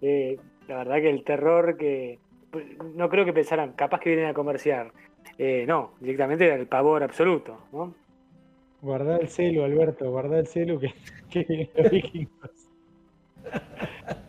Eh, 0.01 0.37
la 0.67 0.77
verdad 0.77 0.95
que 0.97 1.09
el 1.09 1.23
terror 1.23 1.77
que... 1.77 2.19
Pues, 2.51 2.65
no 2.95 3.09
creo 3.09 3.25
que 3.25 3.33
pensaran, 3.33 3.73
capaz 3.73 3.99
que 3.99 4.09
vienen 4.09 4.27
a 4.29 4.33
comerciar. 4.33 4.91
no, 5.67 5.93
directamente 5.99 6.45
era 6.45 6.55
el 6.55 6.67
pavor 6.67 7.03
absoluto. 7.03 7.57
¿no? 7.71 7.93
Guarda 8.81 9.17
el 9.17 9.27
celu, 9.27 9.63
Alberto, 9.63 10.09
guarda 10.09 10.39
el 10.39 10.47
celu 10.47 10.79
que, 10.79 10.93
que 11.29 11.69
los 11.75 11.91
vikingos. 11.91 12.51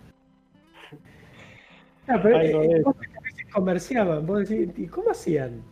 Ah, 2.09 2.19
pero 2.21 2.63
eh, 2.65 2.83
comerciaban, 3.53 4.27
vos 4.27 4.49
decís, 4.49 4.69
¿y 4.77 4.89
cómo 4.89 5.11
hacían 5.11 5.63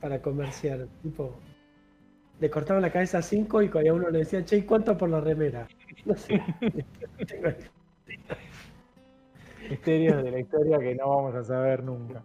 para 0.00 0.20
comerciar? 0.22 0.88
Tipo, 1.02 1.34
le 2.40 2.50
cortaban 2.50 2.82
la 2.82 2.90
cabeza 2.90 3.18
a 3.18 3.22
cinco 3.22 3.62
y 3.62 3.68
cuando 3.68 3.94
uno 3.94 4.10
le 4.10 4.20
decía, 4.20 4.44
che, 4.44 4.66
¿cuánto 4.66 4.96
por 4.96 5.08
la 5.08 5.20
remera? 5.20 5.66
No 6.04 6.14
sé. 6.14 6.38
Misterios 9.70 10.22
de 10.22 10.30
la 10.30 10.38
historia 10.38 10.78
que 10.78 10.94
no 10.94 11.08
vamos 11.08 11.34
a 11.34 11.42
saber 11.42 11.82
nunca. 11.82 12.22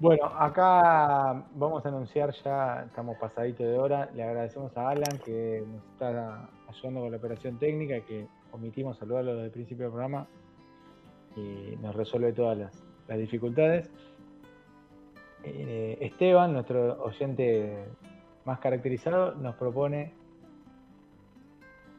Bueno, 0.00 0.26
acá 0.26 1.44
vamos 1.54 1.84
a 1.84 1.88
anunciar 1.88 2.32
ya, 2.44 2.84
estamos 2.86 3.18
pasadito 3.18 3.64
de 3.64 3.76
hora. 3.76 4.08
Le 4.14 4.22
agradecemos 4.22 4.74
a 4.76 4.90
Alan 4.90 5.18
que 5.24 5.64
nos 5.66 5.84
está 5.92 6.48
ayudando 6.68 7.00
con 7.00 7.10
la 7.10 7.16
operación 7.16 7.58
técnica, 7.58 8.00
que 8.00 8.28
omitimos 8.52 8.96
saludarlo 8.96 9.32
desde 9.34 9.46
el 9.46 9.50
principio 9.50 9.86
del 9.86 9.92
programa 9.92 10.26
y 11.36 11.76
nos 11.82 11.94
resuelve 11.94 12.32
todas 12.32 12.56
las, 12.56 13.18
dificultades. 13.18 13.90
Eh, 15.42 15.98
Esteban, 16.00 16.52
nuestro 16.52 17.02
oyente 17.02 17.86
más 18.48 18.58
caracterizado, 18.60 19.34
nos 19.34 19.54
propone 19.56 20.10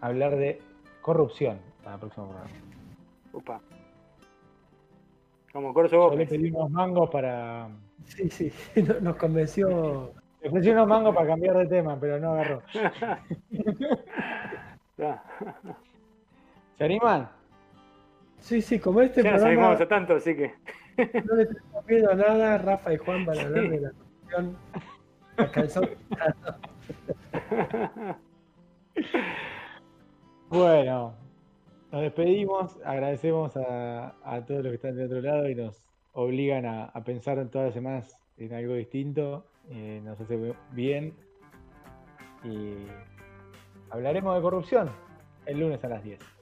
hablar 0.02 0.36
de 0.36 0.60
corrupción 1.02 1.60
para 1.84 1.94
el 1.94 2.00
próximo 2.00 2.28
programa. 2.28 2.52
Upa. 3.32 3.62
Como 5.54 5.74
Corso 5.74 6.12
Yo 6.12 6.16
le 6.16 6.26
pedimos 6.26 6.70
mangos 6.72 7.10
para 7.12 7.70
Sí, 8.06 8.30
sí, 8.30 8.52
nos 9.02 9.16
convenció. 9.18 10.12
Le 10.42 10.50
ofrecí 10.50 10.72
unos 10.72 10.88
mangos 10.88 11.14
para 11.14 11.28
cambiar 11.28 11.58
de 11.58 11.68
tema, 11.68 12.00
pero 12.00 12.20
no 12.20 12.32
agarró. 12.32 12.64
¿Se 16.78 16.84
animan? 16.84 17.30
Sí, 18.40 18.62
sí, 18.62 18.80
como 18.80 19.02
este 19.02 19.22
ya 19.22 19.34
programa... 19.34 19.62
Ya 19.62 19.70
nos 19.72 19.82
a 19.82 19.88
tanto, 19.88 20.16
así 20.16 20.36
que... 20.36 20.56
no 21.26 21.36
le 21.36 21.46
tenemos 21.46 21.86
miedo 21.86 22.12
a 22.12 22.16
nada, 22.16 22.58
Rafa 22.58 22.94
y 22.94 22.98
Juan 22.98 23.26
van 23.26 23.38
a 23.38 23.42
hablar 23.42 23.70
de 23.70 23.82
la 23.82 23.92
cuestión. 25.48 25.90
bueno, 30.50 31.16
nos 31.92 32.02
despedimos, 32.02 32.78
agradecemos 32.86 33.58
a, 33.58 34.16
a 34.24 34.46
todos 34.46 34.64
los 34.64 34.72
que 34.72 34.76
están 34.76 34.96
de 34.96 35.06
otro 35.06 35.22
lado 35.22 35.50
y 35.50 35.56
nos 35.56 35.84
obligan 36.14 36.66
a, 36.66 36.92
pensar 37.06 37.38
en 37.40 37.50
todas 37.50 37.68
las 37.68 37.74
semanas 37.74 38.18
en 38.38 38.54
algo 38.54 38.74
distinto, 38.74 39.46
eh, 39.70 40.02
nos 40.04 40.20
hace 40.20 40.54
bien 40.72 41.14
y 42.44 42.74
hablaremos 43.90 44.36
de 44.36 44.42
corrupción 44.42 44.90
el 45.46 45.60
lunes 45.60 45.84
a 45.84 45.90
las 45.90 46.04
10. 46.04 46.39